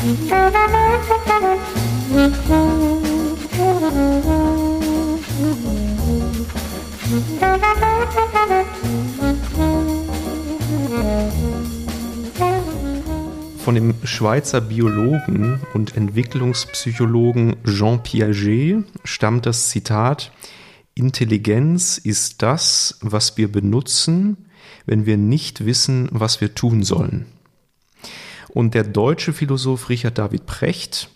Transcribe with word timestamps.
Von 0.00 0.14
dem 13.74 13.94
Schweizer 14.04 14.62
Biologen 14.62 15.60
und 15.74 15.94
Entwicklungspsychologen 15.94 17.56
Jean 17.66 18.02
Piaget 18.02 18.84
stammt 19.04 19.44
das 19.44 19.68
Zitat 19.68 20.32
Intelligenz 20.94 21.98
ist 21.98 22.40
das, 22.40 22.98
was 23.02 23.36
wir 23.36 23.52
benutzen, 23.52 24.48
wenn 24.86 25.04
wir 25.04 25.18
nicht 25.18 25.66
wissen, 25.66 26.08
was 26.10 26.40
wir 26.40 26.54
tun 26.54 26.84
sollen. 26.84 27.26
Und 28.52 28.74
der 28.74 28.84
deutsche 28.84 29.32
Philosoph 29.32 29.88
Richard 29.88 30.18
David 30.18 30.46
Precht 30.46 31.08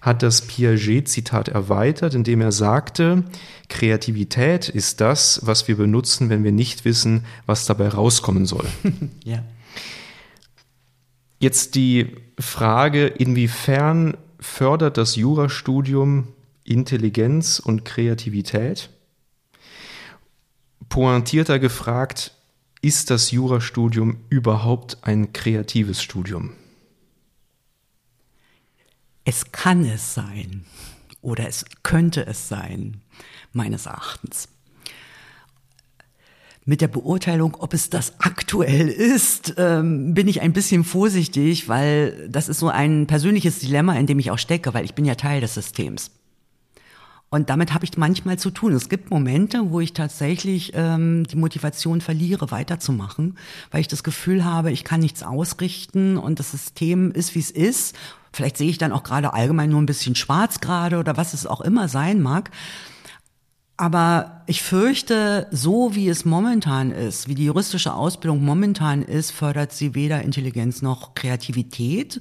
hat 0.00 0.22
das 0.22 0.42
Piaget-Zitat 0.42 1.48
erweitert, 1.48 2.14
indem 2.14 2.40
er 2.40 2.52
sagte, 2.52 3.24
Kreativität 3.68 4.68
ist 4.68 5.00
das, 5.00 5.40
was 5.42 5.66
wir 5.66 5.76
benutzen, 5.76 6.30
wenn 6.30 6.44
wir 6.44 6.52
nicht 6.52 6.84
wissen, 6.84 7.24
was 7.46 7.66
dabei 7.66 7.88
rauskommen 7.88 8.46
soll. 8.46 8.66
ja. 9.24 9.42
Jetzt 11.40 11.74
die 11.74 12.14
Frage, 12.38 13.06
inwiefern 13.06 14.16
fördert 14.38 14.96
das 14.96 15.16
Jurastudium 15.16 16.28
Intelligenz 16.64 17.58
und 17.58 17.84
Kreativität? 17.84 18.90
Pointierter 20.88 21.58
gefragt, 21.58 22.32
ist 22.80 23.10
das 23.10 23.32
Jurastudium 23.32 24.18
überhaupt 24.28 24.98
ein 25.02 25.32
kreatives 25.32 26.00
Studium? 26.00 26.52
Es 29.28 29.50
kann 29.50 29.84
es 29.84 30.14
sein 30.14 30.64
oder 31.20 31.48
es 31.48 31.64
könnte 31.82 32.24
es 32.26 32.48
sein, 32.48 33.00
meines 33.52 33.86
Erachtens. 33.86 34.48
Mit 36.64 36.80
der 36.80 36.86
Beurteilung, 36.86 37.56
ob 37.56 37.74
es 37.74 37.90
das 37.90 38.20
aktuell 38.20 38.88
ist, 38.88 39.54
ähm, 39.58 40.14
bin 40.14 40.28
ich 40.28 40.42
ein 40.42 40.52
bisschen 40.52 40.84
vorsichtig, 40.84 41.68
weil 41.68 42.28
das 42.28 42.48
ist 42.48 42.60
so 42.60 42.68
ein 42.68 43.08
persönliches 43.08 43.58
Dilemma, 43.58 43.98
in 43.98 44.06
dem 44.06 44.20
ich 44.20 44.30
auch 44.30 44.38
stecke, 44.38 44.74
weil 44.74 44.84
ich 44.84 44.94
bin 44.94 45.04
ja 45.04 45.16
Teil 45.16 45.40
des 45.40 45.54
Systems. 45.54 46.12
Und 47.28 47.50
damit 47.50 47.74
habe 47.74 47.84
ich 47.84 47.96
manchmal 47.96 48.38
zu 48.38 48.50
tun. 48.50 48.72
Es 48.72 48.88
gibt 48.88 49.10
Momente, 49.10 49.72
wo 49.72 49.80
ich 49.80 49.92
tatsächlich 49.92 50.70
ähm, 50.74 51.24
die 51.24 51.36
Motivation 51.36 52.00
verliere, 52.00 52.52
weiterzumachen, 52.52 53.36
weil 53.72 53.80
ich 53.80 53.88
das 53.88 54.04
Gefühl 54.04 54.44
habe, 54.44 54.70
ich 54.70 54.84
kann 54.84 55.00
nichts 55.00 55.24
ausrichten 55.24 56.16
und 56.16 56.38
das 56.38 56.52
System 56.52 57.10
ist, 57.10 57.34
wie 57.34 57.40
es 57.40 57.50
ist. 57.50 57.96
Vielleicht 58.36 58.58
sehe 58.58 58.68
ich 58.68 58.78
dann 58.78 58.92
auch 58.92 59.02
gerade 59.02 59.32
allgemein 59.32 59.70
nur 59.70 59.80
ein 59.80 59.86
bisschen 59.86 60.14
schwarz 60.14 60.60
gerade 60.60 60.98
oder 60.98 61.16
was 61.16 61.32
es 61.32 61.46
auch 61.46 61.62
immer 61.62 61.88
sein 61.88 62.20
mag. 62.20 62.50
Aber 63.78 64.42
ich 64.46 64.62
fürchte, 64.62 65.46
so 65.50 65.94
wie 65.94 66.08
es 66.08 66.24
momentan 66.24 66.90
ist, 66.90 67.28
wie 67.28 67.34
die 67.34 67.46
juristische 67.46 67.94
Ausbildung 67.94 68.44
momentan 68.44 69.02
ist, 69.02 69.30
fördert 69.30 69.72
sie 69.72 69.94
weder 69.94 70.22
Intelligenz 70.22 70.82
noch 70.82 71.14
Kreativität. 71.14 72.20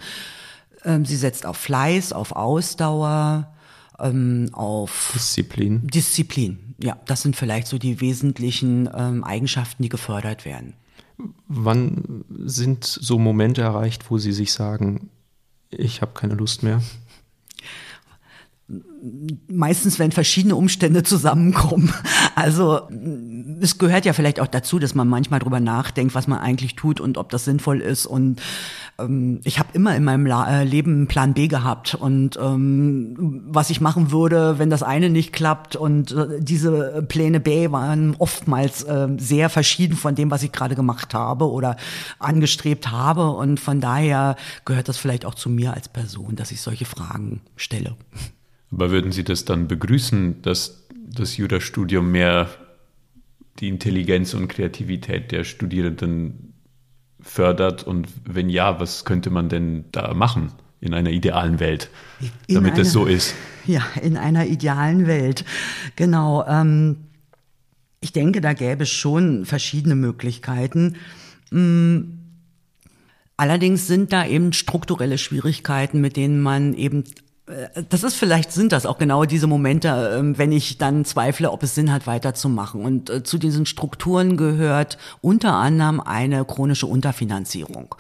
Ähm, 0.86 1.06
sie 1.06 1.18
setzt 1.18 1.46
auf 1.46 1.58
Fleiß, 1.58 2.14
auf 2.14 2.34
Ausdauer, 2.34 3.54
ähm, 4.00 4.50
auf 4.54 5.12
Disziplin. 5.14 5.88
Disziplin, 5.88 6.76
ja, 6.82 6.98
das 7.06 7.24
sind 7.24 7.36
vielleicht 7.36 7.68
so 7.68 7.78
die 7.78 8.00
wesentlichen 8.00 8.90
ähm, 8.96 9.24
Eigenschaften, 9.24 9.84
die 9.84 9.90
gefördert 9.90 10.46
werden. 10.46 10.76
Wann 11.48 12.26
sind 12.30 12.84
so 12.86 13.20
Momente 13.20 13.62
erreicht, 13.62 14.10
wo 14.12 14.18
Sie 14.18 14.34
sich 14.34 14.52
sagen, 14.52 15.10
ich 15.78 16.02
habe 16.02 16.14
keine 16.14 16.36
Lust 16.36 16.64
mehr? 16.64 16.82
meistens, 19.48 20.00
wenn 20.00 20.12
verschiedene 20.12 20.56
Umstände 20.56 21.04
zusammenkommen. 21.04 21.94
Also 22.36 22.90
es 23.62 23.78
gehört 23.78 24.06
ja 24.06 24.14
vielleicht 24.14 24.40
auch 24.40 24.48
dazu, 24.48 24.80
dass 24.80 24.96
man 24.96 25.08
manchmal 25.08 25.40
drüber 25.40 25.60
nachdenkt, 25.60 26.16
was 26.16 26.28
man 26.28 26.40
eigentlich 26.40 26.76
tut 26.76 27.00
und 27.00 27.18
ob 27.18 27.30
das 27.30 27.46
sinnvoll 27.46 27.82
ist. 27.82 28.06
Und 28.06 28.42
ähm, 29.00 29.42
ich 29.44 29.60
habe 29.60 29.70
immer 29.74 29.96
in 29.96 30.04
meinem 30.04 30.26
La 30.26 30.62
äh, 30.62 30.64
Leben 30.64 30.92
einen 30.92 31.08
Plan 31.08 31.34
B 31.34 31.48
gehabt 31.48 31.96
und 31.96 32.38
ähm, 32.42 33.44
was 33.48 33.70
ich 33.70 33.82
machen 33.82 34.12
würde, 34.12 34.60
wenn 34.60 34.70
das 34.70 34.84
eine 34.84 35.10
nicht 35.10 35.34
klappt. 35.34 35.76
Und 35.76 36.12
äh, 36.12 36.40
diese 36.40 37.04
Pläne 37.08 37.40
B 37.40 37.72
waren 37.72 38.16
oftmals 38.18 38.84
äh, 38.84 39.08
sehr 39.18 39.50
verschieden 39.50 39.96
von 39.96 40.16
dem, 40.16 40.32
was 40.32 40.44
ich 40.44 40.52
gerade 40.52 40.76
gemacht 40.76 41.14
habe 41.14 41.50
oder 41.50 41.76
angestrebt 42.20 42.92
habe. 42.92 43.32
Und 43.32 43.60
von 43.60 43.82
daher 43.82 44.36
gehört 44.66 44.88
das 44.88 44.98
vielleicht 44.98 45.26
auch 45.26 45.36
zu 45.36 45.50
mir 45.50 45.74
als 45.74 45.90
Person, 45.90 46.36
dass 46.36 46.52
ich 46.52 46.62
solche 46.62 46.86
Fragen 46.86 47.42
stelle. 47.56 47.96
Aber 48.72 48.92
würden 48.92 49.12
Sie 49.12 49.24
das 49.24 49.46
dann 49.46 49.68
begrüßen, 49.68 50.42
dass 50.42 50.86
das 51.08 51.38
Jurastudium 51.38 52.12
mehr 52.12 52.50
die 53.60 53.70
Intelligenz 53.70 54.34
und 54.34 54.50
Kreativität 54.50 55.32
der 55.32 55.46
Studierenden 55.46 56.55
fördert? 57.26 57.84
Und 57.84 58.08
wenn 58.24 58.50
ja, 58.50 58.80
was 58.80 59.04
könnte 59.04 59.30
man 59.30 59.50
denn 59.50 59.86
da 59.92 60.14
machen 60.14 60.54
in 60.80 60.94
einer 60.94 61.10
idealen 61.10 61.60
Welt, 61.60 61.90
in 62.48 62.56
damit 62.56 62.78
es 62.78 62.94
so 62.94 63.06
ist? 63.06 63.34
Ja, 63.66 63.82
in 64.02 64.16
einer 64.16 64.46
idealen 64.46 65.08
Welt. 65.08 65.44
Genau. 65.96 66.46
Ähm, 66.48 66.98
ich 68.00 68.14
denke, 68.14 68.40
da 68.40 68.54
gäbe 68.54 68.84
es 68.84 68.92
schon 68.92 69.46
verschiedene 69.46 69.96
Möglichkeiten. 69.96 70.98
Mm, 71.50 72.02
allerdings 73.38 73.88
sind 73.88 74.14
da 74.14 74.28
eben 74.28 74.54
strukturelle 74.54 75.18
Schwierigkeiten, 75.18 76.02
mit 76.02 76.16
denen 76.16 76.42
man 76.44 76.76
eben 76.76 77.06
das 77.90 78.04
ist 78.04 78.16
vielleicht 78.16 78.52
sind 78.52 78.72
das 78.72 78.88
auch 78.88 78.98
genau 78.98 79.26
diese 79.26 79.46
Momente, 79.46 80.16
ähm, 80.18 80.36
wenn 80.36 80.52
ich 80.52 80.80
dann 80.80 81.06
zweifle, 81.06 81.52
ob 81.52 81.62
es 81.62 81.76
Sinn 81.76 81.92
hat, 81.92 82.08
weiterzumachen. 82.08 82.84
Und 82.84 83.12
äh, 83.12 83.24
zu 83.24 83.38
diesen 83.38 83.68
Strukturen 83.68 84.36
gehört 84.36 84.98
unter 85.22 85.54
anderem 85.54 86.00
eine 86.00 86.44
chronische 86.44 86.88
Unterfinanzierung. 86.88 87.94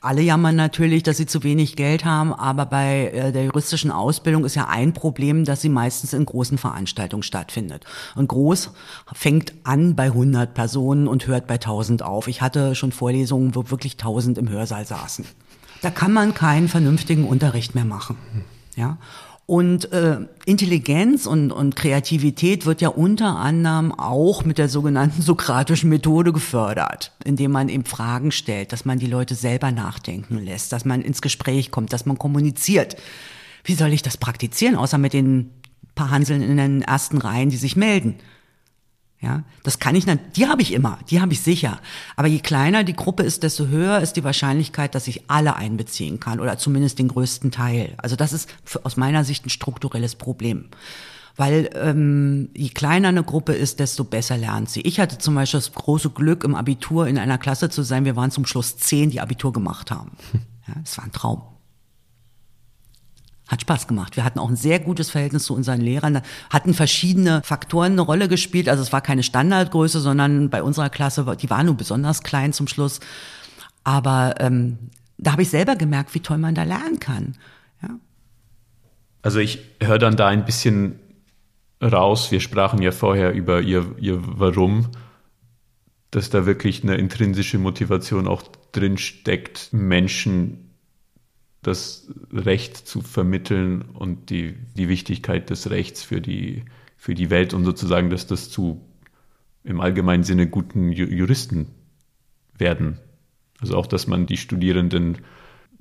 Alle 0.00 0.22
jammern 0.22 0.54
natürlich, 0.54 1.02
dass 1.02 1.16
sie 1.16 1.26
zu 1.26 1.42
wenig 1.42 1.74
Geld 1.74 2.04
haben, 2.04 2.32
aber 2.32 2.64
bei 2.66 3.08
äh, 3.08 3.32
der 3.32 3.46
juristischen 3.46 3.90
Ausbildung 3.90 4.44
ist 4.44 4.54
ja 4.54 4.68
ein 4.68 4.92
Problem, 4.92 5.44
dass 5.44 5.62
sie 5.62 5.68
meistens 5.68 6.12
in 6.12 6.24
großen 6.24 6.56
Veranstaltungen 6.56 7.24
stattfindet. 7.24 7.84
Und 8.14 8.28
groß 8.28 8.70
fängt 9.12 9.52
an 9.64 9.96
bei 9.96 10.04
100 10.04 10.54
Personen 10.54 11.08
und 11.08 11.26
hört 11.26 11.48
bei 11.48 11.54
1000 11.54 12.04
auf. 12.04 12.28
Ich 12.28 12.40
hatte 12.40 12.76
schon 12.76 12.92
Vorlesungen, 12.92 13.56
wo 13.56 13.68
wirklich 13.68 13.94
1000 13.94 14.38
im 14.38 14.48
Hörsaal 14.48 14.86
saßen. 14.86 15.24
Da 15.80 15.90
kann 15.90 16.12
man 16.12 16.34
keinen 16.34 16.68
vernünftigen 16.68 17.24
Unterricht 17.24 17.74
mehr 17.74 17.84
machen. 17.84 18.16
Ja. 18.76 18.98
Und 19.44 19.92
äh, 19.92 20.18
Intelligenz 20.46 21.26
und, 21.26 21.50
und 21.50 21.76
Kreativität 21.76 22.64
wird 22.64 22.80
ja 22.80 22.88
unter 22.88 23.36
anderem 23.36 23.92
auch 23.92 24.44
mit 24.44 24.56
der 24.58 24.68
sogenannten 24.68 25.20
sokratischen 25.22 25.90
Methode 25.90 26.32
gefördert, 26.32 27.12
indem 27.24 27.50
man 27.50 27.68
eben 27.68 27.84
Fragen 27.84 28.30
stellt, 28.30 28.72
dass 28.72 28.84
man 28.84 28.98
die 28.98 29.06
Leute 29.06 29.34
selber 29.34 29.72
nachdenken 29.72 30.38
lässt, 30.38 30.72
dass 30.72 30.84
man 30.84 31.02
ins 31.02 31.22
Gespräch 31.22 31.70
kommt, 31.70 31.92
dass 31.92 32.06
man 32.06 32.18
kommuniziert. 32.18 32.96
Wie 33.64 33.74
soll 33.74 33.92
ich 33.92 34.02
das 34.02 34.16
praktizieren, 34.16 34.76
außer 34.76 34.98
mit 34.98 35.12
den 35.12 35.50
paar 35.94 36.10
Hanseln 36.10 36.42
in 36.42 36.56
den 36.56 36.82
ersten 36.82 37.18
Reihen, 37.18 37.50
die 37.50 37.56
sich 37.56 37.76
melden? 37.76 38.14
Ja, 39.22 39.44
das 39.62 39.78
kann 39.78 39.94
ich, 39.94 40.04
die 40.34 40.48
habe 40.48 40.62
ich 40.62 40.72
immer, 40.72 40.98
die 41.08 41.20
habe 41.20 41.32
ich 41.32 41.40
sicher. 41.42 41.78
Aber 42.16 42.26
je 42.26 42.40
kleiner 42.40 42.82
die 42.82 42.96
Gruppe 42.96 43.22
ist, 43.22 43.44
desto 43.44 43.68
höher 43.68 44.00
ist 44.00 44.14
die 44.14 44.24
Wahrscheinlichkeit, 44.24 44.96
dass 44.96 45.06
ich 45.06 45.30
alle 45.30 45.54
einbeziehen 45.54 46.18
kann 46.18 46.40
oder 46.40 46.58
zumindest 46.58 46.98
den 46.98 47.06
größten 47.06 47.52
Teil. 47.52 47.94
Also 47.98 48.16
das 48.16 48.32
ist 48.32 48.52
für, 48.64 48.84
aus 48.84 48.96
meiner 48.96 49.22
Sicht 49.22 49.46
ein 49.46 49.50
strukturelles 49.50 50.16
Problem. 50.16 50.70
Weil 51.36 51.70
ähm, 51.74 52.50
je 52.56 52.70
kleiner 52.70 53.08
eine 53.08 53.22
Gruppe 53.22 53.52
ist, 53.52 53.78
desto 53.78 54.02
besser 54.02 54.36
lernt 54.36 54.70
sie. 54.70 54.80
Ich 54.80 54.98
hatte 54.98 55.18
zum 55.18 55.36
Beispiel 55.36 55.60
das 55.60 55.72
große 55.72 56.10
Glück, 56.10 56.42
im 56.42 56.56
Abitur 56.56 57.06
in 57.06 57.16
einer 57.16 57.38
Klasse 57.38 57.70
zu 57.70 57.82
sein. 57.82 58.04
Wir 58.04 58.16
waren 58.16 58.32
zum 58.32 58.44
Schluss 58.44 58.76
zehn, 58.76 59.10
die 59.10 59.20
Abitur 59.20 59.52
gemacht 59.52 59.90
haben. 59.90 60.12
Ja, 60.68 60.74
das 60.80 60.96
war 60.96 61.04
ein 61.04 61.10
Traum. 61.10 61.42
Hat 63.52 63.60
Spaß 63.60 63.86
gemacht. 63.86 64.16
Wir 64.16 64.24
hatten 64.24 64.38
auch 64.38 64.48
ein 64.48 64.56
sehr 64.56 64.80
gutes 64.80 65.10
Verhältnis 65.10 65.44
zu 65.44 65.54
unseren 65.54 65.82
Lehrern. 65.82 66.14
Da 66.14 66.22
hatten 66.48 66.72
verschiedene 66.72 67.42
Faktoren 67.44 67.92
eine 67.92 68.00
Rolle 68.00 68.26
gespielt. 68.26 68.66
Also 68.66 68.82
es 68.82 68.94
war 68.94 69.02
keine 69.02 69.22
Standardgröße, 69.22 70.00
sondern 70.00 70.48
bei 70.48 70.62
unserer 70.62 70.88
Klasse, 70.88 71.36
die 71.38 71.50
war 71.50 71.62
nur 71.62 71.76
besonders 71.76 72.22
klein 72.22 72.54
zum 72.54 72.66
Schluss. 72.66 73.00
Aber 73.84 74.36
ähm, 74.38 74.78
da 75.18 75.32
habe 75.32 75.42
ich 75.42 75.50
selber 75.50 75.76
gemerkt, 75.76 76.14
wie 76.14 76.20
toll 76.20 76.38
man 76.38 76.54
da 76.54 76.62
lernen 76.62 76.98
kann. 76.98 77.36
Ja. 77.82 77.90
Also 79.20 79.38
ich 79.38 79.58
höre 79.82 79.98
dann 79.98 80.16
da 80.16 80.28
ein 80.28 80.46
bisschen 80.46 80.98
raus. 81.82 82.30
Wir 82.30 82.40
sprachen 82.40 82.80
ja 82.80 82.90
vorher 82.90 83.34
über 83.34 83.60
ihr, 83.60 83.84
ihr 83.98 84.18
Warum, 84.22 84.88
dass 86.10 86.30
da 86.30 86.46
wirklich 86.46 86.84
eine 86.84 86.94
intrinsische 86.94 87.58
Motivation 87.58 88.26
auch 88.26 88.44
drin 88.72 88.96
steckt, 88.96 89.74
Menschen 89.74 90.71
das 91.62 92.08
Recht 92.32 92.76
zu 92.76 93.00
vermitteln 93.00 93.82
und 93.94 94.30
die, 94.30 94.56
die 94.76 94.88
Wichtigkeit 94.88 95.48
des 95.48 95.70
Rechts 95.70 96.02
für 96.02 96.20
die, 96.20 96.64
für 96.96 97.14
die 97.14 97.30
Welt 97.30 97.54
und 97.54 97.64
sozusagen, 97.64 98.10
dass 98.10 98.26
das 98.26 98.50
zu 98.50 98.80
im 99.64 99.80
allgemeinen 99.80 100.24
Sinne 100.24 100.48
guten 100.48 100.90
Juristen 100.90 101.68
werden. 102.58 102.98
Also 103.60 103.76
auch, 103.76 103.86
dass 103.86 104.08
man 104.08 104.26
die 104.26 104.36
Studierenden 104.36 105.18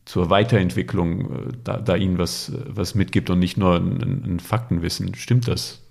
zur 0.06 0.30
Weiterentwicklung 0.30 1.32
äh, 1.32 1.52
da, 1.64 1.78
da 1.78 1.96
ihnen 1.96 2.18
was, 2.18 2.52
was 2.68 2.96
mitgibt 2.96 3.30
und 3.30 3.40
nicht 3.40 3.58
nur 3.58 3.76
ein, 3.76 4.24
ein 4.24 4.40
Faktenwissen. 4.40 5.16
Stimmt 5.16 5.48
das? 5.48 5.82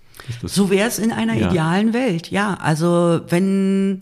das 0.43 0.55
so 0.55 0.71
wäre 0.71 0.89
es 0.89 0.99
in 0.99 1.13
einer 1.13 1.35
ja. 1.35 1.51
idealen 1.51 1.93
Welt, 1.93 2.31
ja. 2.31 2.55
Also 2.55 3.21
wenn 3.29 4.01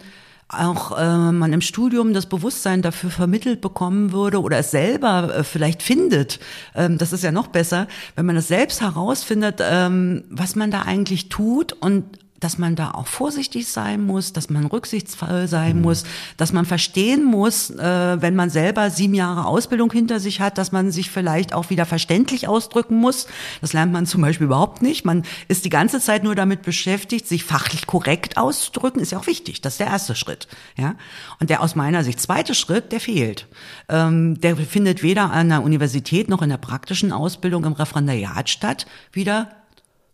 auch 0.49 0.99
äh, 0.99 1.33
man 1.33 1.53
im 1.53 1.61
Studium 1.61 2.15
das 2.15 2.27
Bewusstsein 2.27 2.81
dafür 2.81 3.11
vermittelt 3.11 3.61
bekommen 3.61 4.13
würde 4.13 4.41
oder 4.41 4.59
es 4.59 4.71
selber 4.71 5.35
äh, 5.35 5.45
vielleicht 5.45 5.83
findet, 5.83 6.41
ähm, 6.75 6.97
das 6.97 7.13
ist 7.13 7.23
ja 7.23 7.33
noch 7.33 7.49
besser, 7.49 7.87
wenn 8.17 8.25
man 8.27 8.37
es 8.37 8.49
selbst 8.49 8.81
herausfindet, 8.81 9.61
ähm, 9.61 10.25
was 10.31 10.57
man 10.57 10.71
da 10.71 10.83
eigentlich 10.83 11.29
tut 11.29 11.75
und 11.75 12.05
dass 12.41 12.59
man 12.59 12.77
da 12.77 12.93
auch 12.93 13.07
vorsichtig 13.07 13.69
sein 13.69 14.01
muss, 14.05 14.33
dass 14.33 14.49
man 14.51 14.67
rücksichtsvoll 14.67 15.49
sein 15.49 15.77
mhm. 15.77 15.83
muss, 15.83 16.05
dass 16.37 16.53
man 16.53 16.65
verstehen 16.65 17.25
muss, 17.25 17.71
äh, 17.71 18.17
wenn 18.21 18.35
man 18.37 18.51
selber 18.51 18.91
sieben 18.91 19.15
Jahre 19.15 19.47
Ausbildung 19.47 19.93
hinter 19.93 20.21
sich 20.21 20.41
hat, 20.41 20.59
dass 20.59 20.73
man 20.73 20.91
sich 20.91 21.11
vielleicht 21.11 21.53
auch 21.53 21.71
wieder 21.71 21.87
verständlich 21.87 22.47
ausdrücken 22.47 22.97
muss. 22.97 23.27
Das 23.61 23.73
lernt 23.73 23.93
man 23.93 24.07
zum 24.07 24.23
Beispiel 24.23 24.47
überhaupt 24.47 24.83
nicht. 24.83 25.05
Man 25.05 25.25
ist 25.49 25.65
die 25.65 25.71
ganze 25.71 26.01
Zeit 26.01 26.23
nur 26.23 26.35
damit 26.35 26.63
beschäftigt, 26.63 27.27
sich 27.27 27.45
fachlich 27.45 27.87
korrekt 27.87 28.37
auszudrücken. 28.37 29.03
Ist 29.03 29.13
ja 29.13 29.19
auch 29.19 29.27
wichtig. 29.27 29.61
Das 29.61 29.75
ist 29.75 29.81
der 29.81 29.89
erste 29.89 30.15
Schritt. 30.15 30.47
Ja, 30.77 30.95
und 31.41 31.51
der 31.51 31.61
aus 31.63 31.75
meiner 31.75 32.05
Sicht 32.05 32.21
zweite 32.21 32.55
Schritt, 32.55 32.93
der 32.93 33.01
fehlt. 33.01 33.49
Ähm, 33.89 34.41
der 34.41 34.57
findet 34.57 35.03
weder 35.03 35.31
an 35.33 35.49
der 35.49 35.63
Universität 35.63 36.29
noch 36.29 36.43
in 36.43 36.51
der 36.51 36.57
praktischen 36.57 37.13
Ausbildung 37.13 37.65
im 37.65 37.73
Referendariat 37.73 38.49
statt. 38.49 38.87
Wieder 39.13 39.58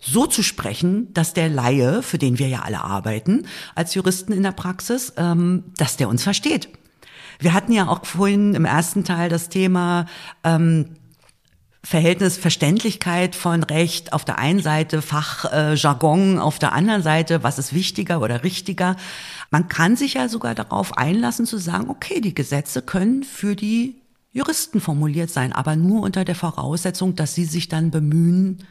so 0.04 0.26
zu 0.26 0.42
sprechen, 0.42 1.12
dass 1.14 1.32
der 1.32 1.48
Laie, 1.48 2.02
für 2.02 2.18
den 2.18 2.38
wir 2.38 2.48
ja 2.48 2.60
alle 2.60 2.82
arbeiten, 2.82 3.46
als 3.74 3.94
Juristen 3.94 4.32
in 4.32 4.42
der 4.42 4.52
Praxis, 4.52 5.14
ähm, 5.16 5.64
dass 5.76 5.96
der 5.96 6.08
uns 6.08 6.22
versteht. 6.22 6.68
Wir 7.38 7.54
hatten 7.54 7.72
ja 7.72 7.88
auch 7.88 8.04
vorhin 8.04 8.54
im 8.54 8.64
ersten 8.64 9.04
Teil 9.04 9.28
das 9.28 9.48
Thema 9.48 10.06
ähm, 10.44 10.90
Verhältnis 11.82 12.38
Verständlichkeit 12.38 13.34
von 13.34 13.62
Recht 13.62 14.14
auf 14.14 14.24
der 14.24 14.38
einen 14.38 14.60
Seite, 14.60 15.02
Fachjargon 15.02 16.36
äh, 16.36 16.40
auf 16.40 16.58
der 16.58 16.72
anderen 16.72 17.02
Seite, 17.02 17.42
was 17.42 17.58
ist 17.58 17.74
wichtiger 17.74 18.22
oder 18.22 18.42
richtiger. 18.42 18.96
Man 19.50 19.68
kann 19.68 19.96
sich 19.96 20.14
ja 20.14 20.28
sogar 20.28 20.54
darauf 20.54 20.96
einlassen 20.96 21.44
zu 21.44 21.58
sagen, 21.58 21.90
okay, 21.90 22.20
die 22.20 22.34
Gesetze 22.34 22.80
können 22.80 23.22
für 23.22 23.54
die 23.54 23.96
Juristen 24.32 24.80
formuliert 24.80 25.30
sein, 25.30 25.52
aber 25.52 25.76
nur 25.76 26.02
unter 26.02 26.24
der 26.24 26.34
Voraussetzung, 26.34 27.16
dass 27.16 27.34
sie 27.34 27.44
sich 27.44 27.68
dann 27.68 27.90
bemühen, 27.90 28.66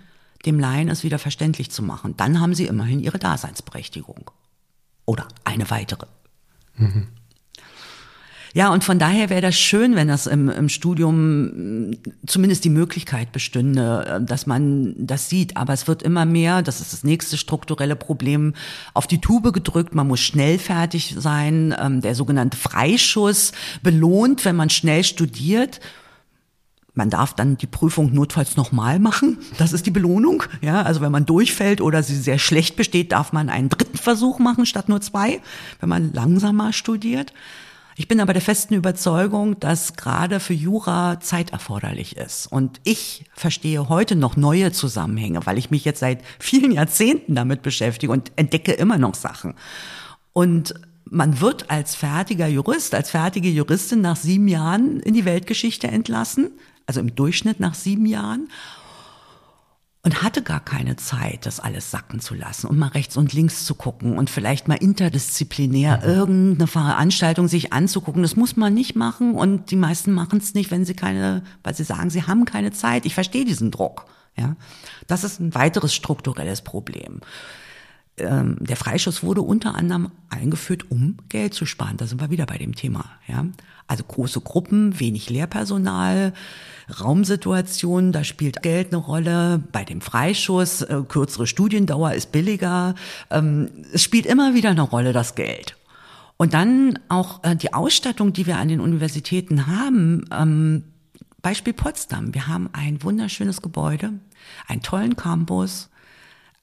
dem 0.45 0.59
Laien 0.59 0.89
es 0.89 1.03
wieder 1.03 1.19
verständlich 1.19 1.71
zu 1.71 1.83
machen. 1.83 2.15
Dann 2.17 2.39
haben 2.39 2.53
sie 2.53 2.65
immerhin 2.65 2.99
ihre 2.99 3.19
Daseinsberechtigung. 3.19 4.31
Oder 5.05 5.27
eine 5.43 5.69
weitere. 5.69 6.07
Mhm. 6.75 7.07
Ja, 8.55 8.71
und 8.71 8.83
von 8.83 8.99
daher 8.99 9.31
wäre 9.31 9.41
das 9.41 9.55
schön, 9.55 9.95
wenn 9.95 10.07
das 10.07 10.27
im, 10.27 10.47
im 10.47 10.69
Studium 10.69 11.89
mm, 11.89 11.97
zumindest 12.27 12.63
die 12.63 12.69
Möglichkeit 12.69 13.31
bestünde, 13.31 14.05
äh, 14.21 14.23
dass 14.23 14.45
man 14.45 14.93
das 14.95 15.27
sieht. 15.27 15.57
Aber 15.57 15.73
es 15.73 15.87
wird 15.87 16.03
immer 16.03 16.25
mehr, 16.25 16.61
das 16.61 16.79
ist 16.79 16.93
das 16.93 17.03
nächste 17.03 17.37
strukturelle 17.37 17.95
Problem, 17.95 18.53
auf 18.93 19.07
die 19.07 19.19
Tube 19.19 19.53
gedrückt. 19.53 19.95
Man 19.95 20.07
muss 20.07 20.19
schnell 20.19 20.59
fertig 20.59 21.15
sein. 21.17 21.75
Ähm, 21.79 22.01
der 22.01 22.13
sogenannte 22.13 22.55
Freischuss 22.55 23.53
belohnt, 23.81 24.45
wenn 24.45 24.55
man 24.55 24.69
schnell 24.69 25.03
studiert 25.03 25.79
man 26.93 27.09
darf 27.09 27.33
dann 27.33 27.57
die 27.57 27.67
Prüfung 27.67 28.13
notfalls 28.13 28.55
nochmal 28.55 28.99
machen. 28.99 29.39
Das 29.57 29.73
ist 29.73 29.85
die 29.85 29.91
Belohnung. 29.91 30.43
Ja, 30.61 30.83
also 30.83 31.01
wenn 31.01 31.11
man 31.11 31.25
durchfällt 31.25 31.81
oder 31.81 32.03
sie 32.03 32.15
sehr 32.15 32.37
schlecht 32.37 32.75
besteht, 32.75 33.11
darf 33.11 33.33
man 33.33 33.49
einen 33.49 33.69
dritten 33.69 33.97
Versuch 33.97 34.39
machen 34.39 34.65
statt 34.65 34.89
nur 34.89 35.01
zwei, 35.01 35.41
wenn 35.79 35.89
man 35.89 36.13
langsamer 36.13 36.71
studiert. 36.71 37.33
Ich 37.95 38.07
bin 38.07 38.19
aber 38.19 38.33
der 38.33 38.41
festen 38.41 38.73
Überzeugung, 38.73 39.59
dass 39.59 39.95
gerade 39.95 40.39
für 40.39 40.53
Jura 40.53 41.19
Zeit 41.19 41.51
erforderlich 41.51 42.17
ist. 42.17 42.47
Und 42.47 42.79
ich 42.83 43.25
verstehe 43.33 43.87
heute 43.87 44.15
noch 44.15 44.35
neue 44.35 44.71
Zusammenhänge, 44.71 45.45
weil 45.45 45.59
ich 45.59 45.69
mich 45.69 45.85
jetzt 45.85 45.99
seit 45.99 46.21
vielen 46.39 46.71
Jahrzehnten 46.71 47.35
damit 47.35 47.61
beschäftige 47.61 48.11
und 48.11 48.31
entdecke 48.35 48.71
immer 48.73 48.97
noch 48.97 49.13
Sachen. 49.13 49.53
Und 50.31 50.73
man 51.05 51.39
wird 51.39 51.69
als 51.69 51.93
fertiger 51.93 52.47
Jurist, 52.47 52.95
als 52.95 53.11
fertige 53.11 53.49
Juristin 53.49 54.01
nach 54.01 54.15
sieben 54.15 54.47
Jahren 54.47 54.99
in 54.99 55.13
die 55.13 55.25
Weltgeschichte 55.25 55.87
entlassen, 55.87 56.51
also 56.85 56.99
im 56.99 57.15
Durchschnitt 57.15 57.59
nach 57.59 57.73
sieben 57.73 58.05
Jahren 58.05 58.49
und 60.03 60.21
hatte 60.21 60.41
gar 60.41 60.59
keine 60.59 60.97
Zeit, 60.97 61.45
das 61.45 61.61
alles 61.61 61.89
sacken 61.89 62.19
zu 62.19 62.35
lassen 62.35 62.67
und 62.67 62.77
mal 62.77 62.89
rechts 62.89 63.15
und 63.15 63.31
links 63.31 63.65
zu 63.65 63.73
gucken 63.73 64.17
und 64.17 64.29
vielleicht 64.29 64.67
mal 64.67 64.75
interdisziplinär 64.75 65.97
mhm. 65.97 66.03
irgendeine 66.03 66.67
Veranstaltung 66.67 67.47
sich 67.47 67.71
anzugucken. 67.71 68.21
Das 68.21 68.35
muss 68.35 68.57
man 68.57 68.73
nicht 68.73 68.95
machen 68.95 69.33
und 69.33 69.71
die 69.71 69.77
meisten 69.77 70.11
machen 70.11 70.39
es 70.39 70.53
nicht, 70.53 70.71
wenn 70.71 70.83
sie 70.83 70.93
keine, 70.93 71.43
weil 71.63 71.73
sie 71.73 71.85
sagen, 71.85 72.09
sie 72.09 72.23
haben 72.23 72.43
keine 72.43 72.71
Zeit. 72.71 73.05
Ich 73.05 73.13
verstehe 73.13 73.45
diesen 73.45 73.71
Druck. 73.71 74.05
Ja, 74.35 74.55
das 75.07 75.23
ist 75.23 75.39
ein 75.39 75.53
weiteres 75.53 75.93
strukturelles 75.93 76.63
Problem. 76.63 77.21
Ähm, 78.17 78.57
der 78.59 78.75
Freischuss 78.75 79.23
wurde 79.23 79.41
unter 79.41 79.75
anderem 79.75 80.11
eingeführt, 80.29 80.91
um 80.91 81.17
Geld 81.29 81.53
zu 81.53 81.65
sparen. 81.65 81.97
Da 81.97 82.05
sind 82.05 82.21
wir 82.21 82.29
wieder 82.29 82.45
bei 82.45 82.57
dem 82.57 82.75
Thema. 82.75 83.05
Ja, 83.27 83.45
also 83.87 84.03
große 84.03 84.41
Gruppen, 84.41 84.99
wenig 84.99 85.29
Lehrpersonal, 85.29 86.33
Raumsituationen, 87.01 88.11
da 88.11 88.23
spielt 88.23 88.61
Geld 88.61 88.89
eine 88.89 88.97
Rolle. 88.97 89.63
Bei 89.71 89.83
dem 89.83 90.01
Freischuss, 90.01 90.81
äh, 90.83 91.01
kürzere 91.07 91.47
Studiendauer 91.47 92.13
ist 92.13 92.31
billiger. 92.31 92.95
Ähm, 93.29 93.69
es 93.91 94.03
spielt 94.03 94.25
immer 94.25 94.53
wieder 94.53 94.69
eine 94.69 94.81
Rolle, 94.81 95.13
das 95.13 95.35
Geld. 95.35 95.75
Und 96.37 96.53
dann 96.53 96.99
auch 97.09 97.43
äh, 97.43 97.55
die 97.55 97.73
Ausstattung, 97.73 98.33
die 98.33 98.45
wir 98.45 98.57
an 98.57 98.67
den 98.67 98.79
Universitäten 98.79 99.67
haben. 99.67 100.25
Ähm, 100.31 100.83
Beispiel 101.41 101.73
Potsdam. 101.73 102.33
Wir 102.33 102.47
haben 102.47 102.69
ein 102.73 103.03
wunderschönes 103.03 103.61
Gebäude, 103.61 104.13
einen 104.67 104.81
tollen 104.81 105.15
Campus, 105.15 105.89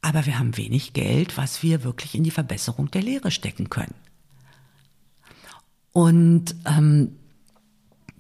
aber 0.03 0.27
wir 0.27 0.39
haben 0.39 0.57
wenig 0.57 0.93
Geld, 0.93 1.37
was 1.37 1.63
wir 1.63 1.85
wirklich 1.85 2.15
in 2.15 2.25
die 2.25 2.31
Verbesserung 2.31 2.91
der 2.91 3.03
Lehre 3.03 3.31
stecken 3.31 3.69
können. 3.69 3.95
Und 5.93 6.55
ähm, 6.67 7.17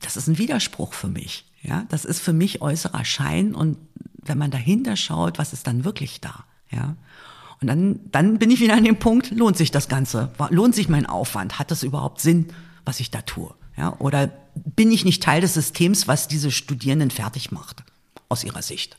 das 0.00 0.16
ist 0.16 0.26
ein 0.26 0.38
Widerspruch 0.38 0.92
für 0.92 1.08
mich. 1.08 1.44
Ja, 1.62 1.84
das 1.88 2.04
ist 2.04 2.20
für 2.20 2.32
mich 2.32 2.62
äußerer 2.62 3.04
Schein 3.04 3.54
und 3.54 3.76
wenn 4.22 4.38
man 4.38 4.50
dahinter 4.50 4.96
schaut, 4.96 5.38
was 5.38 5.52
ist 5.52 5.66
dann 5.66 5.84
wirklich 5.84 6.20
da? 6.20 6.44
Ja. 6.70 6.96
Und 7.60 7.66
dann, 7.66 8.00
dann 8.10 8.38
bin 8.38 8.50
ich 8.50 8.60
wieder 8.60 8.74
an 8.74 8.84
dem 8.84 8.98
Punkt, 8.98 9.30
lohnt 9.30 9.56
sich 9.56 9.70
das 9.70 9.88
Ganze? 9.88 10.30
Lohnt 10.48 10.74
sich 10.74 10.88
mein 10.88 11.04
Aufwand? 11.06 11.58
Hat 11.58 11.70
das 11.70 11.82
überhaupt 11.82 12.20
Sinn, 12.20 12.48
was 12.84 13.00
ich 13.00 13.10
da 13.10 13.20
tue? 13.22 13.54
Ja, 13.76 13.94
oder 13.98 14.30
bin 14.54 14.90
ich 14.90 15.04
nicht 15.04 15.22
Teil 15.22 15.42
des 15.42 15.54
Systems, 15.54 16.08
was 16.08 16.28
diese 16.28 16.50
Studierenden 16.50 17.10
fertig 17.10 17.52
macht, 17.52 17.82
aus 18.28 18.44
ihrer 18.44 18.62
Sicht? 18.62 18.96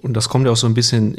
Und 0.00 0.14
das 0.14 0.28
kommt 0.28 0.46
ja 0.46 0.52
auch 0.52 0.56
so 0.56 0.66
ein 0.66 0.74
bisschen 0.74 1.16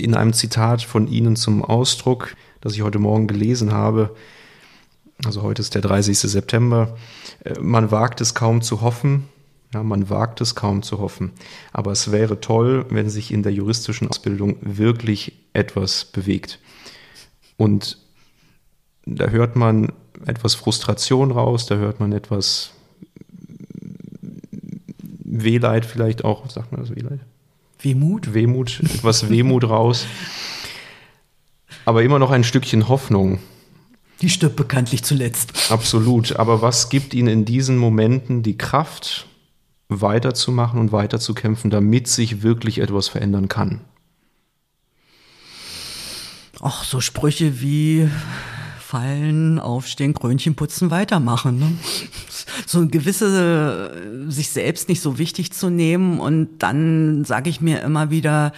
in 0.00 0.14
einem 0.14 0.32
Zitat 0.32 0.82
von 0.82 1.08
Ihnen 1.08 1.36
zum 1.36 1.64
Ausdruck, 1.64 2.34
das 2.60 2.74
ich 2.74 2.82
heute 2.82 2.98
Morgen 2.98 3.26
gelesen 3.26 3.72
habe. 3.72 4.14
Also 5.24 5.42
heute 5.42 5.62
ist 5.62 5.74
der 5.74 5.82
30. 5.82 6.18
September. 6.18 6.96
Äh, 7.44 7.60
man 7.60 7.90
wagt 7.90 8.20
es 8.20 8.34
kaum 8.34 8.62
zu 8.62 8.80
hoffen, 8.80 9.28
ja, 9.72 9.82
man 9.82 10.10
wagt 10.10 10.40
es 10.40 10.54
kaum 10.54 10.82
zu 10.82 10.98
hoffen. 10.98 11.32
Aber 11.72 11.92
es 11.92 12.10
wäre 12.10 12.40
toll, 12.40 12.86
wenn 12.90 13.08
sich 13.08 13.32
in 13.32 13.42
der 13.42 13.52
juristischen 13.52 14.08
Ausbildung 14.08 14.56
wirklich 14.62 15.34
etwas 15.52 16.06
bewegt. 16.06 16.58
Und 17.56 17.98
da 19.06 19.28
hört 19.28 19.56
man 19.56 19.92
etwas 20.26 20.54
Frustration 20.54 21.30
raus, 21.30 21.66
da 21.66 21.76
hört 21.76 22.00
man 22.00 22.12
etwas 22.12 22.72
Wehleid 25.22 25.86
vielleicht 25.86 26.24
auch, 26.24 26.48
sagt 26.50 26.72
man 26.72 26.80
das 26.80 26.94
Wehleid? 26.94 27.20
Wehmut? 27.82 28.34
Wehmut, 28.34 28.80
etwas 28.80 29.28
Wehmut 29.28 29.64
raus. 29.64 30.06
Aber 31.84 32.02
immer 32.02 32.18
noch 32.18 32.30
ein 32.30 32.44
Stückchen 32.44 32.88
Hoffnung. 32.88 33.38
Die 34.20 34.28
stirbt 34.28 34.56
bekanntlich 34.56 35.02
zuletzt. 35.02 35.70
Absolut. 35.70 36.36
Aber 36.36 36.60
was 36.60 36.90
gibt 36.90 37.14
Ihnen 37.14 37.28
in 37.28 37.44
diesen 37.44 37.78
Momenten 37.78 38.42
die 38.42 38.58
Kraft, 38.58 39.26
weiterzumachen 39.88 40.78
und 40.78 40.92
weiterzukämpfen, 40.92 41.70
damit 41.70 42.06
sich 42.06 42.42
wirklich 42.42 42.78
etwas 42.78 43.08
verändern 43.08 43.48
kann? 43.48 43.80
Ach, 46.60 46.84
so 46.84 47.00
Sprüche 47.00 47.62
wie 47.62 48.08
fallen, 48.90 49.60
aufstehen, 49.60 50.14
Krönchen 50.14 50.56
putzen, 50.56 50.90
weitermachen. 50.90 51.58
Ne? 51.60 51.72
So 52.66 52.80
ein 52.80 52.90
gewisse, 52.90 54.26
sich 54.28 54.50
selbst 54.50 54.88
nicht 54.88 55.00
so 55.00 55.18
wichtig 55.18 55.52
zu 55.52 55.70
nehmen 55.70 56.18
und 56.18 56.58
dann 56.58 57.24
sage 57.24 57.50
ich 57.50 57.60
mir 57.60 57.82
immer 57.82 58.10
wieder, 58.10 58.52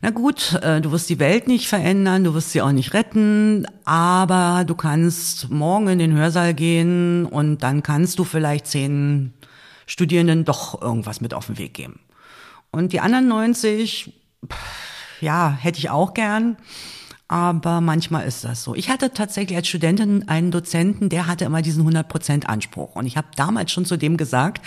na 0.00 0.10
gut, 0.10 0.58
äh, 0.62 0.80
du 0.80 0.90
wirst 0.90 1.08
die 1.10 1.20
Welt 1.20 1.46
nicht 1.46 1.68
verändern, 1.68 2.24
du 2.24 2.34
wirst 2.34 2.50
sie 2.50 2.62
auch 2.62 2.72
nicht 2.72 2.92
retten, 2.94 3.66
aber 3.84 4.64
du 4.64 4.74
kannst 4.74 5.50
morgen 5.50 5.88
in 5.88 6.00
den 6.00 6.12
Hörsaal 6.12 6.54
gehen 6.54 7.24
und 7.24 7.62
dann 7.62 7.84
kannst 7.84 8.18
du 8.18 8.24
vielleicht 8.24 8.66
zehn 8.66 9.32
Studierenden 9.86 10.44
doch 10.44 10.82
irgendwas 10.82 11.20
mit 11.20 11.34
auf 11.34 11.46
den 11.46 11.58
Weg 11.58 11.74
geben. 11.74 12.00
Und 12.72 12.92
die 12.92 13.00
anderen 13.00 13.28
90, 13.28 14.12
ja, 15.20 15.56
hätte 15.60 15.78
ich 15.78 15.90
auch 15.90 16.14
gern. 16.14 16.56
Aber 17.28 17.82
manchmal 17.82 18.26
ist 18.26 18.44
das 18.44 18.64
so. 18.64 18.74
Ich 18.74 18.88
hatte 18.88 19.12
tatsächlich 19.12 19.54
als 19.54 19.68
Studentin 19.68 20.26
einen 20.28 20.50
Dozenten, 20.50 21.10
der 21.10 21.26
hatte 21.26 21.44
immer 21.44 21.60
diesen 21.60 21.86
100% 21.86 22.46
Anspruch. 22.46 22.96
Und 22.96 23.04
ich 23.04 23.18
habe 23.18 23.28
damals 23.36 23.70
schon 23.70 23.84
zu 23.84 23.98
dem 23.98 24.16
gesagt, 24.16 24.64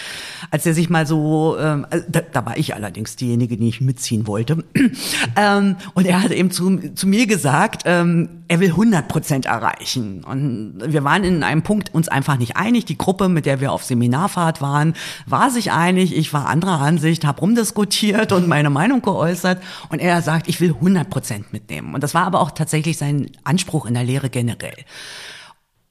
als 0.51 0.67
er 0.67 0.75
sich 0.75 0.87
mal 0.87 1.07
so, 1.07 1.57
ähm, 1.59 1.87
äh, 1.89 2.01
da, 2.07 2.21
da 2.21 2.45
war 2.45 2.57
ich 2.57 2.75
allerdings 2.75 3.15
diejenige, 3.15 3.57
die 3.57 3.67
ich 3.67 3.81
mitziehen 3.81 4.27
wollte. 4.27 4.63
ähm, 5.35 5.75
und 5.95 6.05
er 6.05 6.21
hat 6.21 6.31
eben 6.31 6.51
zu, 6.51 6.93
zu 6.93 7.07
mir 7.07 7.25
gesagt, 7.25 7.81
ähm, 7.85 8.40
er 8.51 8.59
will 8.59 8.73
100% 8.73 9.45
erreichen. 9.47 10.25
Und 10.25 10.73
wir 10.85 11.05
waren 11.05 11.23
in 11.23 11.41
einem 11.41 11.63
Punkt 11.63 11.93
uns 11.93 12.09
einfach 12.09 12.35
nicht 12.35 12.57
einig. 12.57 12.83
Die 12.83 12.97
Gruppe, 12.97 13.29
mit 13.29 13.45
der 13.45 13.61
wir 13.61 13.71
auf 13.71 13.85
Seminarfahrt 13.85 14.59
waren, 14.59 14.93
war 15.25 15.49
sich 15.49 15.71
einig. 15.71 16.13
Ich 16.13 16.33
war 16.33 16.47
anderer 16.47 16.81
Ansicht, 16.81 17.23
habe 17.23 17.39
rumdiskutiert 17.39 18.33
und 18.33 18.49
meine 18.49 18.69
Meinung 18.69 19.01
geäußert. 19.01 19.63
Und 19.87 19.99
er 19.99 20.21
sagt, 20.21 20.49
ich 20.49 20.59
will 20.59 20.73
100% 20.73 21.45
mitnehmen. 21.51 21.95
Und 21.95 22.03
das 22.03 22.13
war 22.13 22.25
aber 22.25 22.41
auch 22.41 22.51
tatsächlich 22.51 22.97
sein 22.97 23.31
Anspruch 23.45 23.85
in 23.85 23.93
der 23.93 24.03
Lehre 24.03 24.29
generell. 24.29 24.83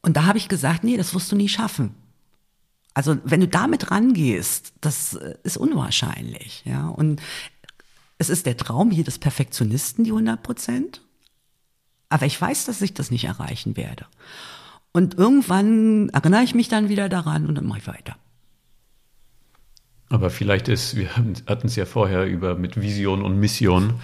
Und 0.02 0.18
da 0.18 0.26
habe 0.26 0.36
ich 0.36 0.50
gesagt, 0.50 0.84
nee, 0.84 0.98
das 0.98 1.14
wirst 1.14 1.32
du 1.32 1.36
nie 1.36 1.48
schaffen. 1.48 1.94
Also 2.92 3.16
wenn 3.24 3.40
du 3.40 3.48
damit 3.48 3.90
rangehst, 3.90 4.74
das 4.82 5.14
ist 5.44 5.56
unwahrscheinlich, 5.56 6.62
ja. 6.66 6.88
Und 6.88 7.22
es 8.18 8.28
ist 8.28 8.44
der 8.44 8.58
Traum 8.58 8.90
jedes 8.90 9.18
Perfektionisten, 9.18 10.04
die 10.04 10.10
100 10.10 10.42
Prozent. 10.42 11.00
Aber 12.10 12.26
ich 12.26 12.38
weiß, 12.38 12.66
dass 12.66 12.82
ich 12.82 12.92
das 12.92 13.10
nicht 13.10 13.24
erreichen 13.24 13.76
werde. 13.76 14.04
Und 14.92 15.16
irgendwann 15.16 16.10
erinnere 16.10 16.42
ich 16.42 16.54
mich 16.54 16.68
dann 16.68 16.88
wieder 16.88 17.08
daran 17.08 17.46
und 17.46 17.54
dann 17.54 17.66
mache 17.66 17.78
ich 17.78 17.86
weiter. 17.86 18.16
Aber 20.08 20.28
vielleicht 20.28 20.68
ist, 20.68 20.96
wir 20.96 21.16
hatten 21.16 21.66
es 21.66 21.76
ja 21.76 21.86
vorher 21.86 22.26
über 22.26 22.56
mit 22.56 22.80
Vision 22.80 23.22
und 23.22 23.38
Mission 23.38 23.94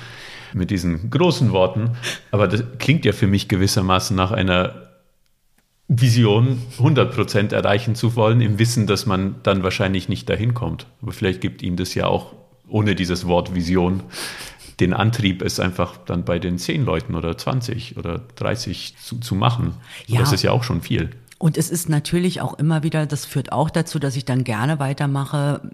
mit 0.54 0.70
diesen 0.70 1.10
großen 1.10 1.50
Worten. 1.50 1.96
Aber 2.30 2.46
das 2.46 2.62
klingt 2.78 3.04
ja 3.04 3.12
für 3.12 3.26
mich 3.26 3.48
gewissermaßen 3.48 4.16
nach 4.16 4.30
einer 4.30 4.86
Vision, 5.88 6.62
100% 6.78 7.52
erreichen 7.52 7.96
zu 7.96 8.16
wollen, 8.16 8.40
im 8.40 8.58
Wissen, 8.58 8.86
dass 8.86 9.06
man 9.06 9.36
dann 9.42 9.62
wahrscheinlich 9.64 10.08
nicht 10.08 10.28
dahin 10.28 10.54
kommt. 10.54 10.86
Aber 11.02 11.12
vielleicht 11.12 11.40
gibt 11.40 11.62
Ihnen 11.62 11.76
das 11.76 11.94
ja 11.94 12.06
auch 12.06 12.34
ohne 12.68 12.94
dieses 12.94 13.26
Wort 13.26 13.54
Vision 13.54 14.02
den 14.80 14.92
Antrieb, 14.92 15.42
es 15.42 15.58
einfach 15.58 15.96
dann 15.96 16.24
bei 16.24 16.38
den 16.38 16.58
10 16.58 16.84
Leuten 16.84 17.14
oder 17.14 17.36
20 17.36 17.96
oder 17.96 18.22
30 18.36 18.96
zu, 18.98 19.18
zu 19.18 19.34
machen. 19.34 19.74
Ja. 20.06 20.20
Das 20.20 20.32
ist 20.32 20.42
ja 20.42 20.52
auch 20.52 20.62
schon 20.62 20.82
viel. 20.82 21.10
Und 21.38 21.56
es 21.56 21.70
ist 21.70 21.88
natürlich 21.88 22.40
auch 22.40 22.54
immer 22.58 22.82
wieder, 22.82 23.06
das 23.06 23.24
führt 23.24 23.52
auch 23.52 23.70
dazu, 23.70 23.98
dass 23.98 24.16
ich 24.16 24.24
dann 24.24 24.44
gerne 24.44 24.78
weitermache. 24.78 25.70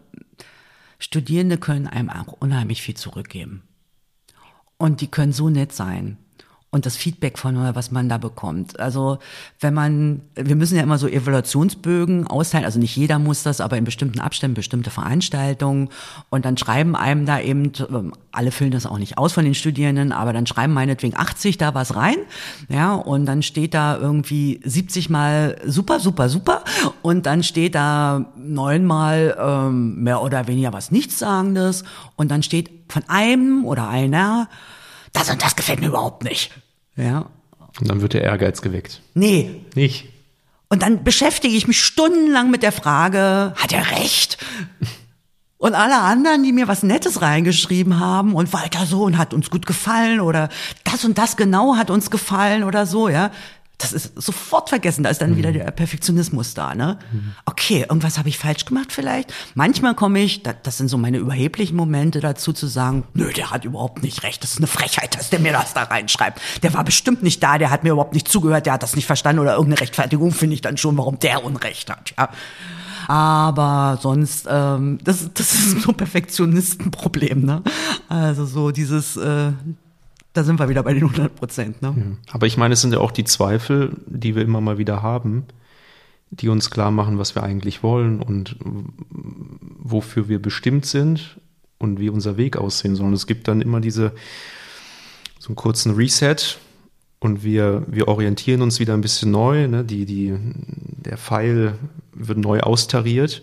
Studierende 0.99 1.59
können 1.59 1.87
einem 1.87 2.11
auch 2.11 2.33
unheimlich 2.33 2.83
viel 2.83 2.97
zurückgeben. 2.97 3.63
Und 4.77 5.01
die 5.01 5.09
können 5.09 5.33
so 5.33 5.49
nett 5.51 5.73
sein 5.73 6.19
und 6.75 6.87
das 6.87 6.97
Feedback 6.97 7.39
von 7.39 7.53
was 7.75 7.91
man 7.91 8.09
da 8.09 8.17
bekommt. 8.17 8.81
Also 8.81 9.19
wenn 9.61 9.75
man, 9.75 10.23
wir 10.35 10.57
müssen 10.57 10.75
ja 10.75 10.83
immer 10.83 10.97
so 10.97 11.07
Evaluationsbögen 11.07 12.27
austeilen, 12.27 12.65
also 12.65 12.79
nicht 12.79 12.97
jeder 12.97 13.19
muss 13.19 13.43
das, 13.43 13.61
aber 13.61 13.77
in 13.77 13.85
bestimmten 13.85 14.21
Abständen 14.21 14.55
bestimmte 14.55 14.89
Veranstaltungen. 14.89 15.91
Und 16.31 16.47
dann 16.47 16.57
schreiben 16.57 16.97
einem 16.97 17.27
da 17.27 17.41
eben, 17.41 17.73
ähm, 17.91 18.15
alle 18.33 18.51
füllen 18.51 18.71
das 18.71 18.87
auch 18.87 18.99
nicht 18.99 19.19
aus 19.19 19.35
von 19.35 19.45
den 19.45 19.55
Studierenden, 19.55 20.13
aber 20.13 20.33
dann 20.33 20.47
schreiben 20.47 20.73
meinetwegen 20.73 21.15
80 21.15 21.59
da 21.59 21.75
was 21.75 21.95
rein, 21.95 22.17
ja, 22.71 22.95
und 22.95 23.27
dann 23.27 23.43
steht 23.43 23.75
da 23.75 23.99
irgendwie 23.99 24.59
70 24.65 25.11
mal 25.11 25.61
super, 25.67 26.01
super, 26.01 26.31
super. 26.31 26.65
Und 27.03 27.27
dann 27.27 27.43
steht 27.43 27.75
da 27.75 28.33
neunmal 28.35 29.37
ähm, 29.39 30.03
mehr 30.03 30.23
oder 30.23 30.47
weniger 30.47 30.73
was 30.73 30.91
Nichtssagendes. 30.91 31.85
Und 32.17 32.31
dann 32.31 32.43
steht 32.43 32.71
von 32.89 33.03
einem 33.09 33.67
oder 33.67 33.91
einer 33.91 34.49
das 35.13 35.31
und 35.31 35.43
das 35.43 35.57
gefällt 35.57 35.81
mir 35.81 35.89
überhaupt 35.89 36.25
nicht. 36.25 36.51
Ja. 36.97 37.27
Und 37.81 37.89
dann 37.89 38.01
wird 38.03 38.13
der 38.13 38.23
Ehrgeiz 38.23 38.63
geweckt. 38.63 39.01
Nee. 39.15 39.65
Nicht. 39.75 40.09
Und 40.69 40.83
dann 40.83 41.05
beschäftige 41.05 41.55
ich 41.55 41.67
mich 41.67 41.83
stundenlang 41.83 42.51
mit 42.51 42.63
der 42.63 42.73
Frage, 42.73 43.55
hat 43.57 43.73
er 43.73 43.91
recht? 43.91 44.39
Und 45.59 45.75
alle 45.75 46.01
anderen, 46.01 46.43
die 46.43 46.53
mir 46.53 46.67
was 46.67 46.83
Nettes 46.83 47.23
reingeschrieben 47.23 48.01
haben 48.01 48.35
und 48.35 48.53
weiter 48.53 48.85
so 48.85 49.05
und 49.05 49.17
hat 49.17 49.33
uns 49.33 49.49
gut 49.49 49.65
gefallen 49.65 50.21
oder 50.21 50.49
das 50.83 51.05
und 51.05 51.19
das 51.19 51.37
genau 51.37 51.77
hat 51.77 51.91
uns 51.91 52.11
gefallen 52.11 52.65
oder 52.65 52.85
so, 52.85 53.09
ja, 53.09 53.31
das 53.83 53.93
ist 53.93 54.21
sofort 54.21 54.69
vergessen. 54.69 55.03
Da 55.03 55.11
ist 55.11 55.21
dann 55.21 55.33
mhm. 55.33 55.37
wieder 55.37 55.53
der 55.53 55.71
Perfektionismus 55.71 56.55
da. 56.55 56.75
Ne? 56.75 56.99
Mhm. 57.13 57.33
Okay, 57.47 57.81
irgendwas 57.81 58.19
habe 58.19 58.29
ich 58.29 58.39
falsch 58.39 58.65
gemacht 58.65 58.93
vielleicht. 58.93 59.33
Manchmal 59.55 59.95
komme 59.95 60.21
ich, 60.21 60.43
das 60.43 60.79
sind 60.79 60.89
so 60.89 60.99
meine 60.99 61.19
überheblichen 61.19 61.77
Momente 61.77 62.21
dazu 62.21 62.53
zu 62.53 62.67
sagen, 62.67 63.05
nö, 63.15 63.33
der 63.33 63.51
hat 63.51 63.65
überhaupt 63.65 64.03
nicht 64.03 64.23
recht. 64.23 64.43
Das 64.43 64.53
ist 64.53 64.59
eine 64.59 64.67
Frechheit, 64.67 65.17
dass 65.17 65.31
der 65.31 65.41
mir 65.41 65.53
das 65.53 65.75
da 65.75 65.83
reinschreibt. 65.83 66.41
Der 66.63 66.75
war 66.75 66.85
bestimmt 66.85 67.23
nicht 67.23 67.43
da, 67.43 67.59
der 67.59 67.71
hat 67.71 67.83
mir 67.83 67.93
überhaupt 67.93 68.15
nicht 68.15 68.29
zugehört, 68.29 68.67
der 68.67 68.75
hat 68.75 68.83
das 68.83 68.97
nicht 68.97 69.07
verstanden 69.07 69.41
oder 69.41 69.55
irgendeine 69.55 69.81
Rechtfertigung 69.81 70.33
finde 70.33 70.55
ich 70.55 70.61
dann 70.61 70.77
schon, 70.77 70.97
warum 70.97 71.19
der 71.19 71.45
Unrecht 71.45 71.91
hat. 71.91 72.15
Ja. 72.19 72.29
Aber 73.09 73.99
sonst, 74.01 74.47
ähm, 74.49 74.99
das, 75.03 75.29
das 75.35 75.53
ist 75.53 75.83
so 75.83 75.91
ein 75.91 75.97
Perfektionistenproblem, 75.97 77.45
ne? 77.45 77.63
Also 78.09 78.47
so 78.47 78.71
dieses, 78.71 79.17
äh, 79.17 79.53
da 80.33 80.45
sind 80.45 80.59
wir 80.59 80.69
wieder 80.69 80.83
bei 80.83 80.95
den 80.95 81.05
100 81.05 81.35
Prozent. 81.35 81.83
Ne? 81.83 81.95
Ja. 81.97 82.33
Aber 82.33 82.47
ich 82.47 82.57
meine, 82.57 82.75
es 82.75 82.81
sind 82.81 82.93
ja 82.93 83.01
auch 83.01 83.11
die 83.11 83.25
Zweifel, 83.25 83.93
die 84.07 84.35
wir 84.35 84.43
immer 84.43 84.61
mal 84.61 84.79
wieder 84.79 85.03
haben, 85.03 85.45
die 86.31 86.49
uns 86.49 86.71
klar 86.71 86.91
machen, 86.91 87.19
was 87.19 87.35
wir 87.35 87.43
eigentlich 87.43 87.83
wollen 87.83 88.21
und 88.21 88.57
wofür 89.79 90.29
wir 90.29 90.41
bestimmt 90.41 90.87
sind 90.87 91.39
und 91.79 92.01
wie 92.01 92.09
unser 92.09 92.37
Weg 92.37 92.57
aussehen 92.57 92.97
soll. 92.97 93.07
Und 93.07 93.13
es 93.13 93.27
gibt 93.27 93.49
dann 93.49 93.61
immer 93.61 93.81
diese 93.81 94.13
so 95.39 95.49
einen 95.49 95.57
kurzen 95.57 95.95
Reset 95.95 96.59
und 97.19 97.45
wir, 97.45 97.85
wir 97.87 98.09
orientieren 98.09 98.63
uns 98.63 98.81
wieder 98.81 98.95
ein 98.95 99.01
bisschen 99.01 99.31
neu. 99.31 99.69
Ne? 99.69 99.85
Die, 99.85 100.07
die, 100.07 100.35
der 100.39 101.19
Pfeil 101.19 101.75
wird 102.13 102.39
neu 102.39 102.61
austariert. 102.61 103.43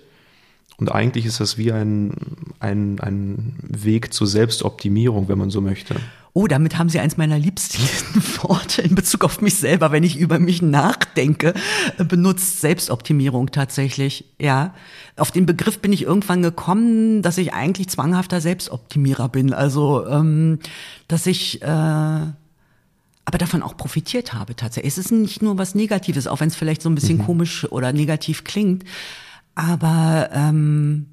Und 0.80 0.92
eigentlich 0.92 1.26
ist 1.26 1.40
das 1.40 1.58
wie 1.58 1.72
ein, 1.72 2.12
ein, 2.60 3.00
ein 3.00 3.56
Weg 3.62 4.14
zur 4.14 4.28
Selbstoptimierung, 4.28 5.28
wenn 5.28 5.38
man 5.38 5.50
so 5.50 5.60
möchte. 5.60 5.96
Oh, 6.34 6.48
damit 6.48 6.78
haben 6.78 6.90
Sie 6.90 7.00
eins 7.00 7.18
meiner 7.18 7.38
liebsten 7.38 7.82
Worte 8.44 8.82
in 8.82 8.96
Bezug 8.96 9.26
auf 9.26 9.42
mich 9.42 9.56
selber, 9.56 9.92
wenn 9.92 10.04
ich 10.04 10.18
über 10.18 10.40
mich 10.40 10.62
nachdenke, 10.62 11.54
äh, 11.98 12.04
benutzt 12.06 12.62
Selbstoptimierung 12.62 13.52
tatsächlich. 13.52 14.26
Ja, 14.40 14.74
auf 15.18 15.32
den 15.32 15.46
Begriff 15.46 15.80
bin 15.80 15.92
ich 15.92 16.04
irgendwann 16.04 16.42
gekommen, 16.42 17.24
dass 17.24 17.38
ich 17.38 17.54
eigentlich 17.54 17.90
zwanghafter 17.90 18.40
Selbstoptimierer 18.40 19.28
bin. 19.28 19.54
Also, 19.54 20.08
ähm, 20.08 20.60
dass 21.08 21.26
ich 21.26 21.62
äh, 21.62 21.66
aber 21.66 23.38
davon 23.38 23.62
auch 23.62 23.78
profitiert 23.78 24.34
habe 24.34 24.56
tatsächlich. 24.56 24.94
Es 24.94 24.98
ist 24.98 25.12
nicht 25.12 25.42
nur 25.44 25.58
was 25.58 25.76
Negatives, 25.76 26.26
auch 26.26 26.40
wenn 26.40 26.48
es 26.48 26.56
vielleicht 26.56 26.82
so 26.82 26.90
ein 26.90 26.96
bisschen 26.96 27.18
mhm. 27.18 27.26
komisch 27.26 27.72
oder 27.72 27.92
negativ 27.94 28.44
klingt. 28.44 28.86
Aber 29.60 30.30
ähm, 30.32 31.08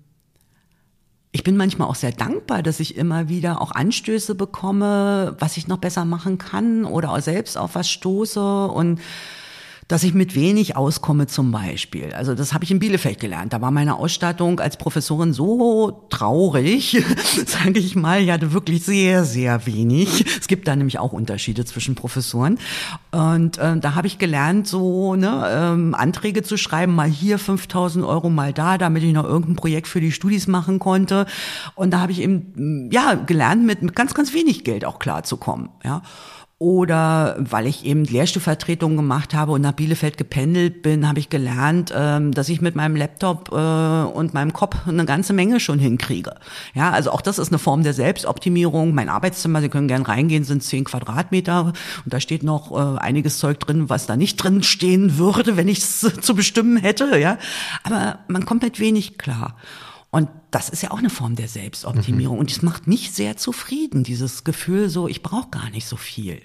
ich 1.33 1.43
bin 1.43 1.57
manchmal 1.57 1.89
auch 1.89 1.97
sehr 1.97 2.13
dankbar, 2.13 2.63
dass 2.63 2.79
ich 2.79 2.97
immer 2.97 3.29
wieder 3.29 3.61
auch 3.61 3.73
Anstöße 3.73 4.37
bekomme, 4.37 5.35
was 5.41 5.57
ich 5.57 5.67
noch 5.67 5.79
besser 5.79 6.05
machen 6.05 6.39
kann 6.39 6.85
oder 6.85 7.11
auch 7.11 7.19
selbst 7.19 7.59
auf 7.59 7.75
was 7.75 7.91
stoße. 7.91 8.69
Und 8.69 9.01
dass 9.89 10.03
ich 10.03 10.15
mit 10.15 10.35
wenig 10.35 10.77
auskomme 10.77 11.29
zum 11.29 11.53
Beispiel. 11.53 12.13
Also 12.13 12.35
das 12.35 12.53
habe 12.53 12.65
ich 12.65 12.73
in 12.73 12.81
Bielefeld 12.81 13.21
gelernt. 13.21 13.53
Da 13.53 13.61
war 13.61 13.71
meine 13.71 13.97
Ausstattung 13.97 14.59
als 14.59 14.77
Professorin 14.77 15.33
so 15.33 16.07
traurig, 16.11 17.05
sage 17.47 17.79
ich 17.79 17.95
mal, 17.95 18.21
ich 18.21 18.31
hatte 18.31 18.53
wirklich 18.53 18.85
sehr, 18.85 19.25
sehr 19.25 19.65
wenig. 19.67 20.25
Es 20.41 20.49
gibt 20.49 20.67
da 20.67 20.75
nämlich 20.75 20.99
auch 20.99 21.13
Unterschiede 21.13 21.65
zwischen 21.65 21.95
Professoren. 21.95 22.59
Und 23.13 23.59
äh, 23.59 23.79
da 23.79 23.95
habe 23.95 24.09
ich 24.09 24.19
gelernt, 24.19 24.67
so 24.67 25.15
ne, 25.15 25.47
ähm, 25.49 25.95
Anträge 25.95 26.43
zu 26.43 26.57
schreiben, 26.57 26.95
mal 26.95 27.09
hier 27.09 27.39
5000 27.39 28.05
Euro, 28.05 28.29
mal 28.29 28.53
da, 28.53 28.79
damit 28.79 29.05
ich 29.05 29.13
noch 29.13 29.25
irgendein 29.25 29.57
Projekt 29.57 29.87
für 29.87 30.01
die 30.01 30.11
Studis 30.11 30.49
machen 30.49 30.81
konnte. 30.81 31.27
Und 31.77 31.93
da 31.93 32.01
habe 32.01 32.11
ich 32.11 32.21
eben 32.21 32.91
ja 32.91 33.15
gelernt, 33.15 33.65
mit 33.65 33.95
ganz, 33.95 34.15
ganz 34.15 34.35
wenig 34.35 34.65
Geld 34.65 34.85
auch 34.85 34.99
klarzukommen. 34.99 35.69
Ja 35.85 36.03
oder 36.59 37.37
weil 37.39 37.67
ich 37.67 37.85
eben 37.85 38.05
Lehrstuhlvertretungen 38.05 38.97
gemacht 38.97 39.35
habe 39.35 39.53
und 39.53 39.61
nach 39.61 39.73
Bielefeld 39.73 40.17
gependelt 40.17 40.81
bin, 40.81 41.07
habe 41.07 41.19
ich 41.19 41.29
gelernt, 41.29 41.93
ähm, 41.95 42.33
dass 42.33 42.49
ich 42.49 42.63
mit 42.63 42.75
meinem 42.75 42.97
Laptop 42.97 43.51
äh, 43.53 43.55
und 43.55 44.33
meinem 44.33 44.55
Kopf 44.55 44.75
eine 44.87 45.05
ganze 45.05 45.35
Menge 45.35 45.61
schon 45.61 45.79
hinkriege. 45.79 46.35
Ja, 46.73 46.93
also 46.93 47.11
auch 47.11 47.21
das 47.21 47.39
ist 47.39 47.49
eine 47.49 47.59
Form 47.59 47.83
der 47.83 47.93
Selbstoptimierung. 47.93 48.95
Mein 48.95 49.11
Arbeitszimmer, 49.11 49.61
Sie 49.61 49.69
können 49.69 49.87
gern 49.87 50.01
reingehen, 50.01 50.45
sind 50.45 50.63
zehn 50.63 50.85
Quadratmeter 50.85 51.67
und 51.67 51.75
da 52.07 52.21
steht 52.21 52.43
noch 52.43 52.73
äh, 52.73 52.99
einiges 53.01 53.39
Zeug 53.39 53.61
drin, 53.61 53.91
was 53.91 54.07
da 54.07 54.17
nicht 54.17 54.37
drin 54.37 54.63
stehen 54.63 55.19
würde, 55.19 55.59
wenn 55.59 55.69
ich 55.69 55.79
es 55.79 56.01
zu 56.23 56.35
bestimmen 56.35 56.79
hätte. 56.79 57.19
Ja, 57.19 57.37
aber 57.83 58.21
man 58.29 58.47
kommt 58.47 58.63
mit 58.63 58.81
wenig 58.81 59.19
klar. 59.19 59.57
Und 60.17 60.31
das 60.51 60.71
ist 60.71 60.83
ja 60.83 60.93
auch 60.93 60.99
eine 60.99 61.11
Form 61.11 61.37
der 61.37 61.47
Selbstoptimierung. 61.47 62.37
Mhm. 62.37 62.41
Und 62.41 62.51
es 62.51 62.63
macht 62.63 62.87
mich 62.87 63.11
sehr 63.11 63.37
zufrieden, 63.37 64.03
dieses 64.03 64.45
Gefühl 64.45 64.89
so, 64.89 65.09
ich 65.09 65.23
brauche 65.23 65.51
gar 65.51 65.69
nicht 65.69 65.87
so 65.87 65.97
viel. 65.97 66.41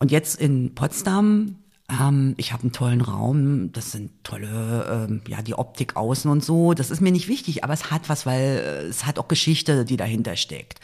Und 0.00 0.10
jetzt 0.10 0.40
in 0.40 0.74
Potsdam, 0.74 1.54
ähm, 1.88 2.34
ich 2.36 2.52
habe 2.52 2.64
einen 2.64 2.72
tollen 2.72 3.00
Raum, 3.00 3.70
das 3.70 3.92
sind 3.92 4.10
tolle, 4.24 5.06
ähm, 5.08 5.22
ja, 5.28 5.40
die 5.40 5.54
Optik 5.54 5.94
außen 5.94 6.28
und 6.28 6.44
so, 6.44 6.74
das 6.74 6.90
ist 6.90 7.00
mir 7.00 7.12
nicht 7.12 7.28
wichtig, 7.28 7.62
aber 7.62 7.74
es 7.74 7.92
hat 7.92 8.08
was, 8.08 8.26
weil 8.26 8.40
äh, 8.40 8.88
es 8.88 9.06
hat 9.06 9.20
auch 9.20 9.28
Geschichte, 9.28 9.84
die 9.84 9.96
dahinter 9.96 10.34
steckt. 10.34 10.80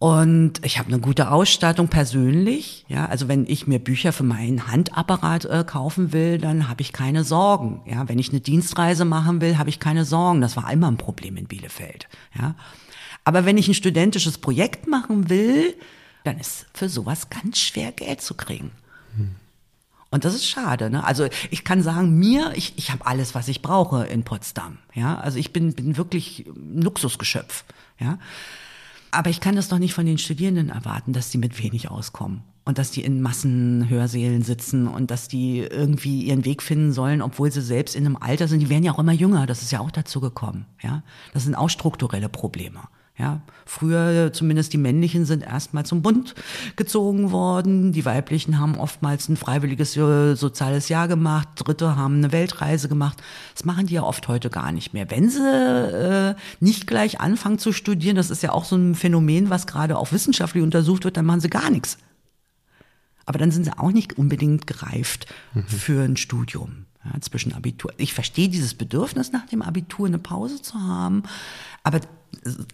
Und 0.00 0.64
ich 0.64 0.78
habe 0.78 0.88
eine 0.88 0.98
gute 0.98 1.30
Ausstattung 1.30 1.88
persönlich. 1.88 2.86
Ja, 2.88 3.04
also 3.04 3.28
wenn 3.28 3.46
ich 3.46 3.66
mir 3.66 3.78
Bücher 3.78 4.14
für 4.14 4.22
meinen 4.22 4.66
Handapparat 4.66 5.44
äh, 5.44 5.62
kaufen 5.62 6.14
will, 6.14 6.38
dann 6.38 6.70
habe 6.70 6.80
ich 6.80 6.94
keine 6.94 7.22
Sorgen. 7.22 7.82
Ja, 7.84 8.08
wenn 8.08 8.18
ich 8.18 8.30
eine 8.30 8.40
Dienstreise 8.40 9.04
machen 9.04 9.42
will, 9.42 9.58
habe 9.58 9.68
ich 9.68 9.78
keine 9.78 10.06
Sorgen. 10.06 10.40
Das 10.40 10.56
war 10.56 10.72
immer 10.72 10.90
ein 10.90 10.96
Problem 10.96 11.36
in 11.36 11.44
Bielefeld. 11.44 12.08
Ja, 12.34 12.54
aber 13.24 13.44
wenn 13.44 13.58
ich 13.58 13.68
ein 13.68 13.74
studentisches 13.74 14.38
Projekt 14.38 14.86
machen 14.86 15.28
will, 15.28 15.74
dann 16.24 16.38
ist 16.38 16.64
für 16.72 16.88
sowas 16.88 17.28
ganz 17.28 17.58
schwer 17.58 17.92
Geld 17.92 18.22
zu 18.22 18.32
kriegen. 18.32 18.70
Hm. 19.16 19.34
Und 20.10 20.24
das 20.24 20.34
ist 20.34 20.46
schade. 20.46 20.88
Ne? 20.88 21.04
Also 21.04 21.28
ich 21.50 21.62
kann 21.62 21.82
sagen, 21.82 22.18
mir, 22.18 22.52
ich, 22.54 22.72
ich 22.76 22.90
habe 22.90 23.04
alles, 23.04 23.34
was 23.34 23.48
ich 23.48 23.60
brauche 23.60 24.06
in 24.06 24.24
Potsdam. 24.24 24.78
Ja, 24.94 25.18
also 25.18 25.38
ich 25.38 25.52
bin, 25.52 25.74
bin 25.74 25.98
wirklich 25.98 26.46
ein 26.46 26.80
Luxusgeschöpf. 26.80 27.64
Ja, 27.98 28.18
aber 29.10 29.30
ich 29.30 29.40
kann 29.40 29.56
das 29.56 29.68
doch 29.68 29.78
nicht 29.78 29.94
von 29.94 30.06
den 30.06 30.18
Studierenden 30.18 30.68
erwarten, 30.68 31.12
dass 31.12 31.30
sie 31.30 31.38
mit 31.38 31.62
wenig 31.62 31.90
auskommen 31.90 32.42
und 32.64 32.78
dass 32.78 32.90
die 32.90 33.02
in 33.02 33.20
Massenhörsälen 33.20 34.42
sitzen 34.42 34.86
und 34.86 35.10
dass 35.10 35.28
die 35.28 35.58
irgendwie 35.58 36.22
ihren 36.24 36.44
Weg 36.44 36.62
finden 36.62 36.92
sollen, 36.92 37.22
obwohl 37.22 37.50
sie 37.50 37.62
selbst 37.62 37.96
in 37.96 38.06
einem 38.06 38.16
Alter 38.16 38.48
sind. 38.48 38.60
Die 38.60 38.68
werden 38.68 38.84
ja 38.84 38.92
auch 38.92 38.98
immer 38.98 39.12
jünger. 39.12 39.46
Das 39.46 39.62
ist 39.62 39.72
ja 39.72 39.80
auch 39.80 39.90
dazu 39.90 40.20
gekommen. 40.20 40.66
Ja, 40.82 41.02
das 41.32 41.44
sind 41.44 41.54
auch 41.54 41.68
strukturelle 41.68 42.28
Probleme. 42.28 42.80
Ja, 43.20 43.42
früher 43.66 44.32
zumindest 44.32 44.72
die 44.72 44.78
männlichen 44.78 45.26
sind 45.26 45.42
erstmal 45.42 45.84
zum 45.84 46.00
Bund 46.00 46.34
gezogen 46.76 47.32
worden, 47.32 47.92
die 47.92 48.06
weiblichen 48.06 48.58
haben 48.58 48.78
oftmals 48.78 49.28
ein 49.28 49.36
freiwilliges 49.36 49.94
äh, 49.94 50.34
soziales 50.36 50.88
Jahr 50.88 51.06
gemacht, 51.06 51.48
Dritte 51.56 51.96
haben 51.96 52.16
eine 52.16 52.32
Weltreise 52.32 52.88
gemacht. 52.88 53.22
Das 53.54 53.66
machen 53.66 53.86
die 53.86 53.94
ja 53.94 54.04
oft 54.04 54.26
heute 54.26 54.48
gar 54.48 54.72
nicht 54.72 54.94
mehr. 54.94 55.10
Wenn 55.10 55.28
sie 55.28 55.38
äh, 55.38 56.34
nicht 56.60 56.86
gleich 56.86 57.20
anfangen 57.20 57.58
zu 57.58 57.74
studieren, 57.74 58.16
das 58.16 58.30
ist 58.30 58.42
ja 58.42 58.52
auch 58.52 58.64
so 58.64 58.76
ein 58.76 58.94
Phänomen, 58.94 59.50
was 59.50 59.66
gerade 59.66 59.98
auch 59.98 60.12
wissenschaftlich 60.12 60.62
untersucht 60.62 61.04
wird, 61.04 61.18
dann 61.18 61.26
machen 61.26 61.40
sie 61.40 61.50
gar 61.50 61.68
nichts. 61.68 61.98
Aber 63.26 63.38
dann 63.38 63.50
sind 63.50 63.64
sie 63.64 63.78
auch 63.78 63.92
nicht 63.92 64.16
unbedingt 64.16 64.66
gereift 64.66 65.26
mhm. 65.52 65.66
für 65.66 66.02
ein 66.04 66.16
Studium. 66.16 66.86
Ja, 67.04 67.20
zwischen 67.20 67.52
Abitur. 67.54 67.92
Ich 67.96 68.12
verstehe 68.12 68.48
dieses 68.50 68.74
Bedürfnis 68.74 69.32
nach 69.32 69.46
dem 69.46 69.62
Abitur 69.62 70.06
eine 70.06 70.18
Pause 70.18 70.60
zu 70.60 70.74
haben, 70.74 71.22
aber 71.82 72.00
also 72.44 72.64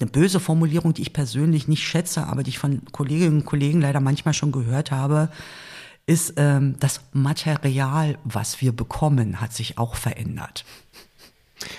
eine 0.00 0.10
böse 0.10 0.40
Formulierung, 0.40 0.94
die 0.94 1.02
ich 1.02 1.12
persönlich 1.12 1.68
nicht 1.68 1.86
schätze, 1.86 2.26
aber 2.26 2.42
die 2.42 2.50
ich 2.50 2.58
von 2.58 2.82
Kolleginnen 2.92 3.38
und 3.38 3.44
Kollegen 3.44 3.80
leider 3.80 4.00
manchmal 4.00 4.34
schon 4.34 4.52
gehört 4.52 4.90
habe, 4.90 5.30
ist 6.06 6.34
ähm, 6.36 6.76
das 6.78 7.00
Material, 7.12 8.18
was 8.24 8.60
wir 8.60 8.72
bekommen, 8.72 9.40
hat 9.40 9.52
sich 9.52 9.78
auch 9.78 9.96
verändert. 9.96 10.64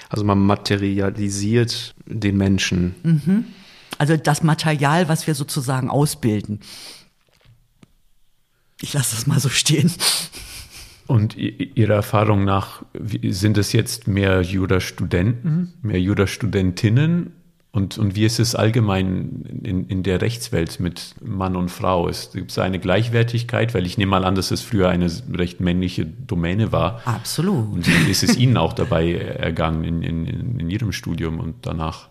Also 0.10 0.26
man 0.26 0.40
materialisiert 0.40 1.96
den 2.06 2.38
Menschen. 2.38 2.96
Mhm. 3.04 3.46
Also 3.98 4.18
das 4.18 4.44
Material, 4.44 5.08
was 5.08 5.28
wir 5.28 5.36
sozusagen 5.36 5.90
ausbilden. 5.90 6.60
Ich 8.82 8.94
lasse 8.94 9.16
das 9.16 9.28
mal 9.28 9.40
so 9.40 9.50
stehen. 9.50 9.92
Und 11.08 11.38
Ihrer 11.38 11.96
Erfahrung 11.96 12.44
nach, 12.44 12.84
sind 12.94 13.58
es 13.58 13.72
jetzt 13.72 14.08
mehr 14.08 14.42
Jura-Studenten, 14.42 15.74
mehr 15.82 16.02
Jura-Studentinnen 16.02 17.32
und, 17.78 18.00
und 18.00 18.16
wie 18.16 18.26
ist 18.26 18.40
es 18.40 18.56
allgemein 18.56 19.62
in, 19.64 19.86
in 19.86 20.02
der 20.02 20.20
Rechtswelt 20.20 20.80
mit 20.80 21.14
Mann 21.22 21.56
und 21.56 21.70
Frau? 21.70 22.10
Es 22.10 22.32
gibt 22.32 22.58
eine 22.58 22.80
Gleichwertigkeit, 22.80 23.76
weil 23.76 23.86
ich 23.86 24.00
nehme 24.00 24.10
mal 24.10 24.26
an, 24.26 24.34
dass 24.34 24.50
es 24.50 24.62
früher 24.64 24.90
eine 24.90 25.12
recht 25.32 25.60
männliche 25.60 26.04
Domäne 26.04 26.72
war. 26.72 27.02
Absolut. 27.06 27.72
Und 27.72 27.88
ist 28.10 28.24
es 28.24 28.36
Ihnen 28.36 28.58
auch 28.58 28.74
dabei 28.74 29.14
ergangen 29.14 29.84
in, 29.84 30.02
in, 30.02 30.60
in 30.60 30.70
Ihrem 30.72 30.92
Studium 30.92 31.40
und 31.40 31.68
danach? 31.68 32.10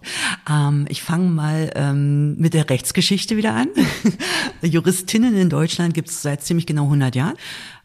Ähm, 0.49 0.87
ich 0.88 1.02
fange 1.02 1.30
mal 1.30 1.73
ähm, 1.75 2.37
mit 2.38 2.54
der 2.54 2.70
Rechtsgeschichte 2.70 3.37
wieder 3.37 3.56
an. 3.56 3.66
Juristinnen 4.62 5.37
in 5.37 5.50
Deutschland 5.50 5.94
gibt 5.94 6.11
es 6.11 6.23
seit 6.23 6.44
ziemlich 6.44 6.66
genau 6.66 6.85
100 6.85 7.16
Jahren. 7.16 7.35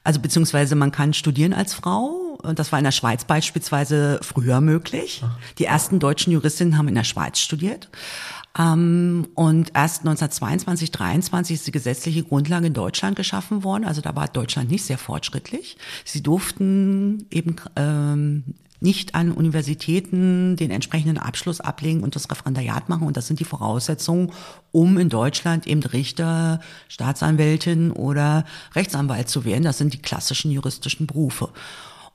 Also 0.03 0.19
beziehungsweise 0.19 0.75
man 0.75 0.91
kann 0.91 1.13
studieren 1.13 1.53
als 1.53 1.73
Frau. 1.73 2.30
Das 2.55 2.71
war 2.71 2.79
in 2.79 2.85
der 2.85 2.91
Schweiz 2.91 3.25
beispielsweise 3.25 4.19
früher 4.21 4.61
möglich. 4.61 5.23
Die 5.57 5.65
ersten 5.65 5.99
deutschen 5.99 6.33
Juristinnen 6.33 6.77
haben 6.77 6.87
in 6.87 6.95
der 6.95 7.03
Schweiz 7.03 7.39
studiert. 7.39 7.89
Ähm, 8.57 9.27
und 9.35 9.71
erst 9.73 10.01
1922, 10.01 10.91
23 10.91 11.55
ist 11.55 11.67
die 11.67 11.71
gesetzliche 11.71 12.23
Grundlage 12.23 12.67
in 12.67 12.73
Deutschland 12.73 13.15
geschaffen 13.15 13.63
worden. 13.63 13.85
Also 13.85 14.01
da 14.01 14.15
war 14.15 14.27
Deutschland 14.27 14.69
nicht 14.69 14.83
sehr 14.83 14.97
fortschrittlich. 14.97 15.77
Sie 16.03 16.21
durften 16.21 17.25
eben 17.31 17.55
ähm, 17.75 18.43
nicht 18.81 19.13
an 19.13 19.31
Universitäten 19.31 20.55
den 20.55 20.71
entsprechenden 20.71 21.19
Abschluss 21.19 21.61
ablegen 21.61 22.01
und 22.01 22.15
das 22.15 22.29
Referendariat 22.29 22.89
machen. 22.89 23.07
Und 23.07 23.15
das 23.15 23.27
sind 23.27 23.39
die 23.39 23.45
Voraussetzungen, 23.45 24.31
um 24.71 24.97
in 24.97 25.07
Deutschland 25.07 25.67
eben 25.67 25.83
Richter, 25.83 26.59
Staatsanwältin 26.89 27.91
oder 27.91 28.43
Rechtsanwalt 28.73 29.29
zu 29.29 29.45
werden. 29.45 29.63
Das 29.63 29.77
sind 29.77 29.93
die 29.93 30.01
klassischen 30.01 30.51
juristischen 30.51 31.05
Berufe. 31.05 31.49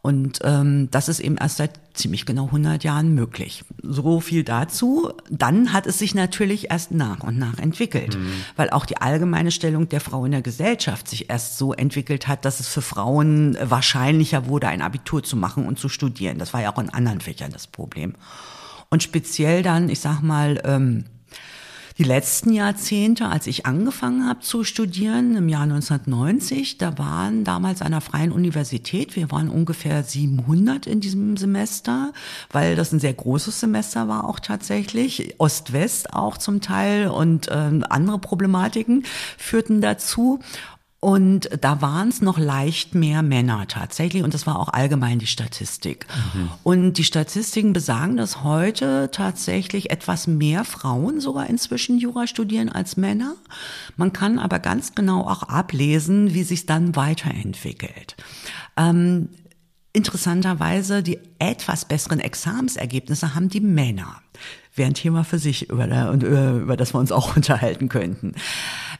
Und 0.06 0.38
ähm, 0.44 0.88
das 0.92 1.08
ist 1.08 1.18
eben 1.18 1.36
erst 1.36 1.56
seit 1.56 1.80
ziemlich 1.94 2.26
genau 2.26 2.44
100 2.44 2.84
Jahren 2.84 3.12
möglich. 3.12 3.64
So 3.82 4.20
viel 4.20 4.44
dazu. 4.44 5.10
Dann 5.30 5.72
hat 5.72 5.88
es 5.88 5.98
sich 5.98 6.14
natürlich 6.14 6.70
erst 6.70 6.92
nach 6.92 7.24
und 7.24 7.40
nach 7.40 7.58
entwickelt, 7.58 8.16
mhm. 8.16 8.30
weil 8.54 8.70
auch 8.70 8.86
die 8.86 8.98
allgemeine 8.98 9.50
Stellung 9.50 9.88
der 9.88 10.00
Frau 10.00 10.24
in 10.24 10.30
der 10.30 10.42
Gesellschaft 10.42 11.08
sich 11.08 11.28
erst 11.28 11.58
so 11.58 11.72
entwickelt 11.72 12.28
hat, 12.28 12.44
dass 12.44 12.60
es 12.60 12.68
für 12.68 12.82
Frauen 12.82 13.58
wahrscheinlicher 13.60 14.46
wurde, 14.46 14.68
ein 14.68 14.80
Abitur 14.80 15.24
zu 15.24 15.36
machen 15.36 15.66
und 15.66 15.80
zu 15.80 15.88
studieren. 15.88 16.38
Das 16.38 16.54
war 16.54 16.62
ja 16.62 16.72
auch 16.72 16.78
in 16.78 16.90
anderen 16.90 17.20
Fächern 17.20 17.50
das 17.50 17.66
Problem. 17.66 18.14
Und 18.90 19.02
speziell 19.02 19.64
dann, 19.64 19.88
ich 19.88 19.98
sag 19.98 20.20
mal, 20.20 20.62
ähm, 20.64 21.06
die 21.98 22.04
letzten 22.04 22.52
Jahrzehnte, 22.52 23.26
als 23.26 23.46
ich 23.46 23.64
angefangen 23.64 24.28
habe 24.28 24.40
zu 24.40 24.64
studieren, 24.64 25.34
im 25.34 25.48
Jahr 25.48 25.62
1990, 25.62 26.76
da 26.76 26.98
waren 26.98 27.42
damals 27.42 27.80
an 27.80 27.92
der 27.92 28.02
Freien 28.02 28.32
Universität, 28.32 29.16
wir 29.16 29.30
waren 29.30 29.48
ungefähr 29.48 30.02
700 30.02 30.86
in 30.86 31.00
diesem 31.00 31.38
Semester, 31.38 32.12
weil 32.50 32.76
das 32.76 32.92
ein 32.92 33.00
sehr 33.00 33.14
großes 33.14 33.60
Semester 33.60 34.08
war 34.08 34.28
auch 34.28 34.40
tatsächlich, 34.40 35.36
Ost-West 35.38 36.12
auch 36.12 36.36
zum 36.36 36.60
Teil 36.60 37.08
und 37.08 37.48
äh, 37.48 37.80
andere 37.88 38.18
Problematiken 38.18 39.04
führten 39.38 39.80
dazu. 39.80 40.40
Und 41.06 41.48
da 41.60 41.80
waren 41.82 42.08
es 42.08 42.20
noch 42.20 42.36
leicht 42.36 42.96
mehr 42.96 43.22
Männer 43.22 43.68
tatsächlich. 43.68 44.24
Und 44.24 44.34
das 44.34 44.44
war 44.44 44.58
auch 44.58 44.70
allgemein 44.70 45.20
die 45.20 45.28
Statistik. 45.28 46.04
Mhm. 46.34 46.50
Und 46.64 46.94
die 46.94 47.04
Statistiken 47.04 47.72
besagen, 47.72 48.16
dass 48.16 48.42
heute 48.42 49.08
tatsächlich 49.12 49.92
etwas 49.92 50.26
mehr 50.26 50.64
Frauen 50.64 51.20
sogar 51.20 51.48
inzwischen 51.48 51.98
Jura 51.98 52.26
studieren 52.26 52.70
als 52.70 52.96
Männer. 52.96 53.36
Man 53.96 54.12
kann 54.12 54.40
aber 54.40 54.58
ganz 54.58 54.96
genau 54.96 55.20
auch 55.20 55.44
ablesen, 55.44 56.34
wie 56.34 56.42
sich 56.42 56.66
dann 56.66 56.96
weiterentwickelt. 56.96 58.16
Ähm, 58.76 59.28
interessanterweise 59.92 61.04
die 61.04 61.20
etwas 61.38 61.84
besseren 61.84 62.18
Examensergebnisse 62.18 63.36
haben 63.36 63.48
die 63.48 63.60
Männer 63.60 64.22
wäre 64.76 64.88
ein 64.88 64.94
Thema 64.94 65.24
für 65.24 65.38
sich, 65.38 65.70
über, 65.70 65.86
der, 65.86 66.10
und 66.10 66.22
über, 66.22 66.52
über 66.52 66.76
das 66.76 66.94
wir 66.94 67.00
uns 67.00 67.12
auch 67.12 67.36
unterhalten 67.36 67.88
könnten. 67.88 68.34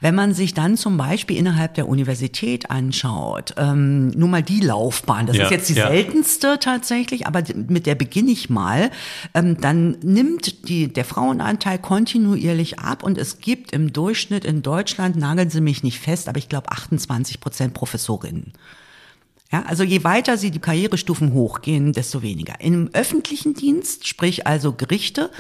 Wenn 0.00 0.14
man 0.14 0.34
sich 0.34 0.54
dann 0.54 0.76
zum 0.76 0.96
Beispiel 0.96 1.36
innerhalb 1.36 1.74
der 1.74 1.88
Universität 1.88 2.70
anschaut, 2.70 3.54
ähm, 3.56 4.08
nur 4.10 4.28
mal 4.28 4.42
die 4.42 4.60
Laufbahn, 4.60 5.26
das 5.26 5.36
ja, 5.36 5.44
ist 5.44 5.50
jetzt 5.50 5.68
die 5.68 5.74
ja. 5.74 5.88
seltenste 5.88 6.58
tatsächlich, 6.60 7.26
aber 7.26 7.42
mit 7.54 7.86
der 7.86 7.94
beginne 7.94 8.30
ich 8.30 8.50
mal, 8.50 8.90
ähm, 9.34 9.60
dann 9.60 9.98
nimmt 10.02 10.68
die, 10.68 10.92
der 10.92 11.04
Frauenanteil 11.04 11.78
kontinuierlich 11.78 12.78
ab 12.78 13.02
und 13.02 13.18
es 13.18 13.38
gibt 13.38 13.72
im 13.72 13.92
Durchschnitt 13.92 14.44
in 14.44 14.62
Deutschland, 14.62 15.16
nageln 15.16 15.50
Sie 15.50 15.60
mich 15.60 15.82
nicht 15.82 15.98
fest, 15.98 16.28
aber 16.28 16.38
ich 16.38 16.48
glaube 16.48 16.70
28 16.70 17.40
Prozent 17.40 17.74
Professorinnen. 17.74 18.52
Ja, 19.52 19.62
also 19.66 19.84
je 19.84 20.02
weiter 20.02 20.36
sie 20.36 20.50
die 20.50 20.58
Karrierestufen 20.58 21.32
hochgehen, 21.32 21.92
desto 21.92 22.22
weniger. 22.22 22.60
Im 22.60 22.90
öffentlichen 22.92 23.54
Dienst, 23.54 24.06
sprich 24.06 24.46
also 24.46 24.72
Gerichte, 24.72 25.30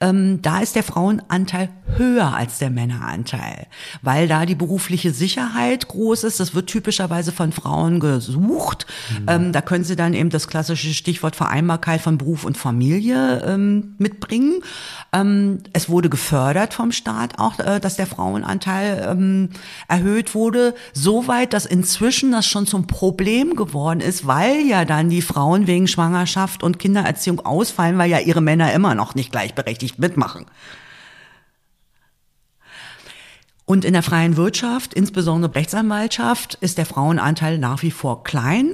ähm, 0.00 0.40
da 0.42 0.60
ist 0.60 0.76
der 0.76 0.84
Frauenanteil 0.84 1.70
höher 1.96 2.34
als 2.34 2.58
der 2.58 2.70
Männeranteil, 2.70 3.66
weil 4.02 4.28
da 4.28 4.46
die 4.46 4.54
berufliche 4.54 5.12
Sicherheit 5.12 5.88
groß 5.88 6.24
ist. 6.24 6.38
Das 6.38 6.54
wird 6.54 6.68
typischerweise 6.68 7.32
von 7.32 7.52
Frauen 7.52 7.98
gesucht. 7.98 8.86
Mhm. 9.18 9.26
Ähm, 9.28 9.52
da 9.52 9.60
können 9.60 9.84
sie 9.84 9.96
dann 9.96 10.14
eben 10.14 10.30
das 10.30 10.46
klassische 10.46 10.94
Stichwort 10.94 11.34
Vereinbarkeit 11.34 12.00
von 12.00 12.18
Beruf 12.18 12.44
und 12.44 12.56
Familie 12.56 13.42
ähm, 13.44 13.94
mitbringen. 13.98 14.60
Ähm, 15.12 15.60
es 15.72 15.88
wurde 15.88 16.08
gefördert 16.08 16.74
vom 16.74 16.92
Staat 16.92 17.38
auch, 17.38 17.58
äh, 17.58 17.80
dass 17.80 17.96
der 17.96 18.06
Frauenanteil 18.06 19.08
ähm, 19.10 19.50
erhöht 19.88 20.34
wurde, 20.34 20.74
soweit, 20.92 21.52
dass 21.52 21.66
inzwischen 21.66 22.32
das 22.32 22.46
schon 22.46 22.66
zum 22.66 22.86
Problem 22.86 23.56
geworden 23.56 24.00
ist, 24.00 24.26
weil 24.26 24.66
ja 24.66 24.84
dann 24.84 25.08
die 25.08 25.22
Frauen 25.22 25.66
wegen 25.66 25.88
Schwangerschaft 25.88 26.62
und 26.62 26.78
Kindererziehung 26.78 27.40
ausfallen, 27.40 27.98
weil 27.98 28.10
ja 28.10 28.18
ihre 28.20 28.40
Männer 28.40 28.72
immer 28.72 28.94
noch 28.94 29.14
nicht 29.14 29.32
gleichberechtigt 29.32 29.87
nicht 29.88 29.98
mitmachen. 29.98 30.46
Und 33.64 33.84
in 33.84 33.92
der 33.92 34.02
freien 34.02 34.36
Wirtschaft, 34.36 34.94
insbesondere 34.94 35.54
Rechtsanwaltschaft, 35.54 36.54
ist 36.54 36.78
der 36.78 36.86
Frauenanteil 36.86 37.58
nach 37.58 37.82
wie 37.82 37.90
vor 37.90 38.24
klein, 38.24 38.72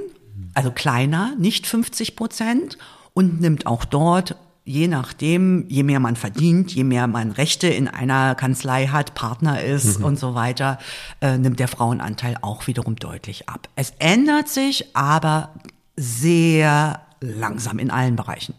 also 0.55 0.71
kleiner, 0.71 1.35
nicht 1.37 1.67
50 1.67 2.15
Prozent 2.15 2.79
und 3.13 3.41
nimmt 3.41 3.67
auch 3.67 3.85
dort 3.85 4.37
je 4.65 4.89
nachdem, 4.89 5.67
je 5.69 5.83
mehr 5.83 6.01
man 6.01 6.17
verdient, 6.17 6.73
je 6.73 6.85
mehr 6.85 7.07
man 7.07 7.31
Rechte 7.33 7.69
in 7.69 7.87
einer 7.87 8.35
Kanzlei 8.35 8.87
hat, 8.87 9.15
Partner 9.15 9.63
ist 9.63 9.99
mhm. 9.99 10.05
und 10.07 10.19
so 10.19 10.35
weiter, 10.35 10.79
äh, 11.21 11.37
nimmt 11.37 11.61
der 11.61 11.69
Frauenanteil 11.69 12.39
auch 12.41 12.67
wiederum 12.67 12.97
deutlich 12.97 13.49
ab. 13.49 13.69
Es 13.77 13.93
ändert 13.99 14.49
sich 14.49 14.97
aber 14.97 15.51
sehr 15.97 17.01
langsam 17.21 17.79
in 17.79 17.91
allen 17.91 18.17
Bereichen. 18.17 18.55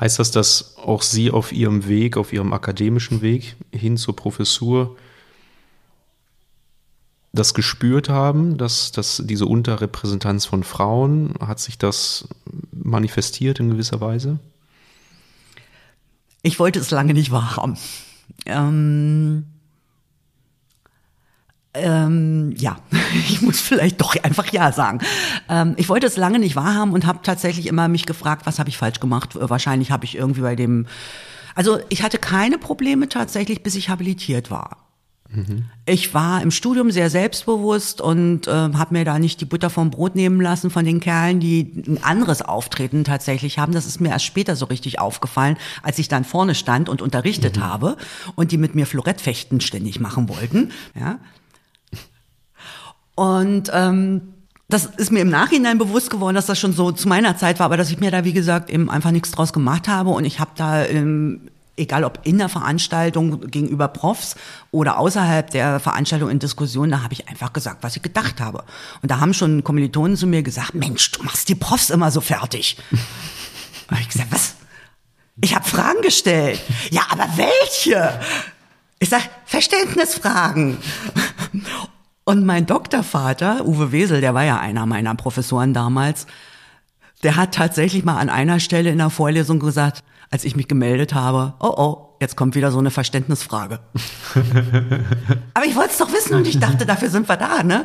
Heißt 0.00 0.18
das, 0.18 0.30
dass 0.30 0.78
auch 0.78 1.02
Sie 1.02 1.30
auf 1.30 1.52
Ihrem 1.52 1.86
Weg, 1.86 2.16
auf 2.16 2.32
Ihrem 2.32 2.54
akademischen 2.54 3.20
Weg 3.20 3.56
hin 3.70 3.98
zur 3.98 4.16
Professur 4.16 4.96
das 7.32 7.54
gespürt 7.54 8.08
haben, 8.08 8.56
dass, 8.56 8.90
dass 8.92 9.22
diese 9.24 9.46
Unterrepräsentanz 9.46 10.46
von 10.46 10.64
Frauen, 10.64 11.34
hat 11.38 11.60
sich 11.60 11.78
das 11.78 12.28
manifestiert 12.72 13.60
in 13.60 13.70
gewisser 13.70 14.00
Weise? 14.00 14.40
Ich 16.42 16.58
wollte 16.58 16.80
es 16.80 16.90
lange 16.90 17.12
nicht 17.12 17.30
wahrhaben. 17.30 17.76
Ähm, 18.46 19.44
ähm, 21.74 22.54
ja, 22.56 22.76
ich 23.28 23.42
muss 23.42 23.60
vielleicht 23.60 24.00
doch 24.00 24.16
einfach 24.22 24.52
ja 24.52 24.72
sagen. 24.72 25.00
Ähm, 25.48 25.74
ich 25.76 25.88
wollte 25.88 26.06
es 26.06 26.16
lange 26.16 26.38
nicht 26.38 26.56
wahrhaben 26.56 26.92
und 26.92 27.06
habe 27.06 27.20
tatsächlich 27.22 27.66
immer 27.66 27.88
mich 27.88 28.06
gefragt, 28.06 28.46
was 28.46 28.58
habe 28.58 28.68
ich 28.68 28.76
falsch 28.76 29.00
gemacht? 29.00 29.30
Wahrscheinlich 29.34 29.90
habe 29.90 30.04
ich 30.04 30.16
irgendwie 30.16 30.42
bei 30.42 30.56
dem, 30.56 30.86
also 31.54 31.78
ich 31.88 32.02
hatte 32.02 32.18
keine 32.18 32.58
Probleme 32.58 33.08
tatsächlich, 33.08 33.62
bis 33.62 33.74
ich 33.74 33.88
habilitiert 33.88 34.50
war. 34.50 34.90
Ich 35.86 36.12
war 36.12 36.42
im 36.42 36.50
Studium 36.50 36.90
sehr 36.90 37.08
selbstbewusst 37.08 38.00
und 38.00 38.48
äh, 38.48 38.50
habe 38.50 38.94
mir 38.94 39.04
da 39.04 39.20
nicht 39.20 39.40
die 39.40 39.44
Butter 39.44 39.70
vom 39.70 39.90
Brot 39.90 40.16
nehmen 40.16 40.40
lassen 40.40 40.70
von 40.70 40.84
den 40.84 40.98
Kerlen, 40.98 41.38
die 41.38 41.84
ein 41.86 42.02
anderes 42.02 42.42
Auftreten 42.42 43.04
tatsächlich 43.04 43.58
haben. 43.58 43.72
Das 43.72 43.86
ist 43.86 44.00
mir 44.00 44.08
erst 44.08 44.24
später 44.24 44.56
so 44.56 44.64
richtig 44.66 44.98
aufgefallen, 44.98 45.56
als 45.84 46.00
ich 46.00 46.08
dann 46.08 46.24
vorne 46.24 46.56
stand 46.56 46.88
und 46.88 47.00
unterrichtet 47.00 47.58
mhm. 47.58 47.64
habe 47.64 47.96
und 48.34 48.50
die 48.50 48.58
mit 48.58 48.74
mir 48.74 48.86
Florettfechten 48.86 49.60
ständig 49.60 50.00
machen 50.00 50.28
wollten. 50.28 50.72
Ja. 50.98 51.20
Und 53.20 53.70
ähm, 53.74 54.32
das 54.70 54.86
ist 54.86 55.12
mir 55.12 55.20
im 55.20 55.28
Nachhinein 55.28 55.76
bewusst 55.76 56.08
geworden, 56.08 56.36
dass 56.36 56.46
das 56.46 56.58
schon 56.58 56.72
so 56.72 56.90
zu 56.90 57.06
meiner 57.06 57.36
Zeit 57.36 57.58
war, 57.58 57.66
aber 57.66 57.76
dass 57.76 57.90
ich 57.90 58.00
mir 58.00 58.10
da, 58.10 58.24
wie 58.24 58.32
gesagt, 58.32 58.70
eben 58.70 58.88
einfach 58.88 59.10
nichts 59.10 59.30
draus 59.30 59.52
gemacht 59.52 59.88
habe. 59.88 60.08
Und 60.08 60.24
ich 60.24 60.40
habe 60.40 60.52
da 60.56 60.86
ähm, 60.86 61.50
egal 61.76 62.04
ob 62.04 62.20
in 62.22 62.38
der 62.38 62.48
Veranstaltung 62.48 63.50
gegenüber 63.50 63.88
Profs 63.88 64.36
oder 64.70 64.96
außerhalb 64.96 65.50
der 65.50 65.80
Veranstaltung 65.80 66.30
in 66.30 66.38
Diskussion, 66.38 66.90
da 66.90 67.02
habe 67.02 67.12
ich 67.12 67.28
einfach 67.28 67.52
gesagt, 67.52 67.82
was 67.82 67.94
ich 67.94 68.00
gedacht 68.00 68.40
habe. 68.40 68.64
Und 69.02 69.10
da 69.10 69.20
haben 69.20 69.34
schon 69.34 69.64
Kommilitonen 69.64 70.16
zu 70.16 70.26
mir 70.26 70.42
gesagt, 70.42 70.74
Mensch, 70.74 71.12
du 71.12 71.22
machst 71.22 71.50
die 71.50 71.54
Profs 71.54 71.90
immer 71.90 72.10
so 72.10 72.22
fertig. 72.22 72.78
habe 73.90 74.00
ich 74.00 74.08
gesagt, 74.08 74.32
was? 74.32 74.54
Ich 75.42 75.54
habe 75.54 75.68
Fragen 75.68 76.00
gestellt. 76.00 76.58
Ja, 76.90 77.02
aber 77.10 77.26
welche? 77.36 78.18
Ich 78.98 79.10
sag, 79.10 79.28
Verständnisfragen. 79.44 80.78
Und 82.30 82.46
mein 82.46 82.64
Doktorvater, 82.64 83.66
Uwe 83.66 83.90
Wesel, 83.90 84.20
der 84.20 84.34
war 84.34 84.44
ja 84.44 84.60
einer 84.60 84.86
meiner 84.86 85.16
Professoren 85.16 85.74
damals, 85.74 86.28
der 87.24 87.34
hat 87.34 87.56
tatsächlich 87.56 88.04
mal 88.04 88.18
an 88.18 88.28
einer 88.28 88.60
Stelle 88.60 88.90
in 88.90 88.98
der 88.98 89.10
Vorlesung 89.10 89.58
gesagt, 89.58 90.04
als 90.30 90.44
ich 90.44 90.54
mich 90.54 90.68
gemeldet 90.68 91.12
habe, 91.12 91.54
oh 91.58 91.74
oh, 91.76 92.16
jetzt 92.20 92.36
kommt 92.36 92.54
wieder 92.54 92.70
so 92.70 92.78
eine 92.78 92.92
Verständnisfrage. 92.92 93.80
Aber 95.54 95.66
ich 95.66 95.74
wollte 95.74 95.90
es 95.90 95.98
doch 95.98 96.12
wissen 96.12 96.36
und 96.36 96.46
ich 96.46 96.60
dachte, 96.60 96.86
dafür 96.86 97.10
sind 97.10 97.28
wir 97.28 97.36
da, 97.36 97.64
ne? 97.64 97.84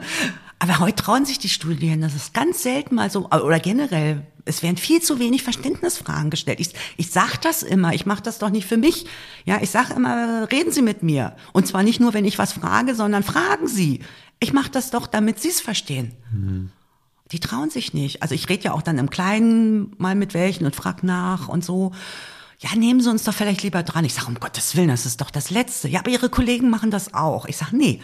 Aber 0.60 0.78
heute 0.78 1.04
trauen 1.04 1.26
sich 1.26 1.40
die 1.40 1.50
Studien, 1.50 2.02
das 2.02 2.14
ist 2.14 2.36
ganz 2.36 2.62
selten 2.62 2.94
mal 2.94 3.10
so, 3.10 3.28
oder 3.32 3.60
generell, 3.60 4.28
es 4.46 4.62
werden 4.62 4.78
viel 4.78 5.02
zu 5.02 5.18
wenig 5.18 5.44
Verständnisfragen 5.44 6.30
gestellt. 6.30 6.60
Ich, 6.60 6.70
ich 6.98 7.10
sag 7.10 7.42
das 7.42 7.64
immer, 7.64 7.94
ich 7.94 8.06
mache 8.06 8.22
das 8.22 8.38
doch 8.38 8.52
nicht 8.52 8.68
für 8.68 8.78
mich. 8.78 9.08
Ja, 9.44 9.58
ich 9.62 9.72
sage 9.72 9.96
immer, 9.96 10.48
reden 10.52 10.72
Sie 10.72 10.84
mit 10.84 11.02
mir. 11.02 11.36
Und 11.52 11.66
zwar 11.68 11.82
nicht 11.82 12.00
nur, 12.00 12.14
wenn 12.14 12.26
ich 12.26 12.38
was 12.38 12.54
frage, 12.54 12.94
sondern 12.94 13.24
fragen 13.24 13.68
Sie. 13.68 14.02
Ich 14.40 14.54
mache 14.54 14.70
das 14.70 14.92
doch, 14.92 15.08
damit 15.08 15.40
Sie 15.40 15.50
es 15.50 15.62
verstehen. 15.62 16.14
Mhm. 16.32 16.72
Die 17.32 17.40
trauen 17.40 17.70
sich 17.70 17.94
nicht. 17.94 18.22
Also 18.22 18.36
ich 18.36 18.50
rede 18.50 18.66
ja 18.66 18.74
auch 18.74 18.82
dann 18.82 18.98
im 18.98 19.10
Kleinen 19.10 19.96
mal 19.98 20.16
mit 20.16 20.34
welchen 20.34 20.66
und 20.66 20.76
frag 20.76 21.04
nach 21.04 21.48
und 21.48 21.66
so 21.66 21.92
ja, 22.60 22.76
nehmen 22.76 23.02
Sie 23.02 23.10
uns 23.10 23.24
doch 23.24 23.34
vielleicht 23.34 23.64
lieber 23.64 23.84
dran. 23.84 24.06
Ich 24.06 24.14
sage, 24.14 24.28
um 24.28 24.40
Gottes 24.40 24.76
Willen, 24.76 24.88
das 24.88 25.06
ist 25.06 25.22
doch 25.22 25.30
das 25.30 25.50
Letzte. 25.50 25.88
Ja, 25.88 26.00
aber 26.00 26.10
Ihre 26.10 26.30
Kollegen 26.30 26.70
machen 26.70 26.92
das 26.92 27.14
auch. 27.14 27.46
Ich 27.46 27.58
sage, 27.58 27.76
nee, 27.76 28.02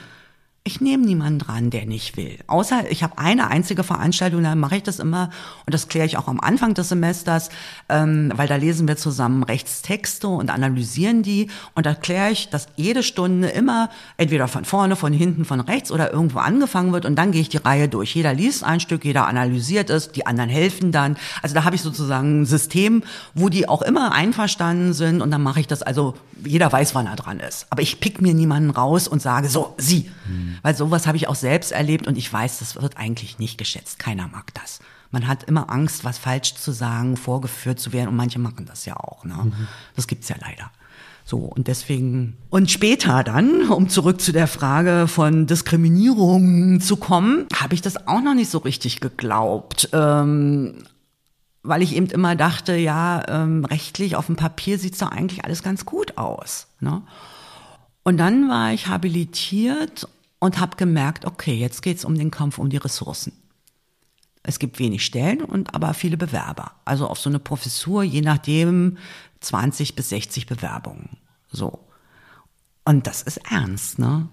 ich 0.63 0.79
nehme 0.79 1.03
niemanden 1.03 1.39
dran, 1.39 1.71
der 1.71 1.87
nicht 1.87 2.17
will. 2.17 2.37
Außer 2.45 2.91
ich 2.91 3.01
habe 3.01 3.17
eine 3.17 3.47
einzige 3.47 3.83
Veranstaltung, 3.83 4.43
da 4.43 4.53
mache 4.53 4.77
ich 4.77 4.83
das 4.83 4.99
immer 4.99 5.31
und 5.65 5.73
das 5.73 5.87
kläre 5.87 6.05
ich 6.05 6.17
auch 6.17 6.27
am 6.27 6.39
Anfang 6.39 6.75
des 6.75 6.89
Semesters, 6.89 7.49
ähm, 7.89 8.31
weil 8.35 8.47
da 8.47 8.57
lesen 8.57 8.87
wir 8.87 8.95
zusammen 8.95 9.41
Rechtstexte 9.41 10.27
und 10.27 10.51
analysieren 10.51 11.23
die 11.23 11.49
und 11.73 11.87
da 11.87 11.95
kläre 11.95 12.29
ich, 12.29 12.49
dass 12.49 12.67
jede 12.75 13.01
Stunde 13.01 13.47
immer 13.47 13.89
entweder 14.17 14.47
von 14.47 14.63
vorne, 14.63 14.95
von 14.95 15.13
hinten, 15.13 15.45
von 15.45 15.61
rechts 15.61 15.91
oder 15.91 16.13
irgendwo 16.13 16.37
angefangen 16.37 16.93
wird 16.93 17.07
und 17.07 17.15
dann 17.15 17.31
gehe 17.31 17.41
ich 17.41 17.49
die 17.49 17.57
Reihe 17.57 17.89
durch. 17.89 18.13
Jeder 18.13 18.35
liest 18.35 18.63
ein 18.63 18.79
Stück, 18.79 19.03
jeder 19.03 19.25
analysiert 19.27 19.89
es, 19.89 20.11
die 20.11 20.27
anderen 20.27 20.51
helfen 20.51 20.91
dann. 20.91 21.17
Also 21.41 21.55
da 21.55 21.63
habe 21.63 21.75
ich 21.75 21.81
sozusagen 21.81 22.41
ein 22.41 22.45
System, 22.45 23.01
wo 23.33 23.49
die 23.49 23.67
auch 23.67 23.81
immer 23.81 24.11
einverstanden 24.11 24.93
sind 24.93 25.23
und 25.23 25.31
dann 25.31 25.41
mache 25.41 25.59
ich 25.59 25.65
das 25.65 25.81
also, 25.81 26.13
jeder 26.45 26.71
weiß, 26.71 26.93
wann 26.93 27.07
er 27.07 27.15
dran 27.15 27.39
ist. 27.39 27.65
Aber 27.71 27.81
ich 27.81 27.99
pick 27.99 28.21
mir 28.21 28.35
niemanden 28.35 28.69
raus 28.69 29.07
und 29.07 29.23
sage, 29.23 29.49
so, 29.49 29.73
sie. 29.79 30.11
Hm. 30.27 30.50
Weil 30.61 30.75
sowas 30.75 31.07
habe 31.07 31.17
ich 31.17 31.27
auch 31.27 31.35
selbst 31.35 31.71
erlebt 31.71 32.07
und 32.07 32.17
ich 32.17 32.31
weiß, 32.31 32.59
das 32.59 32.75
wird 32.75 32.97
eigentlich 32.97 33.39
nicht 33.39 33.57
geschätzt. 33.57 33.99
Keiner 33.99 34.27
mag 34.27 34.53
das. 34.53 34.79
Man 35.11 35.27
hat 35.27 35.43
immer 35.43 35.69
Angst, 35.69 36.03
was 36.05 36.17
falsch 36.17 36.55
zu 36.55 36.71
sagen, 36.71 37.17
vorgeführt 37.17 37.79
zu 37.79 37.91
werden 37.91 38.09
und 38.09 38.15
manche 38.15 38.39
machen 38.39 38.65
das 38.65 38.85
ja 38.85 38.95
auch. 38.95 39.25
Ne? 39.25 39.35
Mhm. 39.35 39.67
Das 39.95 40.07
gibt's 40.07 40.29
ja 40.29 40.37
leider. 40.39 40.71
So, 41.25 41.37
und 41.37 41.67
deswegen, 41.67 42.37
und 42.49 42.71
später 42.71 43.23
dann, 43.23 43.69
um 43.69 43.89
zurück 43.89 44.21
zu 44.21 44.31
der 44.31 44.47
Frage 44.47 45.07
von 45.07 45.47
Diskriminierung 45.47 46.81
zu 46.81 46.97
kommen, 46.97 47.45
habe 47.53 47.73
ich 47.73 47.81
das 47.81 48.07
auch 48.07 48.21
noch 48.21 48.33
nicht 48.33 48.49
so 48.49 48.57
richtig 48.57 49.01
geglaubt. 49.01 49.89
Ähm, 49.93 50.83
weil 51.63 51.83
ich 51.83 51.95
eben 51.95 52.07
immer 52.07 52.35
dachte, 52.35 52.75
ja, 52.75 53.23
ähm, 53.27 53.65
rechtlich 53.65 54.15
auf 54.15 54.25
dem 54.25 54.35
Papier 54.35 54.79
sieht's 54.79 54.97
doch 54.97 55.11
eigentlich 55.11 55.45
alles 55.45 55.61
ganz 55.61 55.85
gut 55.85 56.17
aus. 56.17 56.67
Ne? 56.79 57.03
Und 58.03 58.17
dann 58.17 58.49
war 58.49 58.73
ich 58.73 58.87
habilitiert 58.87 60.07
und 60.41 60.59
habe 60.59 60.75
gemerkt, 60.75 61.23
okay, 61.23 61.53
jetzt 61.53 61.81
geht's 61.83 62.03
um 62.03 62.17
den 62.17 62.31
Kampf 62.31 62.57
um 62.57 62.69
die 62.69 62.77
Ressourcen. 62.77 63.31
Es 64.43 64.57
gibt 64.57 64.79
wenig 64.79 65.05
Stellen 65.05 65.43
und 65.43 65.75
aber 65.75 65.93
viele 65.93 66.17
Bewerber. 66.17 66.71
Also 66.83 67.07
auf 67.07 67.19
so 67.19 67.29
eine 67.29 67.37
Professur, 67.37 68.01
je 68.01 68.21
nachdem, 68.21 68.97
20 69.39 69.95
bis 69.95 70.09
60 70.09 70.47
Bewerbungen. 70.47 71.09
So. 71.51 71.87
Und 72.83 73.05
das 73.05 73.21
ist 73.21 73.37
ernst, 73.51 73.99
ne? 73.99 74.29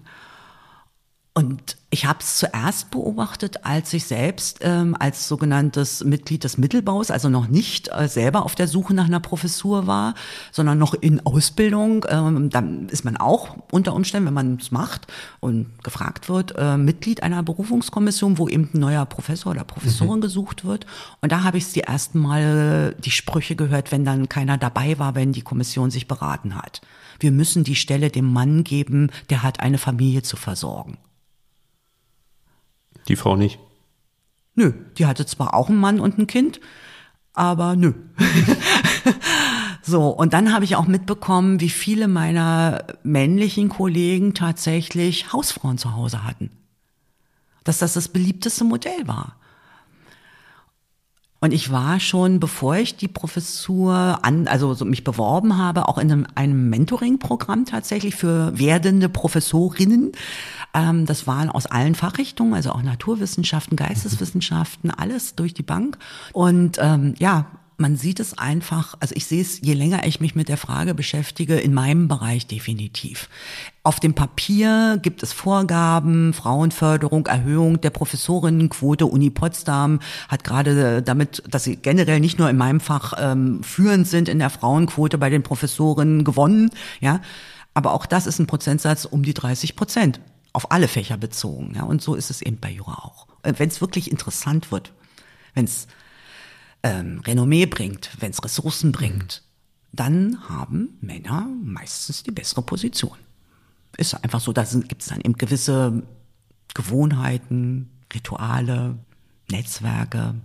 Und 1.35 1.77
ich 1.91 2.05
habe 2.05 2.19
es 2.19 2.37
zuerst 2.37 2.91
beobachtet, 2.91 3.63
als 3.63 3.93
ich 3.93 4.03
selbst 4.03 4.59
ähm, 4.61 4.95
als 4.99 5.27
sogenanntes 5.27 6.03
Mitglied 6.03 6.43
des 6.43 6.57
Mittelbaus, 6.57 7.11
also 7.11 7.29
noch 7.29 7.47
nicht 7.47 7.89
äh, 7.93 8.07
selber 8.07 8.43
auf 8.43 8.55
der 8.55 8.67
Suche 8.67 8.93
nach 8.93 9.05
einer 9.05 9.19
Professur 9.19 9.87
war, 9.87 10.15
sondern 10.51 10.77
noch 10.79 10.93
in 10.95 11.25
Ausbildung. 11.25 12.05
Ähm, 12.09 12.49
dann 12.49 12.89
ist 12.89 13.05
man 13.05 13.15
auch 13.15 13.55
unter 13.71 13.93
Umständen, 13.93 14.27
wenn 14.27 14.33
man 14.33 14.57
es 14.59 14.71
macht 14.71 15.07
und 15.39 15.67
gefragt 15.83 16.29
wird, 16.29 16.55
äh, 16.57 16.77
Mitglied 16.77 17.23
einer 17.23 17.41
Berufungskommission, 17.41 18.37
wo 18.37 18.49
eben 18.49 18.69
ein 18.73 18.79
neuer 18.79 19.05
Professor 19.05 19.51
oder 19.51 19.63
Professorin 19.63 20.17
mhm. 20.17 20.21
gesucht 20.21 20.65
wird. 20.65 20.85
Und 21.21 21.31
da 21.31 21.43
habe 21.43 21.57
ich 21.57 21.71
die 21.71 21.81
ersten 21.81 22.19
Mal 22.19 22.95
die 22.99 23.11
Sprüche 23.11 23.55
gehört, 23.55 23.91
wenn 23.91 24.03
dann 24.03 24.29
keiner 24.29 24.57
dabei 24.57 24.99
war, 24.99 25.15
wenn 25.15 25.31
die 25.31 25.43
Kommission 25.43 25.91
sich 25.91 26.07
beraten 26.07 26.55
hat. 26.55 26.81
Wir 27.19 27.31
müssen 27.31 27.63
die 27.63 27.75
Stelle 27.75 28.09
dem 28.09 28.31
Mann 28.31 28.63
geben, 28.63 29.11
der 29.29 29.43
hat 29.43 29.59
eine 29.59 29.77
Familie 29.77 30.23
zu 30.23 30.35
versorgen. 30.35 30.97
Die 33.09 33.15
Frau 33.15 33.35
nicht? 33.35 33.59
Nö, 34.55 34.71
die 34.97 35.05
hatte 35.05 35.25
zwar 35.25 35.53
auch 35.55 35.69
einen 35.69 35.79
Mann 35.79 35.99
und 35.99 36.17
ein 36.17 36.27
Kind, 36.27 36.61
aber 37.33 37.75
nö. 37.75 37.93
so, 39.81 40.09
und 40.09 40.33
dann 40.33 40.53
habe 40.53 40.63
ich 40.63 40.75
auch 40.75 40.85
mitbekommen, 40.85 41.59
wie 41.59 41.69
viele 41.69 42.07
meiner 42.07 42.85
männlichen 43.03 43.69
Kollegen 43.69 44.35
tatsächlich 44.35 45.33
Hausfrauen 45.33 45.79
zu 45.79 45.95
Hause 45.95 46.23
hatten. 46.23 46.51
Dass 47.63 47.79
das 47.79 47.93
das 47.93 48.09
beliebteste 48.09 48.63
Modell 48.63 49.07
war. 49.07 49.38
Und 51.41 51.53
ich 51.53 51.71
war 51.71 51.99
schon, 51.99 52.39
bevor 52.39 52.75
ich 52.75 52.97
die 52.97 53.07
Professur 53.07 54.19
an, 54.23 54.47
also 54.47 54.73
so 54.73 54.83
mich 54.83 55.03
beworben 55.03 55.57
habe, 55.57 55.87
auch 55.87 55.97
in 55.97 56.11
einem, 56.11 56.27
einem 56.35 56.69
Mentoring-Programm 56.69 57.65
tatsächlich 57.65 58.15
für 58.15 58.57
werdende 58.57 59.07
Professorinnen. 59.07 60.11
Ähm, 60.73 61.05
das 61.05 61.27
waren 61.27 61.49
aus 61.49 61.65
allen 61.65 61.95
Fachrichtungen, 61.95 62.53
also 62.53 62.71
auch 62.71 62.83
Naturwissenschaften, 62.83 63.77
Geisteswissenschaften, 63.77 64.91
alles 64.91 65.35
durch 65.35 65.53
die 65.53 65.63
Bank. 65.63 65.97
Und 66.33 66.77
ähm, 66.79 67.15
ja, 67.19 67.45
man 67.79 67.95
sieht 67.95 68.19
es 68.19 68.37
einfach, 68.37 68.95
also 68.99 69.15
ich 69.15 69.25
sehe 69.25 69.41
es, 69.41 69.61
je 69.61 69.73
länger 69.73 70.05
ich 70.05 70.19
mich 70.19 70.35
mit 70.35 70.49
der 70.49 70.57
Frage 70.57 70.93
beschäftige, 70.93 71.55
in 71.55 71.73
meinem 71.73 72.07
Bereich 72.07 72.45
definitiv. 72.45 73.29
Auf 73.83 73.99
dem 73.99 74.13
Papier 74.13 74.99
gibt 75.01 75.23
es 75.23 75.31
Vorgaben, 75.31 76.33
Frauenförderung, 76.33 77.25
Erhöhung 77.27 77.81
der 77.81 77.89
Professorinnenquote. 77.89 79.05
Uni 79.05 79.29
Potsdam 79.29 79.99
hat 80.27 80.43
gerade 80.43 81.01
damit, 81.01 81.41
dass 81.49 81.63
sie 81.63 81.77
generell 81.77 82.19
nicht 82.19 82.37
nur 82.37 82.49
in 82.49 82.57
meinem 82.57 82.81
Fach 82.81 83.13
ähm, 83.17 83.63
führend 83.63 84.07
sind 84.07 84.29
in 84.29 84.39
der 84.39 84.49
Frauenquote 84.49 85.17
bei 85.17 85.29
den 85.29 85.43
Professorinnen 85.43 86.23
gewonnen, 86.23 86.69
ja. 86.99 87.21
Aber 87.73 87.93
auch 87.93 88.05
das 88.05 88.27
ist 88.27 88.39
ein 88.39 88.47
Prozentsatz 88.47 89.05
um 89.05 89.23
die 89.23 89.33
30 89.33 89.75
Prozent 89.75 90.19
auf 90.53 90.71
alle 90.71 90.87
Fächer 90.87 91.17
bezogen. 91.17 91.73
Ja, 91.75 91.83
und 91.83 92.01
so 92.01 92.15
ist 92.15 92.29
es 92.29 92.41
eben 92.41 92.59
bei 92.59 92.71
Jura 92.71 92.95
auch. 92.95 93.27
Äh, 93.43 93.53
wenn 93.57 93.69
es 93.69 93.79
wirklich 93.79 94.11
interessant 94.11 94.71
wird, 94.71 94.91
wenn 95.53 95.65
es 95.65 95.87
ähm, 96.83 97.19
Renommee 97.25 97.65
bringt, 97.65 98.09
wenn 98.19 98.31
es 98.31 98.43
Ressourcen 98.43 98.91
bringt, 98.91 99.43
dann 99.91 100.49
haben 100.49 100.97
Männer 101.01 101.47
meistens 101.63 102.23
die 102.23 102.31
bessere 102.31 102.61
Position. 102.61 103.17
Ist 103.97 104.13
einfach 104.23 104.39
so, 104.39 104.53
da 104.53 104.63
gibt 104.63 105.01
es 105.01 105.09
dann 105.09 105.21
eben 105.21 105.33
gewisse 105.33 106.03
Gewohnheiten, 106.73 107.89
Rituale, 108.13 108.97
Netzwerke 109.51 110.35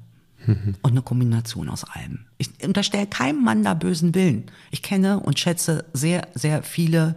mhm. 0.47 0.75
und 0.83 0.91
eine 0.91 1.03
Kombination 1.03 1.69
aus 1.69 1.85
allem. 1.85 2.27
Ich 2.39 2.51
unterstelle 2.65 3.07
keinem 3.07 3.45
Mann 3.45 3.63
da 3.63 3.75
bösen 3.75 4.15
Willen. 4.15 4.51
Ich 4.71 4.83
kenne 4.83 5.21
und 5.21 5.39
schätze 5.39 5.85
sehr, 5.93 6.29
sehr 6.35 6.63
viele 6.63 7.17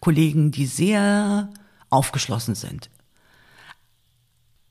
Kollegen, 0.00 0.52
die 0.52 0.66
sehr 0.66 1.50
aufgeschlossen 1.90 2.54
sind. 2.54 2.88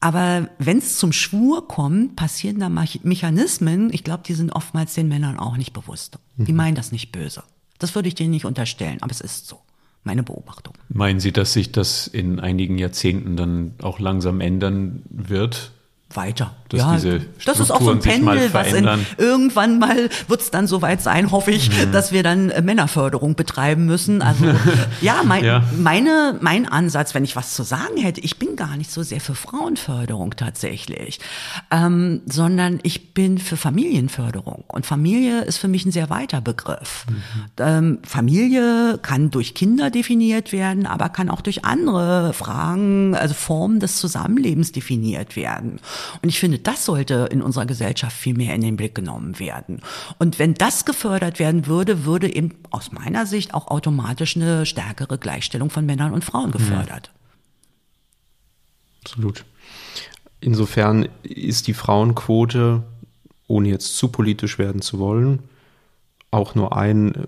Aber 0.03 0.49
wenn 0.59 0.79
es 0.79 0.97
zum 0.97 1.13
Schwur 1.13 1.65
kommt, 1.69 2.17
passieren 2.17 2.59
da 2.59 2.67
Mechanismen, 2.67 3.89
ich 3.93 4.03
glaube, 4.03 4.23
die 4.27 4.33
sind 4.33 4.51
oftmals 4.51 4.95
den 4.95 5.07
Männern 5.07 5.39
auch 5.39 5.55
nicht 5.55 5.71
bewusst. 5.71 6.19
Die 6.35 6.51
mhm. 6.51 6.57
meinen 6.57 6.75
das 6.75 6.91
nicht 6.91 7.13
böse. 7.13 7.43
Das 7.79 7.95
würde 7.95 8.09
ich 8.09 8.15
denen 8.15 8.31
nicht 8.31 8.43
unterstellen, 8.43 8.97
aber 8.99 9.11
es 9.11 9.21
ist 9.21 9.47
so. 9.47 9.61
Meine 10.03 10.21
Beobachtung. 10.21 10.73
Meinen 10.89 11.21
Sie, 11.21 11.31
dass 11.31 11.53
sich 11.53 11.71
das 11.71 12.07
in 12.07 12.41
einigen 12.41 12.77
Jahrzehnten 12.77 13.37
dann 13.37 13.75
auch 13.81 13.99
langsam 13.99 14.41
ändern 14.41 15.03
wird? 15.09 15.71
Weiter. 16.15 16.51
Dass 16.69 16.79
ja, 16.79 16.93
diese 16.95 17.19
das 17.45 17.59
ist 17.59 17.71
auch 17.71 17.81
so 17.81 17.91
ein 17.91 17.99
Pendel, 17.99 18.51
was 18.53 18.73
in, 18.73 18.87
irgendwann 19.17 19.77
mal 19.77 20.09
wird 20.27 20.41
es 20.41 20.49
dann 20.49 20.65
soweit 20.65 21.01
sein, 21.01 21.31
hoffe 21.31 21.51
ich, 21.51 21.69
mhm. 21.69 21.91
dass 21.91 22.11
wir 22.11 22.23
dann 22.23 22.49
äh, 22.49 22.61
Männerförderung 22.63 23.35
betreiben 23.35 23.85
müssen. 23.85 24.23
Also 24.23 24.45
ja, 25.01 25.21
mein, 25.23 25.43
ja, 25.43 25.63
meine, 25.77 26.37
mein 26.41 26.67
Ansatz, 26.67 27.13
wenn 27.13 27.23
ich 27.23 27.35
was 27.35 27.53
zu 27.53 27.61
sagen 27.61 27.97
hätte, 27.97 28.21
ich 28.21 28.39
bin 28.39 28.55
gar 28.55 28.75
nicht 28.75 28.91
so 28.91 29.03
sehr 29.03 29.21
für 29.21 29.35
Frauenförderung 29.35 30.35
tatsächlich, 30.35 31.19
ähm, 31.69 32.21
sondern 32.25 32.79
ich 32.81 33.13
bin 33.13 33.37
für 33.37 33.57
Familienförderung. 33.57 34.63
Und 34.67 34.85
Familie 34.85 35.41
ist 35.41 35.57
für 35.57 35.67
mich 35.67 35.85
ein 35.85 35.91
sehr 35.91 36.09
weiter 36.09 36.41
Begriff. 36.41 37.05
Mhm. 37.07 37.15
Ähm, 37.59 37.99
Familie 38.03 38.97
kann 39.01 39.29
durch 39.29 39.53
Kinder 39.53 39.91
definiert 39.91 40.51
werden, 40.51 40.87
aber 40.87 41.09
kann 41.09 41.29
auch 41.29 41.41
durch 41.41 41.65
andere 41.65 42.33
Fragen, 42.33 43.15
also 43.15 43.35
Formen 43.35 43.79
des 43.79 43.97
Zusammenlebens 43.97 44.71
definiert 44.71 45.35
werden. 45.35 45.79
Und 46.21 46.29
ich 46.29 46.39
finde, 46.39 46.59
das 46.59 46.85
sollte 46.85 47.27
in 47.31 47.41
unserer 47.41 47.65
Gesellschaft 47.65 48.15
viel 48.15 48.35
mehr 48.35 48.55
in 48.55 48.61
den 48.61 48.77
Blick 48.77 48.95
genommen 48.95 49.39
werden. 49.39 49.81
Und 50.19 50.39
wenn 50.39 50.53
das 50.53 50.85
gefördert 50.85 51.39
werden 51.39 51.67
würde, 51.67 52.05
würde 52.05 52.33
eben 52.33 52.55
aus 52.69 52.91
meiner 52.91 53.25
Sicht 53.25 53.53
auch 53.53 53.67
automatisch 53.67 54.35
eine 54.35 54.65
stärkere 54.65 55.17
Gleichstellung 55.17 55.69
von 55.69 55.85
Männern 55.85 56.13
und 56.13 56.23
Frauen 56.23 56.51
gefördert. 56.51 57.11
Absolut. 59.03 59.45
Insofern 60.39 61.07
ist 61.23 61.67
die 61.67 61.73
Frauenquote, 61.73 62.83
ohne 63.47 63.69
jetzt 63.69 63.97
zu 63.97 64.09
politisch 64.09 64.57
werden 64.57 64.81
zu 64.81 64.99
wollen, 64.99 65.39
auch 66.31 66.55
nur 66.55 66.75
ein, 66.75 67.27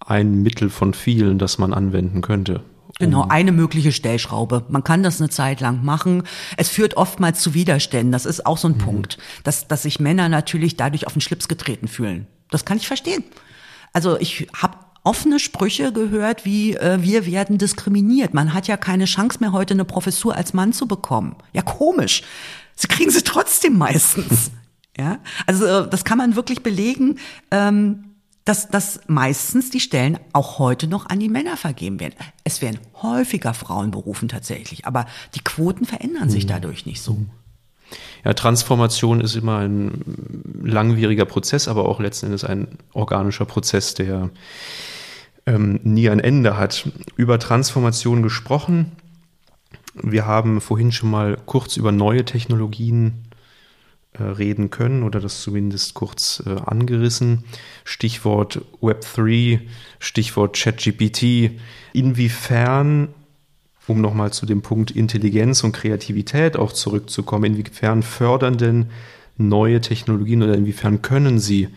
ein 0.00 0.42
Mittel 0.42 0.70
von 0.70 0.94
vielen, 0.94 1.38
das 1.38 1.58
man 1.58 1.74
anwenden 1.74 2.20
könnte. 2.20 2.62
Genau, 2.98 3.26
eine 3.28 3.52
mögliche 3.52 3.92
Stellschraube. 3.92 4.64
Man 4.68 4.82
kann 4.82 5.02
das 5.02 5.20
eine 5.20 5.30
Zeit 5.30 5.60
lang 5.60 5.84
machen. 5.84 6.24
Es 6.56 6.68
führt 6.68 6.96
oftmals 6.96 7.40
zu 7.40 7.54
Widerständen. 7.54 8.10
Das 8.10 8.26
ist 8.26 8.44
auch 8.44 8.58
so 8.58 8.68
ein 8.68 8.74
mhm. 8.74 8.78
Punkt, 8.78 9.18
dass, 9.44 9.68
dass 9.68 9.82
sich 9.82 10.00
Männer 10.00 10.28
natürlich 10.28 10.76
dadurch 10.76 11.06
auf 11.06 11.12
den 11.12 11.20
Schlips 11.20 11.48
getreten 11.48 11.86
fühlen. 11.86 12.26
Das 12.50 12.64
kann 12.64 12.76
ich 12.76 12.88
verstehen. 12.88 13.22
Also 13.92 14.18
ich 14.18 14.48
habe 14.54 14.78
offene 15.04 15.38
Sprüche 15.38 15.92
gehört, 15.92 16.44
wie 16.44 16.74
äh, 16.74 16.98
wir 17.00 17.24
werden 17.24 17.56
diskriminiert. 17.56 18.34
Man 18.34 18.52
hat 18.52 18.66
ja 18.66 18.76
keine 18.76 19.04
Chance 19.04 19.38
mehr 19.40 19.52
heute 19.52 19.74
eine 19.74 19.84
Professur 19.84 20.34
als 20.34 20.52
Mann 20.52 20.72
zu 20.72 20.86
bekommen. 20.86 21.36
Ja, 21.52 21.62
komisch. 21.62 22.22
Sie 22.74 22.88
kriegen 22.88 23.10
sie 23.10 23.22
trotzdem 23.22 23.78
meistens. 23.78 24.50
ja, 24.98 25.18
also 25.46 25.64
äh, 25.64 25.88
das 25.88 26.04
kann 26.04 26.18
man 26.18 26.36
wirklich 26.36 26.62
belegen. 26.62 27.18
Ähm, 27.50 28.07
dass, 28.48 28.68
dass 28.68 29.00
meistens 29.08 29.68
die 29.68 29.78
Stellen 29.78 30.18
auch 30.32 30.58
heute 30.58 30.86
noch 30.86 31.04
an 31.10 31.20
die 31.20 31.28
Männer 31.28 31.58
vergeben 31.58 32.00
werden. 32.00 32.14
Es 32.44 32.62
werden 32.62 32.78
häufiger 33.02 33.52
Frauen 33.52 33.90
berufen 33.90 34.28
tatsächlich, 34.28 34.86
aber 34.86 35.04
die 35.34 35.44
Quoten 35.44 35.84
verändern 35.84 36.30
sich 36.30 36.44
mhm. 36.44 36.48
dadurch 36.48 36.86
nicht 36.86 37.02
so. 37.02 37.18
Ja, 38.24 38.32
Transformation 38.32 39.20
ist 39.20 39.34
immer 39.34 39.58
ein 39.58 40.02
langwieriger 40.62 41.26
Prozess, 41.26 41.68
aber 41.68 41.86
auch 41.86 42.00
letzten 42.00 42.26
Endes 42.26 42.44
ein 42.44 42.78
organischer 42.94 43.44
Prozess, 43.44 43.92
der 43.92 44.30
ähm, 45.44 45.80
nie 45.82 46.08
ein 46.08 46.20
Ende 46.20 46.56
hat. 46.56 46.88
Über 47.16 47.38
Transformation 47.38 48.22
gesprochen. 48.22 48.92
Wir 49.94 50.24
haben 50.24 50.62
vorhin 50.62 50.90
schon 50.90 51.10
mal 51.10 51.36
kurz 51.44 51.76
über 51.76 51.92
neue 51.92 52.24
Technologien 52.24 53.12
äh, 53.12 53.27
reden 54.24 54.70
können 54.70 55.02
oder 55.02 55.20
das 55.20 55.42
zumindest 55.42 55.94
kurz 55.94 56.42
äh, 56.46 56.50
angerissen. 56.64 57.44
Stichwort 57.84 58.62
Web3, 58.80 59.60
Stichwort 59.98 60.56
ChatGPT. 60.56 61.52
Inwiefern, 61.92 63.08
um 63.86 64.00
nochmal 64.00 64.32
zu 64.32 64.46
dem 64.46 64.62
Punkt 64.62 64.90
Intelligenz 64.90 65.64
und 65.64 65.72
Kreativität 65.72 66.56
auch 66.56 66.72
zurückzukommen, 66.72 67.44
inwiefern 67.44 68.02
fördern 68.02 68.58
denn 68.58 68.86
neue 69.36 69.80
Technologien 69.80 70.42
oder 70.42 70.54
inwiefern 70.54 71.00
können 71.02 71.38
sie 71.38 71.68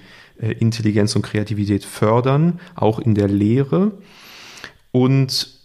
äh, 0.41 0.51
Intelligenz 0.53 1.15
und 1.15 1.21
Kreativität 1.21 1.85
fördern, 1.85 2.59
auch 2.75 2.99
in 2.99 3.15
der 3.15 3.27
Lehre? 3.27 3.91
Und 4.91 5.60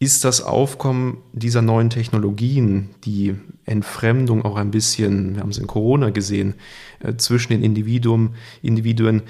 ist 0.00 0.24
das 0.24 0.40
Aufkommen 0.40 1.18
dieser 1.34 1.60
neuen 1.60 1.90
Technologien, 1.90 2.88
die 3.04 3.36
Entfremdung 3.66 4.44
auch 4.44 4.56
ein 4.56 4.70
bisschen, 4.70 5.34
wir 5.34 5.42
haben 5.42 5.50
es 5.50 5.58
in 5.58 5.66
Corona 5.66 6.08
gesehen, 6.08 6.54
äh, 7.00 7.16
zwischen 7.16 7.52
den 7.52 7.62
Individuen, 7.62 8.30
Individuen, 8.62 9.22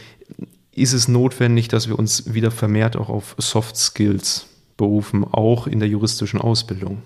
ist 0.73 0.93
es 0.93 1.09
notwendig, 1.09 1.67
dass 1.67 1.89
wir 1.89 1.99
uns 1.99 2.33
wieder 2.33 2.53
vermehrt 2.53 2.97
auch 2.97 3.09
auf 3.09 3.35
Soft 3.39 3.77
Skills 3.77 4.47
berufen, 4.77 5.25
auch 5.25 5.67
in 5.67 5.81
der 5.81 5.89
juristischen 5.89 6.41
Ausbildung? 6.41 7.03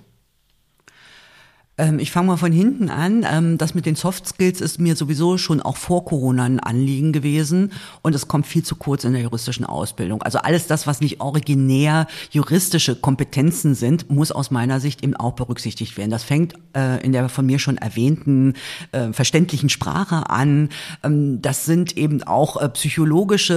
Ähm, 1.77 1.99
ich 1.99 2.13
fange 2.13 2.29
mal 2.29 2.37
von 2.37 2.53
hinten 2.53 2.89
an. 2.89 3.27
Ähm, 3.29 3.59
das 3.59 3.75
mit 3.75 3.87
den 3.87 3.97
Soft 3.97 4.29
Skills 4.29 4.61
ist 4.61 4.79
mir 4.79 4.95
sowieso 4.95 5.39
schon 5.39 5.61
auch 5.61 5.77
vor 5.77 6.05
Corona 6.05 6.45
ein 6.45 6.61
Anliegen 6.61 7.13
gewesen 7.13 7.73
und 8.03 8.15
es 8.15 8.29
kommt 8.29 8.47
viel 8.47 8.63
zu 8.63 8.77
kurz 8.77 9.05
in 9.05 9.13
der 9.13 9.23
juristischen 9.23 9.67
Ausbildung. 9.67 10.23
Also 10.23 10.39
alles 10.39 10.67
das, 10.67 10.87
was 10.87 11.01
nicht 11.01 11.21
originär 11.21 12.07
juristische 12.31 12.95
Kompetenzen 12.95 13.75
sind, 13.75 14.09
muss 14.09 14.31
aus 14.31 14.51
meiner 14.51 14.79
Sicht 14.79 15.03
eben 15.03 15.17
auch 15.17 15.33
berücksichtigt 15.33 15.97
werden. 15.97 16.11
Das 16.11 16.23
fängt 16.23 16.55
äh, 16.77 17.05
in 17.05 17.13
der 17.13 17.29
von 17.29 17.47
mir 17.47 17.59
schon 17.59 17.79
erwähnten 17.79 18.55
äh, 18.93 19.13
verständlichen 19.13 19.69
Sprache 19.69 20.31
an. 20.31 20.69
Ähm, 21.03 21.43
das 21.43 21.65
sind 21.65 21.97
eben 21.97 22.23
auch 22.23 22.61
äh, 22.61 22.69
psychologische, 22.69 23.55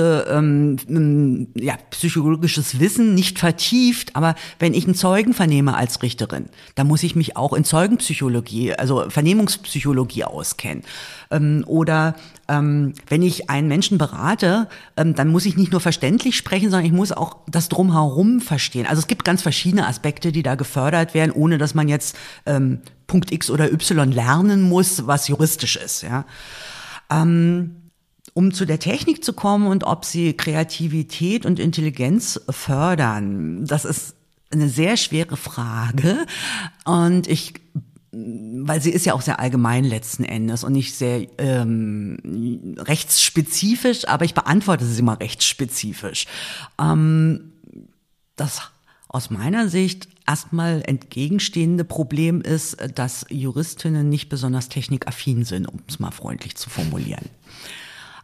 ja, 1.56 1.76
psychologisches 1.92 2.80
Wissen, 2.80 3.14
nicht 3.14 3.40
vertieft, 3.40 4.16
aber 4.16 4.36
wenn 4.60 4.74
ich 4.74 4.86
einen 4.86 4.96
Zeugen 4.96 5.34
vernehme 5.34 5.76
als 5.76 6.02
Richterin, 6.02 6.46
dann 6.76 6.88
muss 6.88 7.04
ich 7.04 7.16
mich 7.16 7.36
auch 7.36 7.54
in 7.54 7.64
Zeugen 7.64 8.00
Psychologie, 8.08 8.74
also 8.74 9.10
Vernehmungspsychologie 9.10 10.24
auskennen. 10.24 10.84
Ähm, 11.30 11.66
oder 11.68 12.16
ähm, 12.48 12.94
wenn 13.10 13.22
ich 13.22 13.50
einen 13.50 13.68
Menschen 13.68 13.98
berate, 13.98 14.70
ähm, 14.96 15.14
dann 15.14 15.28
muss 15.28 15.46
ich 15.46 15.58
nicht 15.58 15.74
nur 15.74 15.82
verständlich 15.82 16.38
sprechen, 16.38 16.72
sondern 16.72 16.86
ich 16.86 16.94
muss 16.94 17.12
auch 17.12 17.40
das 17.48 17.68
drumherum 17.68 18.40
verstehen. 18.40 18.88
Also 18.88 19.02
es 19.02 19.08
gibt 19.08 19.26
ganz 19.26 19.42
verschiedene 19.42 19.86
Aspekte, 19.86 20.32
die 20.32 20.42
da 20.42 20.56
gefördert 20.56 21.14
werden, 21.14 21.34
ohne 21.34 21.58
dass 21.58 21.76
man 21.76 21.90
jetzt 21.90 22.16
ähm, 22.46 22.80
Punkt 23.08 23.34
X 23.34 23.50
oder 23.50 23.74
Y 23.74 24.10
lernen 24.10 24.62
muss, 24.62 25.06
was 25.06 25.28
juristisch 25.28 25.76
ist. 25.76 26.04
Ja. 26.04 26.26
Ähm, 27.10 27.76
um 28.34 28.54
zu 28.54 28.66
der 28.66 28.80
Technik 28.80 29.22
zu 29.22 29.34
kommen 29.34 29.68
und 29.68 29.84
ob 29.84 30.06
sie 30.06 30.32
Kreativität 30.32 31.46
und 31.46 31.60
Intelligenz 31.60 32.40
fördern, 32.50 33.66
das 33.66 33.84
ist 33.84 34.16
eine 34.52 34.70
sehr 34.70 34.96
schwere 34.96 35.36
Frage. 35.38 36.26
Und 36.86 37.28
ich 37.28 37.56
weil 38.12 38.82
sie 38.82 38.92
ist 38.92 39.06
ja 39.06 39.14
auch 39.14 39.22
sehr 39.22 39.40
allgemein 39.40 39.84
letzten 39.84 40.24
Endes 40.24 40.64
und 40.64 40.74
nicht 40.74 40.96
sehr 40.96 41.28
ähm, 41.38 42.76
rechtsspezifisch, 42.78 44.08
aber 44.08 44.26
ich 44.26 44.34
beantworte 44.34 44.86
sie 44.86 45.02
mal 45.02 45.16
rechtsspezifisch. 45.16 46.26
Ähm, 46.80 47.52
das 48.36 48.62
aus 49.10 49.30
meiner 49.30 49.70
Sicht 49.70 50.08
erstmal 50.28 50.84
entgegenstehende 50.86 51.84
Problem 51.84 52.42
ist, 52.42 52.78
dass 52.96 53.26
Juristinnen 53.30 54.10
nicht 54.10 54.30
besonders 54.30 54.70
technikaffin 54.70 55.44
sind, 55.44 55.66
um 55.66 55.80
es 55.88 56.00
mal 56.00 56.12
freundlich 56.12 56.56
zu 56.56 56.70
formulieren. 56.70 57.26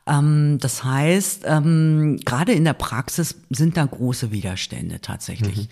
Ähm, 0.06 0.58
das 0.60 0.84
heißt, 0.84 1.44
ähm, 1.46 2.20
gerade 2.26 2.52
in 2.54 2.66
der 2.66 2.74
Praxis 2.74 3.36
sind 3.50 3.78
da 3.78 3.86
große 3.86 4.32
Widerstände 4.32 5.00
tatsächlich. 5.02 5.58
Mhm. 5.58 5.68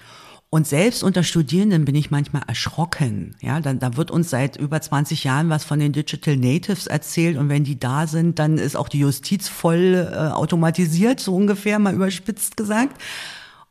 Und 0.54 0.68
selbst 0.68 1.02
unter 1.02 1.24
Studierenden 1.24 1.86
bin 1.86 1.96
ich 1.96 2.12
manchmal 2.12 2.42
erschrocken. 2.46 3.38
Ja, 3.40 3.62
dann, 3.62 3.80
da 3.80 3.96
wird 3.96 4.12
uns 4.12 4.30
seit 4.30 4.58
über 4.58 4.82
20 4.82 5.24
Jahren 5.24 5.50
was 5.50 5.64
von 5.64 5.80
den 5.80 5.94
Digital 5.94 6.36
Natives 6.36 6.88
erzählt 6.88 7.38
und 7.38 7.48
wenn 7.48 7.64
die 7.64 7.80
da 7.80 8.06
sind, 8.06 8.38
dann 8.38 8.58
ist 8.58 8.76
auch 8.76 8.90
die 8.90 9.00
Justiz 9.00 9.48
voll 9.48 10.12
äh, 10.12 10.18
automatisiert, 10.18 11.22
so 11.22 11.34
ungefähr 11.34 11.80
mal 11.80 11.94
überspitzt 11.94 12.58
gesagt. 12.58 13.02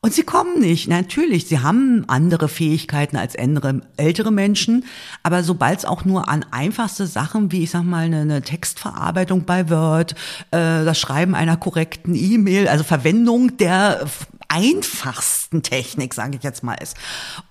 Und 0.01 0.15
sie 0.15 0.23
kommen 0.23 0.61
nicht. 0.61 0.89
Natürlich, 0.89 1.49
sie 1.49 1.59
haben 1.59 2.05
andere 2.09 2.49
Fähigkeiten 2.49 3.19
als 3.19 3.35
ältere, 3.35 3.83
ältere 3.99 4.31
Menschen, 4.31 4.87
aber 5.23 5.43
sobald 5.43 5.81
es 5.81 5.85
auch 5.85 6.07
nur 6.07 6.31
an 6.31 6.47
einfachste 6.51 7.07
Sachen 7.07 7.53
wie, 7.53 7.65
ich 7.65 7.73
sag 7.73 7.83
mal, 7.83 8.07
eine, 8.07 8.23
eine 8.23 8.41
Textverarbeitung 8.41 9.45
bei 9.45 9.69
Word, 9.69 10.13
äh, 10.53 10.87
das 10.87 10.99
Schreiben 10.99 11.35
einer 11.35 11.59
korrekten 11.59 12.15
E-Mail, 12.15 12.69
also 12.69 12.85
Verwendung 12.85 13.59
der 13.59 14.07
einfachsten 14.51 15.63
Technik, 15.63 16.13
sage 16.13 16.37
ich 16.37 16.43
jetzt 16.43 16.63
mal, 16.63 16.75
ist, 16.75 16.97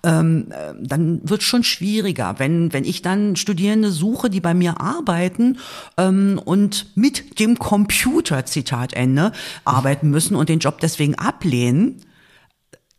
ähm, 0.04 0.52
äh, 0.52 0.74
dann 0.80 1.22
wird 1.28 1.44
schon 1.44 1.64
schwieriger. 1.64 2.36
Wenn, 2.38 2.74
wenn 2.74 2.84
ich 2.84 3.02
dann 3.02 3.38
Studierende 3.38 3.90
suche, 3.90 4.30
die 4.30 4.42
bei 4.42 4.54
mir 4.54 4.82
arbeiten 4.82 5.58
ähm, 5.98 6.40
und 6.44 6.88
mit 6.96 7.40
dem 7.40 7.58
Computer, 7.58 8.46
Zitat 8.46 8.94
Ende, 8.94 9.32
arbeiten 9.64 10.10
müssen 10.10 10.36
und 10.36 10.50
den 10.50 10.60
Job 10.60 10.80
deswegen 10.82 11.16
ablehnen, 11.16 12.04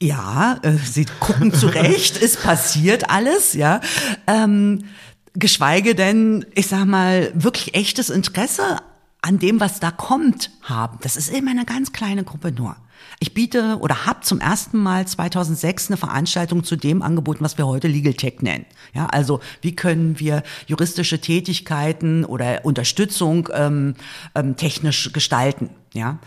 ja, 0.02 0.58
äh, 0.62 0.72
sie 0.76 1.06
gucken 1.20 1.52
zurecht, 1.54 2.16
ist 2.16 2.42
passiert 2.42 3.10
alles, 3.10 3.52
ja. 3.52 3.80
Ähm, 4.26 4.84
geschweige 5.34 5.94
denn, 5.94 6.46
ich 6.54 6.68
sag 6.68 6.86
mal, 6.86 7.30
wirklich 7.34 7.74
echtes 7.74 8.08
Interesse 8.08 8.78
an 9.22 9.38
dem, 9.38 9.60
was 9.60 9.80
da 9.80 9.90
kommt, 9.90 10.50
haben. 10.62 10.98
Das 11.02 11.16
ist 11.16 11.28
immer 11.28 11.50
eine 11.50 11.64
ganz 11.64 11.92
kleine 11.92 12.24
Gruppe 12.24 12.52
nur. 12.52 12.76
Ich 13.18 13.34
biete 13.34 13.78
oder 13.80 14.06
habe 14.06 14.20
zum 14.20 14.40
ersten 14.40 14.78
Mal 14.78 15.06
2006 15.06 15.88
eine 15.88 15.96
Veranstaltung 15.96 16.64
zu 16.64 16.76
dem 16.76 17.02
angeboten, 17.02 17.44
was 17.44 17.58
wir 17.58 17.66
heute 17.66 17.88
Legal 17.88 18.14
Tech 18.14 18.40
nennen. 18.40 18.66
Ja, 18.94 19.06
also 19.06 19.40
wie 19.62 19.74
können 19.74 20.18
wir 20.20 20.42
juristische 20.66 21.20
Tätigkeiten 21.20 22.24
oder 22.24 22.64
Unterstützung 22.64 23.48
ähm, 23.52 23.94
ähm, 24.34 24.56
technisch 24.56 25.12
gestalten? 25.12 25.70
Ja 25.92 26.18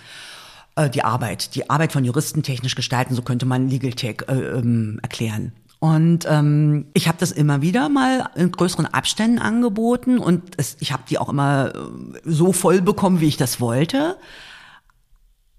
äh, 0.75 0.89
die 0.89 1.03
Arbeit, 1.03 1.55
die 1.55 1.69
Arbeit 1.69 1.93
von 1.93 2.03
Juristen 2.05 2.43
technisch 2.43 2.75
gestalten, 2.75 3.15
so 3.15 3.21
könnte 3.21 3.45
man 3.45 3.69
Legal 3.69 3.93
Tech 3.93 4.17
äh, 4.27 4.33
ähm, 4.33 4.99
erklären. 5.01 5.53
Und 5.83 6.25
ähm, 6.29 6.85
ich 6.93 7.09
habe 7.09 7.17
das 7.19 7.33
immer 7.33 7.61
wieder 7.61 7.89
mal 7.89 8.29
in 8.35 8.53
größeren 8.53 8.85
Abständen 8.85 9.37
angeboten 9.37 10.17
und 10.17 10.53
es, 10.55 10.77
ich 10.79 10.93
habe 10.93 11.03
die 11.09 11.17
auch 11.17 11.27
immer 11.27 11.75
äh, 11.75 12.19
so 12.23 12.53
voll 12.53 12.81
bekommen, 12.81 13.19
wie 13.19 13.27
ich 13.27 13.35
das 13.35 13.59
wollte. 13.59 14.17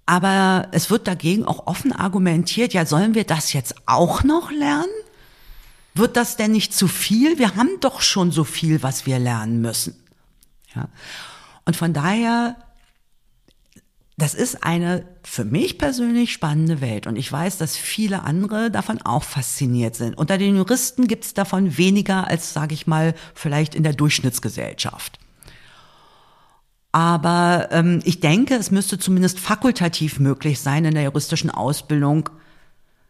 Aber 0.06 0.68
es 0.70 0.88
wird 0.88 1.08
dagegen 1.08 1.44
auch 1.44 1.66
offen 1.66 1.92
argumentiert, 1.92 2.72
ja, 2.72 2.86
sollen 2.86 3.14
wir 3.14 3.24
das 3.24 3.52
jetzt 3.52 3.74
auch 3.84 4.24
noch 4.24 4.50
lernen? 4.50 4.88
Wird 5.92 6.16
das 6.16 6.38
denn 6.38 6.52
nicht 6.52 6.72
zu 6.72 6.88
viel? 6.88 7.38
Wir 7.38 7.56
haben 7.56 7.78
doch 7.80 8.00
schon 8.00 8.30
so 8.30 8.44
viel, 8.44 8.82
was 8.82 9.04
wir 9.04 9.18
lernen 9.18 9.60
müssen. 9.60 9.94
Ja. 10.74 10.88
Und 11.66 11.76
von 11.76 11.92
daher, 11.92 12.56
das 14.16 14.34
ist 14.34 14.62
eine 14.62 15.04
für 15.24 15.44
mich 15.44 15.76
persönlich 15.76 16.32
spannende 16.32 16.80
Welt. 16.80 17.06
Und 17.06 17.16
ich 17.16 17.30
weiß, 17.30 17.58
dass 17.58 17.76
viele 17.76 18.22
andere 18.22 18.70
davon 18.70 19.02
auch 19.02 19.24
fasziniert 19.24 19.96
sind. 19.96 20.16
Unter 20.16 20.38
den 20.38 20.56
Juristen 20.56 21.08
gibt 21.08 21.24
es 21.24 21.34
davon 21.34 21.76
weniger 21.76 22.28
als, 22.28 22.52
sage 22.52 22.74
ich 22.74 22.86
mal, 22.86 23.14
vielleicht 23.34 23.74
in 23.74 23.82
der 23.82 23.92
Durchschnittsgesellschaft. 23.92 25.18
Aber 26.92 27.70
ähm, 27.72 28.00
ich 28.04 28.20
denke, 28.20 28.54
es 28.54 28.70
müsste 28.70 29.00
zumindest 29.00 29.40
fakultativ 29.40 30.20
möglich 30.20 30.60
sein, 30.60 30.84
in 30.84 30.94
der 30.94 31.02
juristischen 31.02 31.50
Ausbildung 31.50 32.30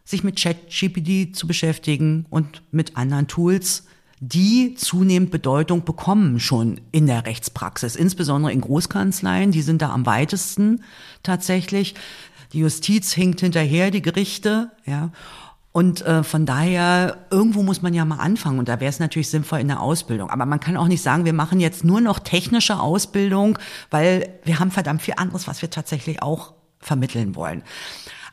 sich 0.03 0.23
mit 0.23 0.41
ChatGPT 0.41 1.35
zu 1.35 1.45
beschäftigen 1.45 2.25
und 2.31 2.63
mit 2.71 2.97
anderen 2.97 3.27
Tools, 3.27 3.85
die 4.19 4.75
zunehmend 4.75 5.31
Bedeutung 5.31 5.83
bekommen 5.83 6.39
schon 6.39 6.79
in 6.91 7.07
der 7.07 7.25
Rechtspraxis, 7.25 7.95
insbesondere 7.95 8.51
in 8.51 8.61
Großkanzleien, 8.61 9.51
die 9.51 9.61
sind 9.61 9.81
da 9.81 9.89
am 9.89 10.05
weitesten 10.05 10.83
tatsächlich. 11.23 11.95
Die 12.53 12.59
Justiz 12.59 13.11
hinkt 13.11 13.41
hinterher, 13.41 13.91
die 13.91 14.01
Gerichte, 14.01 14.71
ja. 14.85 15.11
Und 15.73 16.03
äh, 16.05 16.23
von 16.23 16.45
daher, 16.45 17.25
irgendwo 17.31 17.61
muss 17.61 17.81
man 17.81 17.93
ja 17.93 18.05
mal 18.05 18.19
anfangen 18.19 18.59
und 18.59 18.69
da 18.69 18.79
wäre 18.79 18.89
es 18.89 18.99
natürlich 18.99 19.29
sinnvoll 19.29 19.59
in 19.59 19.67
der 19.67 19.81
Ausbildung. 19.81 20.29
Aber 20.29 20.45
man 20.45 20.61
kann 20.61 20.77
auch 20.77 20.87
nicht 20.87 21.01
sagen, 21.01 21.25
wir 21.25 21.33
machen 21.33 21.59
jetzt 21.59 21.83
nur 21.83 21.99
noch 21.99 22.19
technische 22.19 22.79
Ausbildung, 22.79 23.59
weil 23.89 24.29
wir 24.45 24.59
haben 24.59 24.71
verdammt 24.71 25.01
viel 25.01 25.15
anderes, 25.17 25.49
was 25.49 25.61
wir 25.61 25.69
tatsächlich 25.69 26.21
auch 26.21 26.53
vermitteln 26.79 27.35
wollen. 27.35 27.61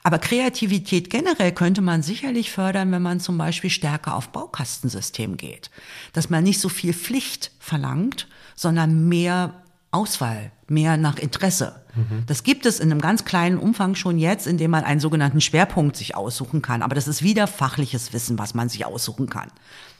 Aber 0.04 0.18
Kreativität 0.18 1.10
generell 1.10 1.52
könnte 1.52 1.80
man 1.80 2.02
sicherlich 2.02 2.50
fördern, 2.50 2.90
wenn 2.90 3.02
man 3.02 3.20
zum 3.20 3.38
Beispiel 3.38 3.70
stärker 3.70 4.16
auf 4.16 4.30
Baukastensystem 4.30 5.36
geht. 5.36 5.70
Dass 6.12 6.28
man 6.28 6.42
nicht 6.42 6.60
so 6.60 6.68
viel 6.68 6.92
Pflicht 6.92 7.52
verlangt, 7.60 8.26
sondern 8.56 9.08
mehr 9.08 9.62
Auswahl, 9.92 10.50
mehr 10.68 10.96
nach 10.96 11.18
Interesse. 11.18 11.82
Mhm. 11.94 12.24
Das 12.26 12.42
gibt 12.42 12.66
es 12.66 12.80
in 12.80 12.90
einem 12.90 13.00
ganz 13.00 13.24
kleinen 13.24 13.58
Umfang 13.58 13.94
schon 13.94 14.18
jetzt, 14.18 14.46
indem 14.46 14.72
man 14.72 14.84
einen 14.84 15.00
sogenannten 15.00 15.40
Schwerpunkt 15.40 15.96
sich 15.96 16.16
aussuchen 16.16 16.62
kann. 16.62 16.82
Aber 16.82 16.94
das 16.94 17.06
ist 17.06 17.22
wieder 17.22 17.46
fachliches 17.46 18.12
Wissen, 18.12 18.38
was 18.38 18.54
man 18.54 18.68
sich 18.68 18.86
aussuchen 18.86 19.28
kann. 19.28 19.50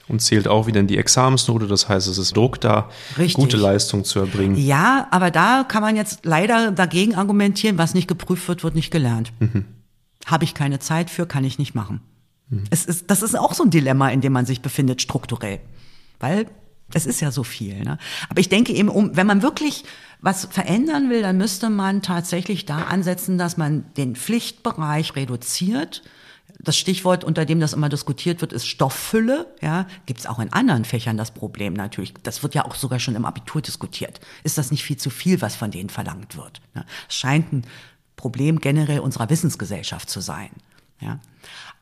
Und 0.09 0.21
zählt 0.21 0.49
auch 0.49 0.67
wieder 0.67 0.81
in 0.81 0.89
die 0.89 0.99
Examensnote, 0.99 1.69
das 1.69 1.89
heißt, 1.89 2.09
es 2.09 2.19
ist 2.19 2.37
Druck 2.37 2.61
da, 2.61 2.89
Richtig. 3.19 3.35
gute 3.35 3.57
Leistung 3.57 4.05
zu 4.05 4.19
erbringen. 4.19 4.57
Ja, 4.57 5.07
aber 5.11 5.31
da 5.31 5.65
kann 5.67 5.83
man 5.83 5.95
jetzt 5.95 6.25
leider 6.25 6.73
dagegen 6.73 7.15
argumentieren, 7.15 7.79
was 7.79 7.95
nicht 7.95 8.09
geprüft 8.09 8.49
wird, 8.49 8.65
wird 8.65 8.75
nicht 8.75 8.91
gelernt. 8.91 9.33
Mhm. 9.39 9.67
Habe 10.27 10.45
ich 10.45 10.55
keine 10.55 10.79
Zeit 10.79 11.11
für, 11.11 11.27
kann 11.27 11.45
ich 11.45 11.59
nicht 11.59 11.75
machen. 11.75 12.01
Mhm. 12.49 12.65
Es 12.71 12.85
ist, 12.85 13.11
das 13.11 13.23
ist 13.23 13.37
auch 13.37 13.55
so 13.55 13.65
ein 13.65 13.71
Dilemma, 13.71 14.09
in 14.11 14.21
dem 14.21 14.33
man 14.33 14.47
sich 14.47 14.63
befindet, 14.63 15.03
strukturell. 15.03 15.61
Weil 16.21 16.47
es 16.95 17.07
ist 17.07 17.21
ja 17.21 17.31
so 17.31 17.43
viel. 17.43 17.83
Ne? 17.83 17.99
Aber 18.29 18.41
ich 18.41 18.49
denke 18.49 18.73
eben, 18.73 18.89
um, 18.89 19.17
wenn 19.17 19.27
man 19.27 19.43
wirklich 19.43 19.85
was 20.21 20.45
verändern 20.45 21.11
will, 21.11 21.23
dann 21.23 21.37
müsste 21.37 21.71
man 21.71 22.03
tatsächlich 22.03 22.65
da 22.65 22.83
ansetzen, 22.83 23.39
dass 23.39 23.57
man 23.57 23.85
den 23.97 24.15
Pflichtbereich 24.15 25.17
reduziert. 25.17 26.03
Das 26.61 26.77
Stichwort, 26.77 27.25
unter 27.25 27.45
dem 27.45 27.59
das 27.59 27.73
immer 27.73 27.89
diskutiert 27.89 28.41
wird, 28.41 28.53
ist 28.53 28.69
Stofffülle. 28.69 29.53
Ja, 29.61 29.87
gibt 30.07 30.21
es 30.21 30.27
auch 30.27 30.39
in 30.39 30.53
anderen 30.53 30.85
Fächern 30.85 31.17
das 31.17 31.33
Problem 31.33 31.73
natürlich. 31.73 32.15
Das 32.23 32.43
wird 32.43 32.55
ja 32.55 32.65
auch 32.65 32.77
sogar 32.77 33.01
schon 33.01 33.17
im 33.17 33.25
Abitur 33.25 33.63
diskutiert. 33.63 34.21
Ist 34.45 34.59
das 34.59 34.71
nicht 34.71 34.85
viel 34.85 34.97
zu 34.97 35.11
viel, 35.11 35.41
was 35.41 35.57
von 35.57 35.71
denen 35.73 35.89
verlangt 35.89 36.37
wird? 36.37 36.61
Ne? 36.75 36.85
Es 37.09 37.17
scheint 37.17 37.53
ein 37.53 37.63
Problem 38.17 38.61
generell 38.61 39.01
unserer 39.01 39.31
Wissensgesellschaft 39.31 40.09
zu 40.09 40.21
sein. 40.21 40.51
Ja. 41.01 41.19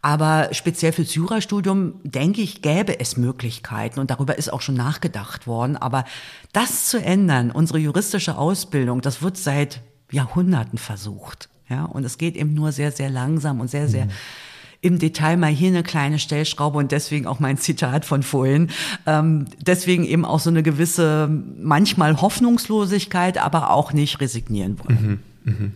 Aber 0.02 0.48
speziell 0.52 0.92
fürs 0.92 1.14
Jurastudium, 1.14 1.94
denke 2.04 2.40
ich, 2.40 2.62
gäbe 2.62 3.00
es 3.00 3.18
Möglichkeiten 3.18 4.00
und 4.00 4.10
darüber 4.10 4.38
ist 4.38 4.50
auch 4.50 4.62
schon 4.62 4.74
nachgedacht 4.74 5.46
worden. 5.46 5.76
Aber 5.76 6.04
das 6.52 6.86
zu 6.86 7.02
ändern, 7.02 7.50
unsere 7.50 7.78
juristische 7.78 8.38
Ausbildung, 8.38 9.02
das 9.02 9.20
wird 9.20 9.36
seit 9.36 9.82
Jahrhunderten 10.10 10.78
versucht. 10.78 11.50
Ja, 11.68 11.84
und 11.84 12.04
es 12.04 12.18
geht 12.18 12.34
eben 12.36 12.54
nur 12.54 12.72
sehr, 12.72 12.92
sehr 12.92 13.10
langsam 13.10 13.60
und 13.60 13.68
sehr, 13.68 13.88
sehr 13.88 14.06
mhm. 14.06 14.10
im 14.80 14.98
Detail 14.98 15.36
mal 15.36 15.52
hier 15.52 15.68
eine 15.68 15.82
kleine 15.82 16.18
Stellschraube 16.18 16.78
und 16.78 16.90
deswegen 16.92 17.26
auch 17.26 17.38
mein 17.38 17.58
Zitat 17.58 18.06
von 18.06 18.22
vorhin. 18.22 18.70
Ähm, 19.06 19.44
deswegen 19.60 20.04
eben 20.04 20.24
auch 20.24 20.40
so 20.40 20.50
eine 20.50 20.62
gewisse, 20.62 21.28
manchmal 21.28 22.22
Hoffnungslosigkeit, 22.22 23.38
aber 23.38 23.70
auch 23.70 23.92
nicht 23.92 24.18
resignieren 24.20 24.80
wollen. 24.80 25.22
Mhm, 25.44 25.52
mh. 25.52 25.70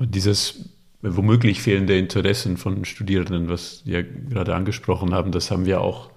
Und 0.00 0.14
dieses 0.14 0.70
womöglich 1.02 1.60
fehlende 1.60 1.98
Interessen 1.98 2.56
von 2.56 2.86
Studierenden, 2.86 3.50
was 3.50 3.82
wir 3.84 4.02
gerade 4.02 4.54
angesprochen 4.54 5.12
haben, 5.12 5.30
das 5.30 5.50
haben 5.50 5.66
wir 5.66 5.82
auch 5.82 6.10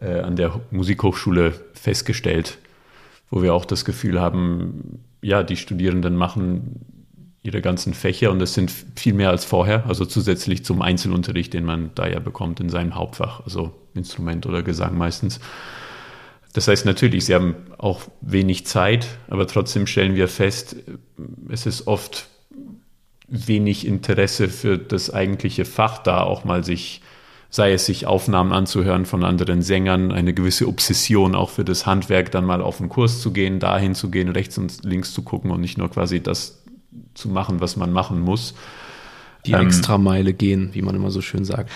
äh, 0.00 0.20
an 0.20 0.34
der 0.34 0.60
Musikhochschule 0.70 1.52
festgestellt, 1.74 2.56
wo 3.30 3.42
wir 3.42 3.52
auch 3.52 3.66
das 3.66 3.84
Gefühl 3.84 4.18
haben, 4.18 5.04
ja, 5.20 5.42
die 5.42 5.58
Studierenden 5.58 6.16
machen 6.16 6.86
ihre 7.42 7.60
ganzen 7.60 7.92
Fächer 7.92 8.30
und 8.30 8.38
das 8.38 8.54
sind 8.54 8.72
viel 8.96 9.12
mehr 9.12 9.28
als 9.28 9.44
vorher, 9.44 9.84
also 9.86 10.06
zusätzlich 10.06 10.64
zum 10.64 10.80
Einzelunterricht, 10.80 11.52
den 11.52 11.66
man 11.66 11.90
da 11.94 12.08
ja 12.08 12.18
bekommt 12.18 12.60
in 12.60 12.70
seinem 12.70 12.94
Hauptfach, 12.94 13.44
also 13.44 13.74
Instrument 13.94 14.46
oder 14.46 14.62
Gesang 14.62 14.96
meistens. 14.96 15.38
Das 16.54 16.66
heißt 16.66 16.86
natürlich, 16.86 17.26
sie 17.26 17.34
haben 17.34 17.56
auch 17.76 18.00
wenig 18.22 18.64
Zeit, 18.64 19.06
aber 19.28 19.46
trotzdem 19.46 19.86
stellen 19.86 20.14
wir 20.14 20.28
fest, 20.28 20.76
es 21.50 21.66
ist 21.66 21.86
oft 21.86 22.31
wenig 23.32 23.86
Interesse 23.86 24.48
für 24.48 24.78
das 24.78 25.10
eigentliche 25.10 25.64
Fach 25.64 25.98
da, 25.98 26.20
auch 26.22 26.44
mal 26.44 26.62
sich, 26.64 27.00
sei 27.48 27.72
es 27.72 27.86
sich 27.86 28.06
Aufnahmen 28.06 28.52
anzuhören 28.52 29.06
von 29.06 29.24
anderen 29.24 29.62
Sängern, 29.62 30.12
eine 30.12 30.34
gewisse 30.34 30.68
Obsession 30.68 31.34
auch 31.34 31.48
für 31.48 31.64
das 31.64 31.86
Handwerk, 31.86 32.30
dann 32.30 32.44
mal 32.44 32.60
auf 32.60 32.78
einen 32.78 32.90
Kurs 32.90 33.22
zu 33.22 33.32
gehen, 33.32 33.58
dahin 33.58 33.94
zu 33.94 34.10
gehen, 34.10 34.28
rechts 34.28 34.58
und 34.58 34.84
links 34.84 35.14
zu 35.14 35.22
gucken 35.22 35.50
und 35.50 35.62
nicht 35.62 35.78
nur 35.78 35.90
quasi 35.90 36.22
das 36.22 36.62
zu 37.14 37.30
machen, 37.30 37.60
was 37.60 37.76
man 37.76 37.90
machen 37.90 38.20
muss. 38.20 38.54
Die 39.46 39.52
ähm, 39.52 39.66
Extrameile 39.66 40.34
gehen, 40.34 40.70
wie 40.72 40.82
man 40.82 40.94
immer 40.94 41.10
so 41.10 41.22
schön 41.22 41.44
sagt. 41.44 41.70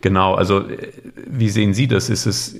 Genau, 0.00 0.34
also 0.34 0.66
äh, 0.66 0.92
wie 1.28 1.50
sehen 1.50 1.74
Sie 1.74 1.86
das? 1.86 2.08
Ist 2.08 2.24
es 2.24 2.58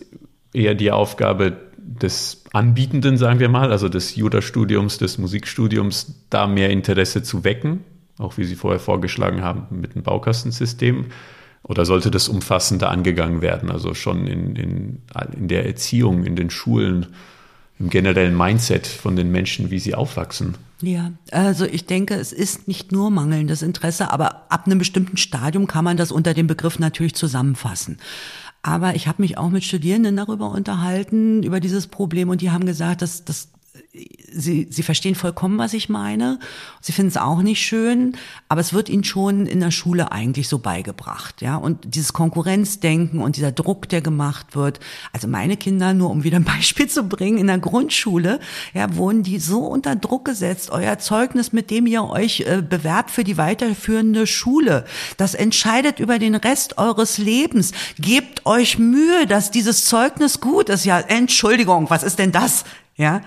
eher 0.53 0.75
die 0.75 0.91
Aufgabe, 0.91 1.57
des 1.85 2.45
Anbietenden, 2.53 3.17
sagen 3.17 3.41
wir 3.41 3.49
mal, 3.49 3.73
also 3.73 3.89
des 3.89 4.15
Jura-Studiums, 4.15 4.99
des 4.99 5.19
Musikstudiums, 5.19 6.15
da 6.31 6.47
mehr 6.47 6.71
Interesse 6.71 7.23
zu 7.23 7.45
wecken, 7.45 7.81
auch 8.23 8.39
wie 8.39 8.45
Sie 8.45 8.57
vorher 8.57 8.81
vorgeschlagen 8.81 9.43
haben 9.43 9.67
mit 9.81 9.95
dem 9.95 10.03
Baukastensystem? 10.03 11.07
Oder 11.65 11.85
sollte 11.85 12.11
das 12.11 12.29
umfassender 12.29 12.91
angegangen 12.91 13.41
werden, 13.41 13.71
also 13.71 13.95
schon 13.95 14.27
in, 14.27 14.57
in, 14.57 15.03
in 15.37 15.49
der 15.49 15.67
Erziehung, 15.67 16.25
in 16.25 16.35
den 16.35 16.51
Schulen, 16.51 17.07
im 17.79 17.89
generellen 17.89 18.37
Mindset 18.37 18.87
von 18.87 19.17
den 19.17 19.31
Menschen, 19.31 19.71
wie 19.71 19.79
sie 19.79 19.95
aufwachsen? 19.95 20.57
Ja, 20.81 21.13
also 21.31 21.65
ich 21.65 21.87
denke, 21.87 22.15
es 22.15 22.33
ist 22.33 22.67
nicht 22.67 22.91
nur 22.91 23.11
mangelndes 23.11 23.63
Interesse, 23.63 24.11
aber 24.11 24.51
ab 24.51 24.67
einem 24.67 24.79
bestimmten 24.79 25.17
Stadium 25.17 25.69
kann 25.69 25.85
man 25.85 25.97
das 25.97 26.11
unter 26.11 26.35
dem 26.35 26.49
Begriff 26.49 26.81
natürlich 26.81 27.15
zusammenfassen. 27.15 27.99
Aber 28.63 28.95
ich 28.95 29.07
habe 29.07 29.23
mich 29.23 29.39
auch 29.39 29.51
mit 29.51 29.65
Studierenden 29.65 30.17
darüber 30.17 30.51
unterhalten, 30.51 31.43
über 31.45 31.61
dieses 31.61 31.87
Problem, 31.87 32.29
und 32.29 32.41
die 32.41 32.51
haben 32.51 32.67
gesagt, 32.67 33.03
dass 33.03 33.25
das 33.25 33.49
Sie, 34.35 34.67
sie 34.71 34.83
verstehen 34.83 35.15
vollkommen, 35.15 35.59
was 35.59 35.73
ich 35.73 35.89
meine. 35.89 36.39
Sie 36.83 36.93
finden 36.93 37.09
es 37.09 37.17
auch 37.17 37.41
nicht 37.41 37.61
schön, 37.61 38.17
aber 38.49 38.61
es 38.61 38.75
wird 38.75 38.91
ihnen 38.91 39.05
schon 39.05 39.47
in 39.47 39.61
der 39.61 39.71
Schule 39.71 40.13
eigentlich 40.13 40.49
so 40.49 40.59
beigebracht, 40.59 41.41
ja. 41.41 41.57
Und 41.57 41.95
dieses 41.95 42.13
Konkurrenzdenken 42.13 43.21
und 43.21 43.37
dieser 43.37 43.53
Druck, 43.53 43.89
der 43.89 44.03
gemacht 44.03 44.57
wird. 44.57 44.81
Also 45.13 45.27
meine 45.27 45.57
Kinder, 45.57 45.95
nur 45.95 46.11
um 46.11 46.23
wieder 46.23 46.37
ein 46.37 46.45
Beispiel 46.57 46.87
zu 46.89 47.05
bringen, 47.05 47.39
in 47.39 47.47
der 47.47 47.59
Grundschule, 47.59 48.41
ja, 48.75 48.95
wurden 48.97 49.23
die 49.23 49.39
so 49.39 49.61
unter 49.61 49.97
Druck 49.97 50.27
gesetzt. 50.27 50.71
Euer 50.71 50.99
Zeugnis, 50.99 51.53
mit 51.53 51.71
dem 51.71 51.87
ihr 51.87 52.05
euch 52.05 52.41
äh, 52.41 52.63
bewerbt 52.63 53.11
für 53.11 53.25
die 53.25 53.39
weiterführende 53.39 54.27
Schule, 54.27 54.85
das 55.17 55.35
entscheidet 55.35 55.99
über 55.99 56.19
den 56.19 56.35
Rest 56.35 56.77
eures 56.77 57.17
Lebens. 57.17 57.73
Gebt 57.99 58.45
euch 58.45 58.79
Mühe, 58.79 59.27
dass 59.27 59.51
dieses 59.51 59.87
Zeugnis 59.87 60.41
gut 60.41 60.69
ist. 60.69 60.85
Ja, 60.85 61.01
Entschuldigung, 61.01 61.89
was 61.89 62.03
ist 62.03 62.19
denn 62.19 62.33
das? 62.33 62.65
Ja. 62.97 63.23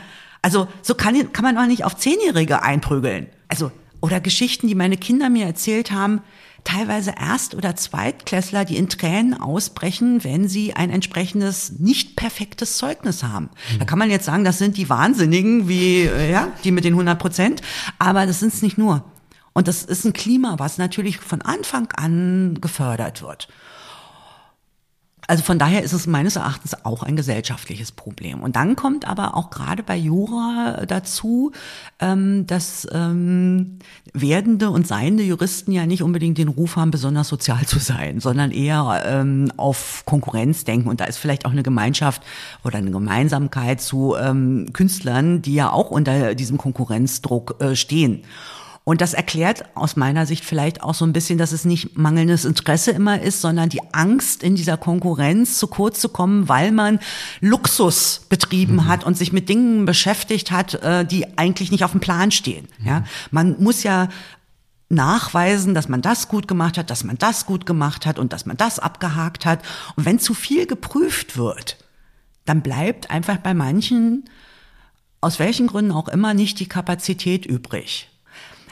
Also 0.46 0.68
so 0.84 0.93
kann, 0.93 1.34
kann 1.34 1.43
man 1.43 1.58
auch 1.58 1.66
nicht 1.66 1.86
auf 1.86 1.98
Zehnjährige 1.98 2.62
einprügeln. 2.62 3.26
Also, 3.48 3.72
oder 4.00 4.20
Geschichten, 4.20 4.68
die 4.68 4.76
meine 4.76 4.96
Kinder 4.96 5.28
mir 5.32 5.48
erzählt 5.48 5.89
haben, 5.89 6.22
teilweise 6.64 7.16
Erst- 7.20 7.56
oder 7.56 7.76
Zweitklässler, 7.76 8.64
die 8.64 8.78
in 8.78 8.88
Tränen 8.88 9.34
ausbrechen, 9.34 10.24
wenn 10.24 10.48
sie 10.48 10.76
ein 10.76 10.91
entsprechendes 10.91 11.80
nicht 11.80 12.16
perfektes 12.16 12.78
Zeugnis 12.78 13.24
haben. 13.24 13.50
Mhm. 13.74 13.80
Da 13.80 13.86
kann 13.86 13.98
man 13.98 14.12
jetzt 14.12 14.26
sagen, 14.26 14.43
das 14.43 14.60
sind 14.60 14.78
die 14.78 14.88
Wahnsinnigen, 14.88 15.68
wie 15.68 16.02
äh, 16.02 16.32
ja, 16.32 16.50
die 16.64 16.70
mit 16.70 16.86
den 16.86 16.93
100 16.93 17.18
Prozent, 17.18 17.64
aber 17.98 18.28
das 18.28 18.39
sind 18.39 18.54
es 18.54 18.62
nicht 18.62 18.78
nur. 18.78 19.04
Und 19.54 19.68
das 19.68 19.84
ist 19.84 20.06
ein 20.06 20.14
Klima, 20.14 20.60
was 20.60 20.78
natürlich 20.78 21.18
von 21.18 21.41
Anfang 21.41 21.91
an 21.93 22.60
gefördert 22.62 23.24
wird. 23.24 23.48
Also 25.28 25.43
von 25.43 25.59
daher 25.59 25.84
ist 25.84 25.93
es 25.93 26.07
meines 26.07 26.36
Erachtens 26.36 26.86
auch 26.86 27.03
ein 27.03 27.15
gesellschaftliches 27.15 27.91
Problem. 27.91 28.41
Und 28.41 28.55
dann 28.55 28.76
kommt 28.76 29.07
aber 29.07 29.36
auch 29.36 29.49
gerade 29.49 29.84
bei 29.84 29.95
Jura 29.95 30.86
dazu, 30.88 31.51
ähm, 31.99 32.45
dass 32.47 32.88
ähm, 32.91 33.80
werdende 34.13 34.69
und 34.69 34.88
seiende 34.88 35.23
Juristen 35.23 35.71
ja 35.71 35.86
nicht 35.86 36.03
unbedingt 36.03 36.38
den 36.38 36.47
Ruf 36.47 36.76
haben, 36.76 36.91
besonders 36.91 37.28
sozial 37.28 37.65
zu 37.65 37.80
sein, 37.80 38.19
sondern 38.19 38.51
eher 38.51 39.03
ähm, 39.05 39.51
auf 39.57 40.03
Konkurrenz 40.05 40.63
denken. 40.63 40.89
Und 40.89 41.01
da 41.01 41.05
ist 41.05 41.17
vielleicht 41.17 41.45
auch 41.45 41.51
eine 41.51 41.63
Gemeinschaft 41.63 42.21
oder 42.63 42.78
eine 42.78 42.91
Gemeinsamkeit 42.91 43.82
zu 43.82 44.15
Künstlern, 44.73 45.41
die 45.41 45.55
ja 45.55 45.71
auch 45.71 45.91
unter 45.91 46.36
diesem 46.36 46.57
Konkurrenzdruck 46.57 47.55
äh, 47.59 47.76
stehen. 47.76 48.23
Und 48.86 49.02
das 49.02 49.16
erklärt 49.16 49.66
aus 49.76 49.96
meiner 49.96 50.28
Sicht 50.28 50.46
vielleicht 50.46 50.84
auch 50.84 50.94
so 50.94 51.06
ein 51.06 51.12
bisschen, 51.12 51.40
dass 51.40 51.52
es 51.52 51.66
nicht 51.66 51.98
mangelndes 51.98 52.46
Interesse 52.46 52.92
immer 52.92 53.20
ist, 53.20 53.42
sondern 53.42 53.68
die 53.68 53.82
Angst 53.94 54.44
in 54.44 54.56
dieser 54.56 54.78
Konkurrenz 54.78 55.58
zu 55.58 55.66
kurz 55.66 56.00
zu 56.00 56.08
kommen, 56.08 56.48
weil 56.48 56.72
man 56.72 57.00
Luxus 57.42 58.28
betrieben 58.30 58.76
mhm. 58.76 58.88
hat 58.88 59.04
und 59.04 59.18
sich 59.18 59.34
mit 59.34 59.50
Dingen 59.50 59.86
beschäftigt 59.86 60.52
hat, 60.52 60.76
äh, 60.76 61.04
die 61.04 61.36
eigentlich 61.36 61.72
nicht 61.72 61.84
auf 61.84 61.92
dem 61.92 62.00
Plan 62.00 62.30
stehen. 62.30 62.68
Ja, 62.84 63.00
mhm. 63.00 63.06
man 63.32 63.56
muss 63.64 63.82
ja 63.82 64.08
nachweisen, 64.90 65.74
dass 65.74 65.90
man 65.90 66.04
das 66.04 66.28
gut 66.28 66.48
gemacht 66.48 66.78
hat, 66.78 66.92
dass 66.92 67.04
man 67.04 67.18
das 67.18 67.48
gut 67.48 67.66
gemacht 67.66 68.06
hat 68.06 68.20
und 68.20 68.34
dass 68.34 68.46
man 68.46 68.56
das 68.56 68.78
abgehakt 68.78 69.48
hat. 69.48 69.64
Und 69.96 70.06
wenn 70.06 70.20
zu 70.20 70.36
viel 70.36 70.68
geprüft 70.68 71.38
wird, 71.38 71.78
dann 72.46 72.62
bleibt 72.62 73.10
einfach 73.10 73.38
bei 73.38 73.56
manchen, 73.56 74.26
aus 75.22 75.40
welchen 75.40 75.66
Gründen 75.66 75.92
auch 75.92 76.08
immer, 76.08 76.36
nicht 76.36 76.60
die 76.60 76.70
Kapazität 76.70 77.48
übrig. 77.48 78.12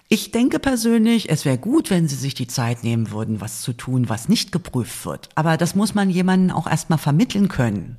Ich 0.10 0.32
denke 0.32 0.60
persönlich, 0.60 1.30
es 1.30 1.46
wäre 1.46 1.58
gut, 1.58 1.90
wenn 1.90 2.08
Sie 2.08 2.16
sich 2.16 2.34
die 2.34 2.48
Zeit 2.48 2.84
nehmen 2.84 3.12
würden, 3.12 3.42
was 3.42 3.62
zu 3.62 3.74
tun, 3.74 4.10
was 4.10 4.30
nicht 4.30 4.52
geprüft 4.52 5.06
wird. 5.06 5.30
Aber 5.36 5.58
das 5.58 5.76
muss 5.76 5.96
man 5.96 6.10
jemandem 6.10 6.56
auch 6.56 6.68
erstmal 6.68 7.00
vermitteln 7.00 7.48
können. 7.48 7.98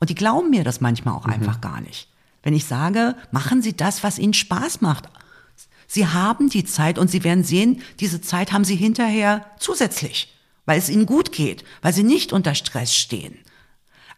Und 0.00 0.10
die 0.10 0.14
glauben 0.14 0.50
mir 0.50 0.64
das 0.64 0.80
manchmal 0.80 1.14
auch 1.14 1.26
mhm. 1.26 1.34
einfach 1.34 1.60
gar 1.60 1.80
nicht. 1.80 2.08
Wenn 2.42 2.54
ich 2.54 2.64
sage, 2.64 3.16
machen 3.32 3.60
Sie 3.60 3.76
das, 3.76 4.02
was 4.02 4.18
Ihnen 4.18 4.34
Spaß 4.34 4.80
macht. 4.80 5.08
Sie 5.86 6.06
haben 6.06 6.48
die 6.48 6.64
Zeit 6.64 6.98
und 6.98 7.10
Sie 7.10 7.24
werden 7.24 7.44
sehen, 7.44 7.82
diese 8.00 8.20
Zeit 8.20 8.52
haben 8.52 8.64
Sie 8.64 8.76
hinterher 8.76 9.44
zusätzlich, 9.58 10.32
weil 10.64 10.78
es 10.78 10.88
Ihnen 10.88 11.06
gut 11.06 11.32
geht, 11.32 11.64
weil 11.82 11.92
Sie 11.92 12.02
nicht 12.02 12.32
unter 12.32 12.54
Stress 12.54 12.94
stehen. 12.94 13.36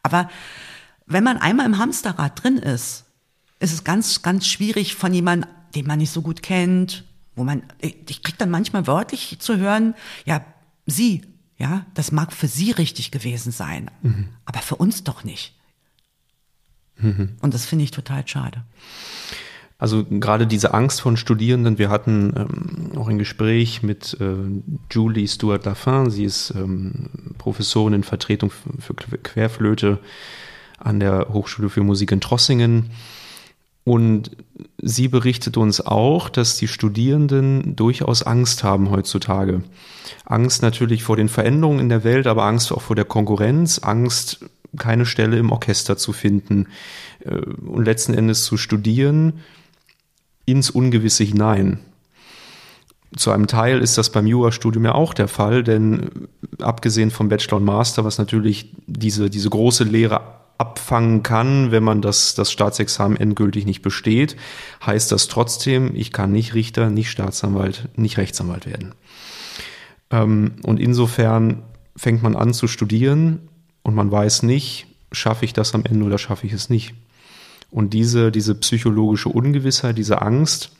Aber 0.02 0.30
wenn 1.06 1.24
man 1.24 1.38
einmal 1.38 1.66
im 1.66 1.78
Hamsterrad 1.78 2.42
drin 2.42 2.58
ist, 2.58 3.04
ist 3.60 3.72
es 3.72 3.84
ganz, 3.84 4.22
ganz 4.22 4.46
schwierig 4.46 4.94
von 4.94 5.12
jemandem, 5.12 5.50
den 5.74 5.86
man 5.86 5.98
nicht 5.98 6.10
so 6.10 6.22
gut 6.22 6.42
kennt, 6.42 7.04
wo 7.34 7.44
man, 7.44 7.62
ich 7.80 8.22
krieg 8.22 8.36
dann 8.38 8.50
manchmal 8.50 8.86
wörtlich 8.86 9.38
zu 9.38 9.58
hören, 9.58 9.94
ja, 10.24 10.44
sie, 10.86 11.22
ja, 11.56 11.86
das 11.94 12.12
mag 12.12 12.32
für 12.32 12.48
sie 12.48 12.72
richtig 12.72 13.10
gewesen 13.10 13.52
sein, 13.52 13.90
mhm. 14.02 14.28
aber 14.44 14.60
für 14.60 14.76
uns 14.76 15.04
doch 15.04 15.24
nicht. 15.24 15.54
Mhm. 16.96 17.36
Und 17.40 17.54
das 17.54 17.64
finde 17.64 17.84
ich 17.84 17.90
total 17.90 18.26
schade. 18.26 18.64
Also 19.80 20.04
gerade 20.04 20.48
diese 20.48 20.74
Angst 20.74 21.00
von 21.00 21.16
Studierenden, 21.16 21.78
wir 21.78 21.88
hatten 21.88 22.32
ähm, 22.36 22.98
auch 22.98 23.06
ein 23.06 23.18
Gespräch 23.18 23.84
mit 23.84 24.16
äh, 24.20 24.34
Julie 24.90 25.28
Stuart 25.28 25.64
Laffin, 25.66 26.10
sie 26.10 26.24
ist 26.24 26.52
ähm, 26.56 27.10
Professorin 27.38 27.94
in 27.94 28.02
Vertretung 28.02 28.50
für 28.50 28.94
Querflöte 28.94 30.00
an 30.78 30.98
der 30.98 31.28
Hochschule 31.28 31.68
für 31.68 31.82
Musik 31.84 32.10
in 32.10 32.20
Trossingen. 32.20 32.90
Und 33.88 34.32
sie 34.76 35.08
berichtet 35.08 35.56
uns 35.56 35.80
auch, 35.80 36.28
dass 36.28 36.58
die 36.58 36.68
Studierenden 36.68 37.74
durchaus 37.74 38.22
Angst 38.22 38.62
haben 38.62 38.90
heutzutage. 38.90 39.62
Angst 40.26 40.60
natürlich 40.60 41.02
vor 41.02 41.16
den 41.16 41.30
Veränderungen 41.30 41.80
in 41.80 41.88
der 41.88 42.04
Welt, 42.04 42.26
aber 42.26 42.44
Angst 42.44 42.70
auch 42.70 42.82
vor 42.82 42.96
der 42.96 43.06
Konkurrenz, 43.06 43.78
Angst, 43.78 44.44
keine 44.76 45.06
Stelle 45.06 45.38
im 45.38 45.52
Orchester 45.52 45.96
zu 45.96 46.12
finden 46.12 46.66
äh, 47.20 47.30
und 47.30 47.86
letzten 47.86 48.12
Endes 48.12 48.44
zu 48.44 48.58
studieren 48.58 49.40
ins 50.44 50.68
Ungewisse 50.68 51.24
hinein. 51.24 51.78
Zu 53.16 53.30
einem 53.30 53.46
Teil 53.46 53.80
ist 53.80 53.96
das 53.96 54.12
beim 54.12 54.26
Jurastudium 54.26 54.84
ja 54.84 54.94
auch 54.94 55.14
der 55.14 55.28
Fall, 55.28 55.64
denn 55.64 56.28
abgesehen 56.60 57.10
vom 57.10 57.30
Bachelor 57.30 57.56
und 57.56 57.64
Master, 57.64 58.04
was 58.04 58.18
natürlich 58.18 58.74
diese, 58.86 59.30
diese 59.30 59.48
große 59.48 59.84
Lehre 59.84 60.37
abfangen 60.58 61.22
kann, 61.22 61.70
wenn 61.70 61.84
man 61.84 62.02
das, 62.02 62.34
das 62.34 62.50
Staatsexamen 62.50 63.16
endgültig 63.16 63.64
nicht 63.64 63.80
besteht, 63.80 64.36
heißt 64.84 65.10
das 65.12 65.28
trotzdem, 65.28 65.94
ich 65.94 66.12
kann 66.12 66.32
nicht 66.32 66.54
Richter, 66.54 66.90
nicht 66.90 67.10
Staatsanwalt, 67.10 67.88
nicht 67.96 68.18
Rechtsanwalt 68.18 68.66
werden. 68.66 68.94
Ähm, 70.10 70.56
und 70.64 70.80
insofern 70.80 71.62
fängt 71.96 72.22
man 72.22 72.36
an 72.36 72.52
zu 72.52 72.66
studieren 72.66 73.48
und 73.82 73.94
man 73.94 74.10
weiß 74.10 74.42
nicht, 74.42 74.86
schaffe 75.12 75.44
ich 75.44 75.52
das 75.52 75.74
am 75.74 75.84
Ende 75.84 76.04
oder 76.04 76.18
schaffe 76.18 76.46
ich 76.46 76.52
es 76.52 76.68
nicht. 76.68 76.94
Und 77.70 77.94
diese, 77.94 78.32
diese 78.32 78.54
psychologische 78.56 79.28
Ungewissheit, 79.28 79.96
diese 79.96 80.22
Angst, 80.22 80.72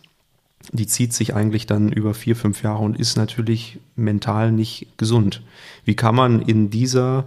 die 0.73 0.87
zieht 0.87 1.13
sich 1.13 1.35
eigentlich 1.35 1.67
dann 1.67 1.93
über 1.93 2.15
vier, 2.15 2.35
fünf 2.35 2.63
Jahre 2.63 2.83
und 2.83 2.99
ist 2.99 3.17
natürlich 3.17 3.79
mental 3.95 4.51
nicht 4.51 4.89
gesund. 4.97 5.43
Wie 5.85 5.95
kann 5.95 6.15
man 6.15 6.43
in 6.43 6.71
dieser 6.71 7.27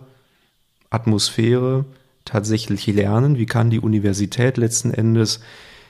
Atmosphäre 0.89 1.85
tatsächlich 2.31 2.87
lernen? 2.87 3.37
Wie 3.37 3.45
kann 3.45 3.69
die 3.69 3.79
Universität 3.79 4.57
letzten 4.57 4.93
Endes 4.93 5.41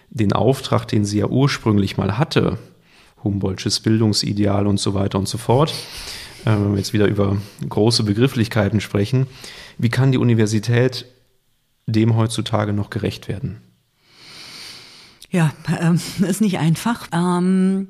den 0.10 0.34
Auftrag, 0.34 0.88
den 0.88 1.06
sie 1.06 1.20
ja 1.20 1.28
ursprünglich 1.28 1.98
mal 1.98 2.18
hatte, 2.18 2.58
Humboldtsches 3.24 3.80
Bildungsideal 3.82 4.66
und 4.66 4.80
so 4.80 4.96
weiter 4.96 5.20
und 5.20 5.28
so 5.28 5.38
fort, 5.38 5.72
äh, 6.46 6.50
wenn 6.50 6.72
wir 6.72 6.80
jetzt 6.80 6.94
wieder 6.94 7.08
über 7.08 7.38
große 7.68 8.04
Begrifflichkeiten 8.04 8.82
sprechen, 8.82 9.28
wie 9.78 9.90
kann 9.90 10.12
die 10.12 10.18
Universität 10.18 11.06
dem 11.86 12.16
heutzutage 12.16 12.74
noch 12.74 12.90
gerecht 12.90 13.28
werden? 13.28 13.62
Ja, 15.30 15.54
ähm, 15.80 16.00
ist 16.28 16.42
nicht 16.42 16.58
einfach. 16.58 17.08
Ähm 17.14 17.88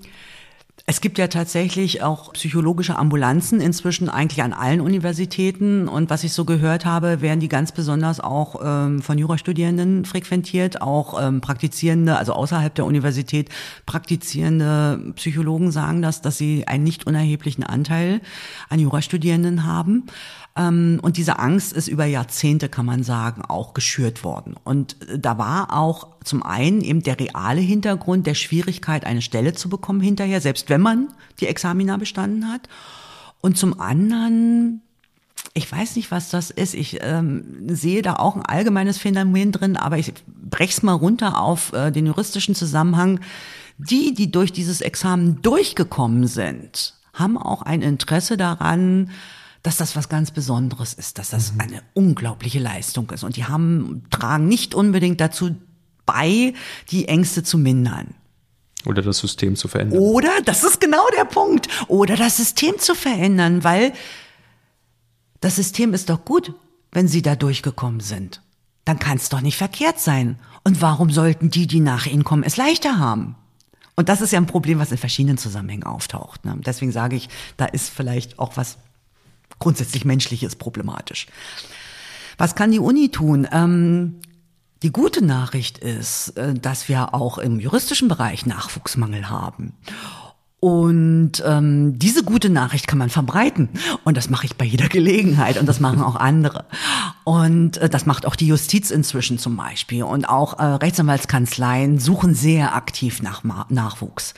Es 0.92 1.00
gibt 1.00 1.18
ja 1.18 1.28
tatsächlich 1.28 2.04
auch 2.04 2.34
psychologische 2.34 2.98
Ambulanzen 2.98 3.62
inzwischen 3.62 4.10
eigentlich 4.10 4.44
an 4.44 4.52
allen 4.52 4.82
Universitäten. 4.82 5.88
Und 5.88 6.10
was 6.10 6.26
ich 6.26 6.34
so 6.34 6.44
gehört 6.44 6.84
habe, 6.84 7.22
werden 7.22 7.40
die 7.40 7.48
ganz 7.48 7.72
besonders 7.72 8.20
auch 8.20 8.60
ähm, 8.62 9.02
von 9.02 9.18
Jurastudierenden 9.18 10.04
frequentiert, 10.04 10.82
auch 10.82 11.18
ähm, 11.18 11.40
praktizierende, 11.40 12.18
also 12.18 12.34
außerhalb 12.34 12.76
der 12.76 12.84
Universität 12.84 13.48
praktizierende 13.86 15.14
Psychologen 15.16 15.72
sagen 15.72 16.02
das, 16.02 16.22
dass 16.22 16.38
sie 16.38 16.68
einen 16.68 16.84
nicht 16.84 17.08
unerheblichen 17.08 17.64
Anteil 17.64 18.20
an 18.68 18.80
Jurastudierenden 18.80 19.66
haben. 19.66 20.08
Ähm, 20.58 21.00
und 21.02 21.18
diese 21.18 21.40
Angst 21.40 21.72
ist 21.72 21.88
über 21.88 22.06
Jahrzehnte, 22.06 22.68
kann 22.68 22.86
man 22.86 23.04
sagen, 23.04 23.44
auch 23.44 23.74
geschürt 23.74 24.24
worden. 24.24 24.56
Und 24.64 24.98
äh, 25.10 25.18
da 25.18 25.38
war 25.38 25.78
auch 25.78 26.10
zum 26.24 26.44
einen 26.44 26.82
eben 26.82 27.02
der 27.02 27.20
reale 27.20 27.62
Hintergrund 27.62 28.28
der 28.28 28.36
Schwierigkeit, 28.36 29.06
eine 29.06 29.22
Stelle 29.22 29.54
zu 29.54 29.70
bekommen 29.70 30.02
hinterher, 30.02 30.42
selbst 30.42 30.70
wenn 30.70 30.81
man 30.82 31.10
die 31.40 31.48
Examina 31.48 31.98
bestanden 31.98 32.52
hat. 32.52 32.68
Und 33.42 33.58
zum 33.58 33.80
anderen 33.80 34.82
ich 35.54 35.70
weiß 35.70 35.96
nicht, 35.96 36.12
was 36.12 36.30
das 36.30 36.50
ist. 36.50 36.74
Ich 36.74 37.00
ähm, 37.02 37.68
sehe 37.68 38.02
da 38.02 38.16
auch 38.16 38.36
ein 38.36 38.46
allgemeines 38.46 38.98
Phänomen 38.98 39.52
drin, 39.52 39.76
aber 39.76 39.98
ich 39.98 40.14
brech's 40.28 40.82
mal 40.82 40.94
runter 40.94 41.42
auf 41.42 41.74
äh, 41.74 41.92
den 41.92 42.06
juristischen 42.06 42.56
Zusammenhang. 42.56 43.20
Die, 43.78 44.14
die 44.14 44.32
durch 44.32 44.54
dieses 44.54 44.82
Examen 44.82 45.42
durchgekommen 45.42 46.28
sind, 46.28 46.94
haben 47.14 47.38
auch 47.38 47.64
ein 47.64 47.82
Interesse 47.82 48.38
daran, 48.38 49.10
dass 49.64 49.78
das 49.78 49.96
was 49.96 50.10
ganz 50.10 50.32
Besonderes 50.32 50.94
ist, 50.94 51.18
dass 51.18 51.32
das 51.32 51.54
mhm. 51.54 51.62
eine 51.62 51.82
unglaubliche 51.94 52.60
Leistung 52.60 53.10
ist. 53.10 53.24
Und 53.24 53.36
die 53.36 53.46
haben, 53.46 54.04
tragen 54.10 54.48
nicht 54.48 54.74
unbedingt 54.74 55.20
dazu 55.20 55.56
bei, 56.06 56.54
die 56.90 57.08
Ängste 57.08 57.44
zu 57.44 57.58
mindern. 57.58 58.14
Oder 58.86 59.02
das 59.02 59.20
System 59.20 59.56
zu 59.56 59.68
verändern. 59.68 60.00
Oder, 60.00 60.32
das 60.46 60.64
ist 60.64 60.80
genau 60.82 61.04
der 61.18 61.26
Punkt, 61.26 61.68
oder 61.88 62.16
das 62.16 62.38
System 62.38 62.80
zu 62.80 62.96
verändern, 62.96 63.64
weil 63.64 63.94
das 65.40 65.56
System 65.56 65.94
ist 65.94 66.10
doch 66.10 66.26
gut, 66.26 66.54
wenn 66.92 67.08
sie 67.08 67.22
da 67.22 67.36
durchgekommen 67.36 68.00
sind. 68.00 68.42
Dann 68.86 69.00
kann 69.00 69.18
es 69.18 69.30
doch 69.30 69.42
nicht 69.42 69.58
verkehrt 69.58 70.00
sein. 70.00 70.40
Und 70.64 70.82
warum 70.82 71.12
sollten 71.12 71.50
die, 71.50 71.68
die 71.68 71.80
nach 71.80 72.06
ihnen 72.06 72.24
kommen, 72.24 72.44
es 72.44 72.58
leichter 72.58 73.00
haben? 73.00 73.36
Und 73.96 74.10
das 74.10 74.22
ist 74.22 74.32
ja 74.32 74.40
ein 74.40 74.48
Problem, 74.48 74.80
was 74.80 74.92
in 74.92 74.98
verschiedenen 74.98 75.38
Zusammenhängen 75.38 75.84
auftaucht. 75.84 76.46
Ne? 76.46 76.56
Deswegen 76.66 76.92
sage 76.92 77.16
ich, 77.16 77.30
da 77.58 77.66
ist 77.66 77.90
vielleicht 77.90 78.40
auch 78.40 78.58
was 78.58 78.78
grundsätzlich 79.60 80.06
Menschliches 80.06 80.56
problematisch. 80.56 81.28
Was 82.38 82.56
kann 82.56 82.72
die 82.72 82.80
Uni 82.80 83.10
tun? 83.10 83.48
Ähm, 83.52 84.22
die 84.84 84.92
gute 84.92 85.24
Nachricht 85.24 85.78
ist, 85.78 86.30
äh, 86.38 86.54
dass 86.54 86.90
wir 86.90 87.14
auch 87.14 87.38
im 87.38 87.60
juristischen 87.60 88.08
Bereich 88.08 88.46
Nachwuchsmangel 88.46 89.30
haben. 89.30 89.74
Und 90.60 91.42
ähm, 91.44 91.98
diese 91.98 92.24
gute 92.24 92.52
Nachricht 92.52 92.86
kann 92.88 93.00
man 93.00 93.10
verbreiten. 93.10 93.70
Und 94.04 94.16
das 94.16 94.30
mache 94.30 94.46
ich 94.46 94.58
bei 94.58 94.66
jeder 94.66 94.88
Gelegenheit. 94.90 95.58
Und 95.58 95.66
das 95.66 95.80
machen 95.80 96.04
auch 96.04 96.16
andere. 96.16 96.66
Und 97.24 97.78
äh, 97.78 97.90
das 97.90 98.06
macht 98.06 98.28
auch 98.28 98.36
die 98.36 98.48
Justiz 98.48 98.92
inzwischen 98.92 99.40
zum 99.40 99.58
Beispiel. 99.58 100.04
Und 100.04 100.26
auch 100.26 100.60
äh, 100.60 100.64
Rechtsanwaltskanzleien 100.64 102.00
suchen 102.00 102.36
sehr 102.36 102.76
aktiv 102.76 103.24
nach 103.24 103.44
Ma 103.44 103.66
Nachwuchs. 103.70 104.36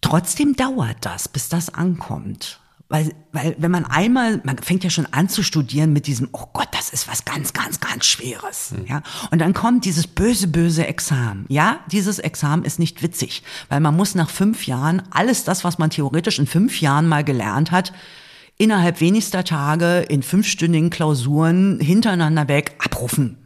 Trotzdem 0.00 0.54
dauert 0.54 0.96
das, 1.02 1.28
bis 1.28 1.48
das 1.48 1.72
ankommt. 1.72 2.60
Weil, 2.90 3.12
weil, 3.32 3.54
wenn 3.58 3.70
man 3.70 3.84
einmal, 3.84 4.40
man 4.44 4.56
fängt 4.56 4.82
ja 4.82 4.88
schon 4.88 5.06
an 5.12 5.28
zu 5.28 5.42
studieren 5.42 5.92
mit 5.92 6.06
diesem, 6.06 6.30
oh 6.32 6.46
Gott, 6.54 6.68
das 6.72 6.88
ist 6.88 7.06
was 7.06 7.26
ganz, 7.26 7.52
ganz, 7.52 7.80
ganz 7.80 8.06
Schweres, 8.06 8.70
mhm. 8.70 8.86
ja. 8.86 9.02
Und 9.30 9.40
dann 9.40 9.52
kommt 9.52 9.84
dieses 9.84 10.06
böse, 10.06 10.48
böse 10.48 10.86
Examen. 10.86 11.44
Ja, 11.48 11.80
dieses 11.92 12.18
Examen 12.18 12.64
ist 12.64 12.78
nicht 12.78 13.02
witzig, 13.02 13.42
weil 13.68 13.80
man 13.80 13.94
muss 13.94 14.14
nach 14.14 14.30
fünf 14.30 14.66
Jahren 14.66 15.02
alles 15.10 15.44
das, 15.44 15.64
was 15.64 15.76
man 15.76 15.90
theoretisch 15.90 16.38
in 16.38 16.46
fünf 16.46 16.80
Jahren 16.80 17.08
mal 17.08 17.24
gelernt 17.24 17.72
hat, 17.72 17.92
innerhalb 18.56 19.02
wenigster 19.02 19.44
Tage 19.44 20.00
in 20.08 20.22
fünfstündigen 20.22 20.88
Klausuren 20.88 21.80
hintereinander 21.80 22.48
weg 22.48 22.76
abrufen. 22.78 23.36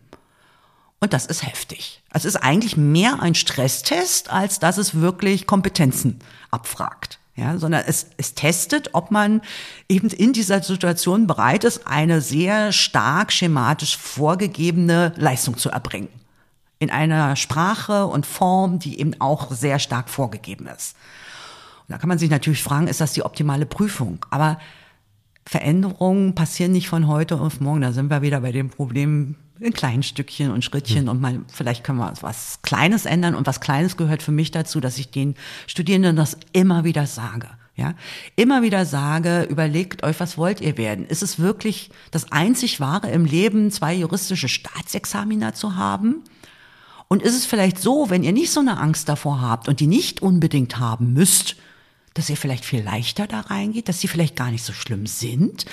Und 1.00 1.12
das 1.12 1.26
ist 1.26 1.44
heftig. 1.44 2.00
Es 2.12 2.24
ist 2.24 2.36
eigentlich 2.36 2.76
mehr 2.76 3.20
ein 3.20 3.34
Stresstest, 3.34 4.30
als 4.30 4.60
dass 4.60 4.78
es 4.78 4.94
wirklich 4.94 5.48
Kompetenzen 5.48 6.20
abfragt 6.52 7.18
ja, 7.34 7.56
sondern 7.56 7.84
es, 7.86 8.08
es 8.18 8.34
testet, 8.34 8.90
ob 8.92 9.10
man 9.10 9.40
eben 9.88 10.08
in 10.08 10.32
dieser 10.32 10.62
Situation 10.62 11.26
bereit 11.26 11.64
ist, 11.64 11.86
eine 11.86 12.20
sehr 12.20 12.72
stark 12.72 13.32
schematisch 13.32 13.96
vorgegebene 13.96 15.14
Leistung 15.16 15.56
zu 15.56 15.70
erbringen. 15.70 16.08
In 16.78 16.90
einer 16.90 17.36
Sprache 17.36 18.06
und 18.06 18.26
Form, 18.26 18.78
die 18.78 19.00
eben 19.00 19.18
auch 19.20 19.50
sehr 19.50 19.78
stark 19.78 20.10
vorgegeben 20.10 20.66
ist. 20.66 20.96
Und 21.88 21.92
da 21.92 21.98
kann 21.98 22.08
man 22.08 22.18
sich 22.18 22.28
natürlich 22.28 22.62
fragen, 22.62 22.86
ist 22.86 23.00
das 23.00 23.12
die 23.14 23.22
optimale 23.22 23.66
Prüfung? 23.66 24.24
Aber 24.30 24.58
Veränderungen 25.46 26.34
passieren 26.34 26.72
nicht 26.72 26.88
von 26.88 27.08
heute 27.08 27.40
auf 27.40 27.60
morgen. 27.60 27.80
Da 27.80 27.92
sind 27.92 28.10
wir 28.10 28.22
wieder 28.22 28.40
bei 28.40 28.52
dem 28.52 28.68
Problem, 28.68 29.36
in 29.64 29.72
kleinen 29.72 30.02
Stückchen 30.02 30.50
und 30.50 30.64
Schrittchen 30.64 31.08
und 31.08 31.20
mal, 31.20 31.40
vielleicht 31.52 31.84
können 31.84 31.98
wir 31.98 32.12
was 32.20 32.60
Kleines 32.62 33.06
ändern 33.06 33.34
und 33.34 33.46
was 33.46 33.60
Kleines 33.60 33.96
gehört 33.96 34.22
für 34.22 34.32
mich 34.32 34.50
dazu, 34.50 34.80
dass 34.80 34.98
ich 34.98 35.10
den 35.10 35.34
Studierenden 35.66 36.16
das 36.16 36.36
immer 36.52 36.84
wieder 36.84 37.06
sage. 37.06 37.48
Ja, 37.74 37.94
immer 38.36 38.60
wieder 38.60 38.84
sage, 38.84 39.44
überlegt 39.44 40.02
euch, 40.02 40.20
was 40.20 40.36
wollt 40.36 40.60
ihr 40.60 40.76
werden? 40.76 41.06
Ist 41.06 41.22
es 41.22 41.38
wirklich 41.38 41.90
das 42.10 42.30
einzig 42.30 42.80
wahre 42.80 43.10
im 43.10 43.24
Leben, 43.24 43.70
zwei 43.70 43.94
juristische 43.94 44.48
Staatsexamina 44.48 45.54
zu 45.54 45.74
haben? 45.74 46.22
Und 47.08 47.22
ist 47.22 47.34
es 47.34 47.46
vielleicht 47.46 47.78
so, 47.78 48.10
wenn 48.10 48.24
ihr 48.24 48.32
nicht 48.32 48.50
so 48.50 48.60
eine 48.60 48.78
Angst 48.78 49.08
davor 49.08 49.40
habt 49.40 49.68
und 49.68 49.80
die 49.80 49.86
nicht 49.86 50.20
unbedingt 50.20 50.78
haben 50.78 51.14
müsst, 51.14 51.56
dass 52.14 52.28
ihr 52.28 52.36
vielleicht 52.36 52.64
viel 52.64 52.82
leichter 52.82 53.26
da 53.26 53.40
reingeht, 53.40 53.88
dass 53.88 54.00
sie 54.00 54.08
vielleicht 54.08 54.36
gar 54.36 54.50
nicht 54.50 54.64
so 54.64 54.72
schlimm 54.74 55.06
sind, 55.06 55.64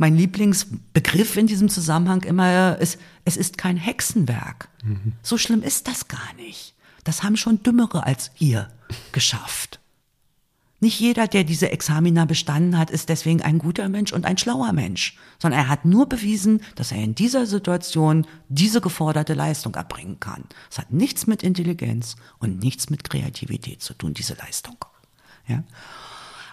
mein 0.00 0.16
Lieblingsbegriff 0.16 1.36
in 1.36 1.46
diesem 1.46 1.68
Zusammenhang 1.68 2.22
immer 2.22 2.78
ist, 2.78 2.98
es 3.26 3.36
ist 3.36 3.58
kein 3.58 3.76
Hexenwerk. 3.76 4.70
Mhm. 4.82 5.12
So 5.22 5.36
schlimm 5.36 5.62
ist 5.62 5.88
das 5.88 6.08
gar 6.08 6.32
nicht. 6.38 6.74
Das 7.04 7.22
haben 7.22 7.36
schon 7.36 7.62
Dümmere 7.62 8.06
als 8.06 8.30
ihr 8.38 8.70
geschafft. 9.12 9.78
Nicht 10.80 10.98
jeder, 10.98 11.28
der 11.28 11.44
diese 11.44 11.70
Examina 11.70 12.24
bestanden 12.24 12.78
hat, 12.78 12.90
ist 12.90 13.10
deswegen 13.10 13.42
ein 13.42 13.58
guter 13.58 13.90
Mensch 13.90 14.14
und 14.14 14.24
ein 14.24 14.38
schlauer 14.38 14.72
Mensch, 14.72 15.18
sondern 15.38 15.60
er 15.60 15.68
hat 15.68 15.84
nur 15.84 16.08
bewiesen, 16.08 16.62
dass 16.76 16.92
er 16.92 17.04
in 17.04 17.14
dieser 17.14 17.44
Situation 17.44 18.26
diese 18.48 18.80
geforderte 18.80 19.34
Leistung 19.34 19.74
erbringen 19.74 20.18
kann. 20.18 20.44
Es 20.70 20.78
hat 20.78 20.92
nichts 20.92 21.26
mit 21.26 21.42
Intelligenz 21.42 22.16
und 22.38 22.60
nichts 22.60 22.88
mit 22.88 23.04
Kreativität 23.04 23.82
zu 23.82 23.92
tun, 23.92 24.14
diese 24.14 24.32
Leistung. 24.32 24.78
Ja? 25.46 25.62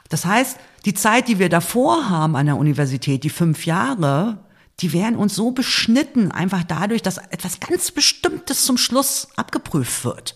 Das 0.09 0.25
heißt, 0.25 0.57
die 0.85 0.93
Zeit, 0.93 1.27
die 1.27 1.39
wir 1.39 1.49
davor 1.49 2.09
haben 2.09 2.35
an 2.35 2.45
der 2.45 2.57
Universität, 2.57 3.23
die 3.23 3.29
fünf 3.29 3.65
Jahre, 3.65 4.39
die 4.79 4.93
werden 4.93 5.15
uns 5.15 5.35
so 5.35 5.51
beschnitten, 5.51 6.31
einfach 6.31 6.63
dadurch, 6.63 7.01
dass 7.01 7.17
etwas 7.17 7.59
ganz 7.59 7.91
Bestimmtes 7.91 8.63
zum 8.63 8.77
Schluss 8.77 9.27
abgeprüft 9.35 10.05
wird. 10.05 10.35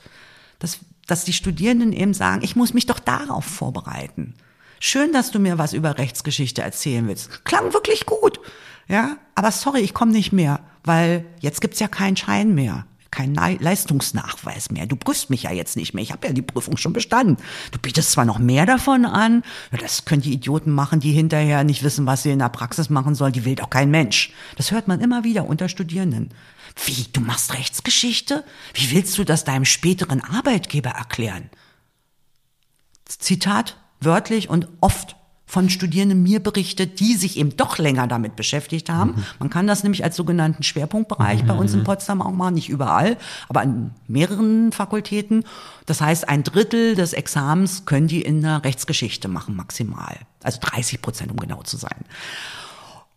Dass, 0.60 0.80
dass 1.08 1.26
die 1.26 1.34
Studierenden 1.34 1.94
eben 1.94 2.14
sagen, 2.14 2.44
ich 2.44 2.56
muss 2.56 2.74
mich 2.74 2.86
doch 2.86 3.00
darauf 3.00 3.46
vorbereiten. 3.46 4.34
Schön, 4.80 5.14
dass 5.14 5.32
du 5.32 5.40
mir 5.40 5.58
was 5.58 5.74
über 5.74 5.98
Rechtsgeschichte 5.98 6.64
erzählen 6.64 7.08
willst. 7.08 7.46
Klang 7.46 7.74
wirklich 7.74 8.06
gut. 8.06 8.40
Ja, 8.88 9.18
aber 9.36 9.52
sorry, 9.52 9.80
ich 9.82 9.94
komme 9.94 10.12
nicht 10.12 10.32
mehr, 10.32 10.60
weil 10.84 11.26
jetzt 11.40 11.62
gibt's 11.62 11.80
ja 11.80 11.88
keinen 11.88 12.18
Schein 12.18 12.56
mehr 12.56 12.86
kein 13.12 13.36
Leistungsnachweis 13.36 14.72
mehr. 14.72 14.86
Du 14.86 14.96
prüfst 14.96 15.30
mich 15.30 15.44
ja 15.44 15.52
jetzt 15.52 15.76
nicht 15.76 15.94
mehr. 15.94 16.02
Ich 16.02 16.12
habe 16.12 16.28
ja 16.28 16.34
die 16.34 16.42
Prüfung 16.42 16.78
schon 16.78 16.94
bestanden. 16.94 17.38
Du 17.72 17.80
bietest 17.80 18.12
zwar 18.12 18.26
noch 18.26 18.40
mehr 18.40 18.66
davon 18.66 19.06
an, 19.06 19.44
das 19.80 20.06
können 20.06 20.22
die 20.22 20.34
Idioten 20.34 20.72
machen, 20.72 21.02
die 21.02 21.12
hinterher 21.12 21.64
nicht 21.64 21.84
wissen, 21.84 22.06
was 22.06 22.24
sie 22.24 22.32
in 22.32 22.40
der 22.40 22.50
Praxis 22.50 22.90
machen 22.90 23.14
sollen. 23.14 23.34
Die 23.34 23.46
will 23.46 23.56
doch 23.56 23.70
kein 23.70 23.92
Mensch. 23.92 24.34
Das 24.56 24.72
hört 24.72 24.88
man 24.88 25.02
immer 25.02 25.24
wieder 25.24 25.46
unter 25.46 25.70
Studierenden. 25.70 26.34
Wie, 26.86 27.06
du 27.12 27.22
machst 27.22 27.54
Rechtsgeschichte? 27.54 28.46
Wie 28.74 28.92
willst 28.92 29.18
du 29.18 29.24
das 29.24 29.44
deinem 29.44 29.66
späteren 29.66 30.22
Arbeitgeber 30.22 30.92
erklären? 30.92 31.50
Zitat 33.06 33.78
wörtlich 34.00 34.50
und 34.50 34.68
oft 34.80 35.16
von 35.52 35.70
Studierenden 35.70 36.24
mir 36.24 36.40
berichtet, 36.40 37.02
die 37.02 37.16
sich 37.16 37.36
eben 37.36 37.58
doch 37.58 37.78
länger 37.78 38.08
damit 38.08 38.38
beschäftigt 38.38 38.90
haben. 38.90 39.12
Mhm. 39.12 39.24
Man 39.40 39.50
kann 39.50 39.68
das 39.68 39.84
nämlich 39.84 40.02
als 40.02 40.16
sogenannten 40.16 40.64
Schwerpunktbereich 40.64 41.44
mhm. 41.44 41.48
bei 41.48 41.54
uns 41.56 41.74
in 41.74 41.84
Potsdam 41.84 42.22
auch 42.22 42.32
machen, 42.32 42.54
nicht 42.54 42.70
überall, 42.70 43.18
aber 43.50 43.60
an 43.60 43.94
mehreren 44.08 44.72
Fakultäten. 44.72 45.44
Das 45.88 46.00
heißt, 46.00 46.30
ein 46.30 46.44
Drittel 46.44 46.96
des 46.96 47.12
Examens 47.12 47.84
können 47.84 48.08
die 48.08 48.22
in 48.22 48.42
der 48.42 48.64
Rechtsgeschichte 48.64 49.28
machen, 49.28 49.54
maximal. 49.58 50.16
Also 50.42 50.60
30 50.62 51.02
Prozent, 51.02 51.32
um 51.32 51.38
genau 51.38 51.64
zu 51.64 51.76
sein. 51.76 52.06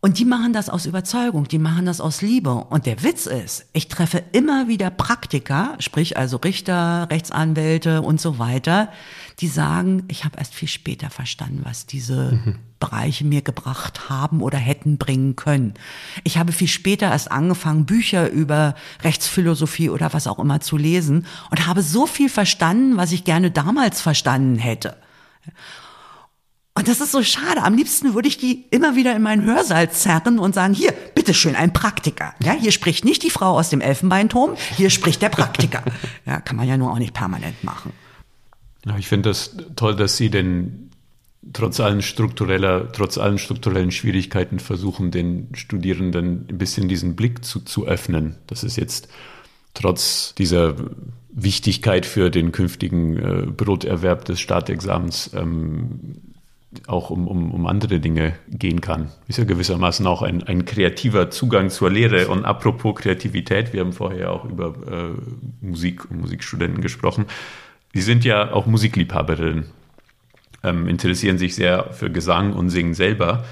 Und 0.05 0.19
die 0.19 0.27
machen 0.27 0.53
das 0.53 0.69
aus 0.69 0.85
Überzeugung, 0.85 1.49
die 1.49 1.61
machen 1.61 1.87
das 1.87 2.01
aus 2.01 2.21
Liebe. 2.21 2.53
Und 2.53 2.85
der 2.85 3.03
Witz 3.05 3.25
ist, 3.25 3.65
ich 3.73 3.89
treffe 3.89 4.23
immer 4.33 4.67
wieder 4.67 4.91
Praktiker, 4.91 5.77
sprich 5.79 6.19
also 6.19 6.37
Richter, 6.39 7.07
Rechtsanwälte 7.11 8.03
und 8.03 8.21
so 8.21 8.39
weiter, 8.39 8.91
die 9.41 9.49
sagen, 9.49 10.05
ich 10.09 10.25
habe 10.25 10.39
erst 10.39 10.55
viel 10.55 10.69
später 10.69 11.11
verstanden, 11.11 11.63
was 11.65 11.87
diese 11.87 12.33
mhm. 12.33 12.57
Bereiche 12.79 13.25
mir 13.25 13.43
gebracht 13.43 14.09
haben 14.09 14.43
oder 14.43 14.59
hätten 14.59 14.99
bringen 14.99 15.37
können. 15.37 15.75
Ich 16.23 16.39
habe 16.39 16.53
viel 16.53 16.69
später 16.69 17.11
erst 17.11 17.33
angefangen, 17.33 17.87
Bücher 17.87 18.31
über 18.31 18.75
Rechtsphilosophie 19.03 19.91
oder 19.91 20.13
was 20.13 20.27
auch 20.27 20.39
immer 20.39 20.61
zu 20.61 20.77
lesen 20.77 21.27
und 21.51 21.67
habe 21.67 21.83
so 21.83 22.07
viel 22.07 22.29
verstanden, 22.29 22.97
was 22.97 23.13
ich 23.13 23.25
gerne 23.25 23.51
damals 23.51 24.01
verstanden 24.01 24.57
hätte. 24.57 24.97
Und 26.77 26.89
das 26.89 27.01
ist 27.01 27.13
so 27.13 27.23
schade. 27.23 27.63
Am 27.63 27.75
liebsten 27.75 28.15
würde 28.15 28.27
ich 28.27 28.37
die 28.37 28.65
immer 28.71 28.97
wieder 28.97 29.15
in 29.15 29.23
meinen 29.23 29.45
Hörsaal 29.45 29.91
zerren 29.91 30.41
und 30.41 30.55
sagen, 30.55 30.75
hier, 30.75 30.93
bitteschön, 31.15 31.55
ein 31.55 31.73
Praktiker. 31.73 32.35
Ja, 32.43 32.53
hier 32.53 32.73
spricht 32.73 33.05
nicht 33.05 33.23
die 33.23 33.31
Frau 33.31 33.57
aus 33.57 33.71
dem 33.71 33.81
Elfenbeinturm, 33.81 34.57
hier 34.77 34.91
spricht 34.91 35.23
der 35.23 35.29
Praktiker. 35.29 35.85
Ja, 36.27 36.41
kann 36.41 36.57
man 36.57 36.67
ja 36.67 36.77
nur 36.77 36.91
auch 36.91 36.99
nicht 36.99 37.15
permanent 37.15 37.63
machen. 37.63 37.93
Ja, 38.87 38.99
ich 38.99 39.09
finde 39.09 39.31
das 39.31 39.57
toll, 39.77 39.97
dass 39.97 40.17
Sie 40.17 40.31
den 40.31 40.91
trotz 41.53 41.81
allen 41.81 42.03
struktureller, 42.03 42.91
trotz 42.93 43.19
allen 43.19 43.39
strukturellen 43.39 43.91
Schwierigkeiten 43.91 44.59
versuchen, 44.59 45.11
den 45.11 45.49
Studierenden 45.55 46.47
ein 46.49 46.59
bisschen 46.59 46.89
diesen 46.89 47.17
Blick 47.17 47.45
zu, 47.45 47.61
zu 47.61 47.87
öffnen. 47.87 48.37
Das 48.47 48.65
ist 48.65 48.77
jetzt 48.77 49.09
trotz 49.75 50.35
dieser 50.35 50.75
Wichtigkeit 51.31 52.07
für 52.07 52.31
den 52.31 52.53
künftigen 52.53 53.17
äh, 53.17 53.47
Broterwerb 53.47 54.25
des 54.25 54.41
Staatsexamens 54.41 55.33
ähm, 55.35 56.17
auch 56.87 57.11
um, 57.11 57.29
um, 57.29 57.53
um 57.53 57.67
andere 57.67 58.01
Dinge 58.01 58.35
gehen 58.49 58.81
kann. 58.81 59.11
Ist 59.29 59.39
ja 59.39 59.45
gewissermaßen 59.45 60.07
auch 60.07 60.23
ein, 60.23 60.43
ein 60.43 60.65
kreativer 60.65 61.31
Zugang 61.31 61.71
zur 61.71 61.91
Lehre. 61.91 62.29
Und 62.29 62.45
apropos 62.45 62.97
Kreativität, 62.97 63.73
wir 63.73 63.81
haben 63.81 63.93
vorher 63.93 64.33
auch 64.33 64.45
über 64.45 64.75
äh, 64.91 65.65
Musik 65.65 66.11
und 66.11 66.21
Musikstudenten 66.21 66.81
gesprochen. 66.81 67.27
Sie 67.95 68.03
sind 68.03 68.25
ja 68.25 68.53
auch 68.53 68.67
Musikliebhaberin, 68.67 69.67
ähm, 70.65 70.89
interessieren 70.89 71.39
sich 71.39 71.55
sehr 71.55 71.93
für 71.93 72.11
Gesang 72.11 72.53
und 72.53 72.71
singen 72.71 72.93
selber. 72.93 73.45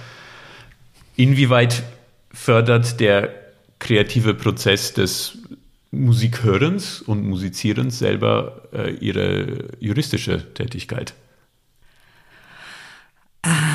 Inwieweit 1.15 1.85
fördert 2.33 2.99
der 2.99 3.31
kreative 3.79 4.35
Prozess 4.35 4.95
des 4.95 5.39
Musikhörens 5.93 7.03
und 7.03 7.25
Musizierens 7.25 8.01
selber 8.01 8.63
äh, 8.73 8.91
ihre 8.95 9.69
juristische 9.79 10.53
Tätigkeit? 10.55 11.15
Ähm, 13.45 13.72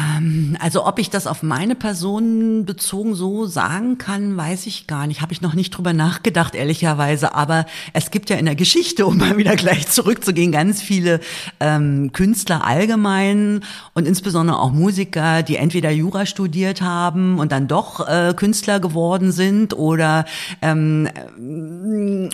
also 0.60 0.86
ob 0.86 1.00
ich 1.00 1.10
das 1.10 1.28
auf 1.28 1.44
meine 1.44 1.76
Person 1.76 2.66
bezogen 2.66 3.16
so 3.16 3.46
sagen 3.46 3.98
kann, 3.98 4.38
weiß 4.38 4.66
ich 4.68 4.88
gar 4.88 5.08
nicht. 5.08 5.22
Habe 5.22 5.34
ich 5.34 5.42
noch 5.42 5.54
nicht 5.54 5.72
drüber 5.72 5.94
nachgedacht, 5.94 6.56
ehrlicherweise. 6.56 7.36
Aber 7.36 7.66
es 7.94 8.12
gibt 8.12 8.30
ja 8.30 8.38
in 8.38 8.46
der 8.46 8.56
Geschichte, 8.56 9.06
um 9.06 9.18
mal 9.18 9.38
wieder 9.38 9.56
gleich 9.56 9.88
zurückzugehen, 9.88 10.52
ganz 10.52 10.82
viele 10.82 11.20
ähm, 11.60 12.12
Künstler 12.14 12.66
allgemein 12.66 13.62
und 13.94 14.08
insbesondere 14.08 14.60
auch 14.60 14.72
Musiker, 14.72 15.44
die 15.44 15.58
entweder 15.58 15.92
Jura 15.92 16.26
studiert 16.26 16.82
haben 16.82 17.40
und 17.40 17.52
dann 17.52 17.68
doch 17.68 18.08
äh, 18.08 18.34
Künstler 18.36 18.80
geworden 18.80 19.32
sind 19.32 19.74
oder 19.74 20.26
ähm, 20.62 21.10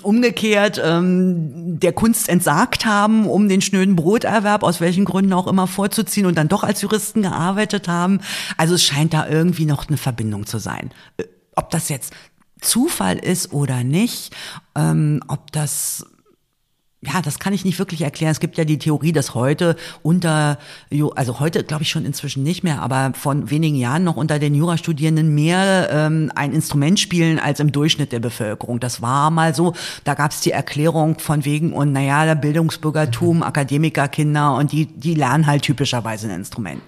umgekehrt 0.03 0.81
ähm, 0.83 1.79
der 1.79 1.93
Kunst 1.93 2.29
entsagt 2.29 2.85
haben, 2.85 3.27
um 3.27 3.49
den 3.49 3.61
schnöden 3.61 3.95
Broterwerb 3.95 4.63
aus 4.63 4.81
welchen 4.81 5.05
Gründen 5.05 5.33
auch 5.33 5.47
immer 5.47 5.67
vorzuziehen 5.67 6.25
und 6.25 6.37
dann 6.37 6.47
doch 6.47 6.63
als 6.63 6.81
Juristen 6.81 7.23
gearbeitet 7.23 7.72
haben. 7.87 8.19
Also 8.57 8.75
es 8.75 8.83
scheint 8.83 9.13
da 9.13 9.27
irgendwie 9.27 9.65
noch 9.65 9.87
eine 9.87 9.97
Verbindung 9.97 10.45
zu 10.45 10.57
sein. 10.57 10.91
Äh, 11.17 11.25
ob 11.55 11.69
das 11.69 11.89
jetzt 11.89 12.13
Zufall 12.61 13.17
ist 13.17 13.51
oder 13.51 13.83
nicht, 13.83 14.33
ähm, 14.75 15.21
ob 15.27 15.51
das 15.51 16.05
ja, 17.05 17.21
das 17.21 17.39
kann 17.39 17.53
ich 17.53 17.65
nicht 17.65 17.79
wirklich 17.79 18.01
erklären. 18.01 18.31
Es 18.31 18.39
gibt 18.39 18.57
ja 18.57 18.63
die 18.63 18.79
Theorie, 18.79 19.11
dass 19.11 19.35
heute 19.35 19.75
unter, 20.03 20.57
also 21.15 21.39
heute 21.39 21.63
glaube 21.63 21.83
ich 21.83 21.89
schon 21.89 22.05
inzwischen 22.05 22.43
nicht 22.43 22.63
mehr, 22.63 22.81
aber 22.81 23.11
von 23.13 23.49
wenigen 23.49 23.75
Jahren 23.75 24.03
noch 24.03 24.15
unter 24.15 24.39
den 24.39 24.55
Jurastudierenden 24.55 25.33
mehr 25.33 25.89
ähm, 25.91 26.31
ein 26.35 26.53
Instrument 26.53 26.99
spielen 26.99 27.39
als 27.39 27.59
im 27.59 27.71
Durchschnitt 27.71 28.11
der 28.11 28.19
Bevölkerung. 28.19 28.79
Das 28.79 29.01
war 29.01 29.31
mal 29.31 29.53
so. 29.53 29.73
Da 30.05 30.13
gab 30.13 30.31
es 30.31 30.41
die 30.41 30.51
Erklärung 30.51 31.19
von 31.19 31.43
wegen 31.43 31.73
und 31.73 31.91
naja, 31.91 32.25
der 32.25 32.35
Bildungsbürgertum, 32.35 33.37
mhm. 33.37 33.43
Akademikerkinder 33.43 34.55
und 34.55 34.71
die, 34.71 34.85
die 34.85 35.15
lernen 35.15 35.45
halt 35.45 35.63
typischerweise 35.63 36.27
ein 36.27 36.35
Instrument. 36.35 36.81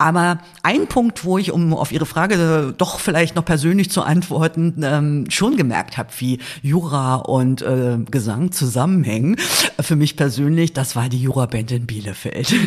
Aber 0.00 0.38
ein 0.62 0.86
Punkt, 0.86 1.24
wo 1.26 1.36
ich, 1.36 1.52
um 1.52 1.74
auf 1.74 1.92
Ihre 1.92 2.06
Frage 2.06 2.74
doch 2.78 3.00
vielleicht 3.00 3.36
noch 3.36 3.44
persönlich 3.44 3.90
zu 3.90 4.00
antworten, 4.00 4.80
ähm, 4.82 5.26
schon 5.28 5.58
gemerkt 5.58 5.98
habe, 5.98 6.08
wie 6.16 6.38
Jura 6.62 7.16
und 7.16 7.60
äh, 7.60 7.98
Gesang 8.10 8.50
zusammenhängen, 8.50 9.36
für 9.78 9.96
mich 9.96 10.16
persönlich, 10.16 10.72
das 10.72 10.96
war 10.96 11.10
die 11.10 11.20
Jura-Band 11.20 11.70
in 11.72 11.86
Bielefeld. 11.86 12.54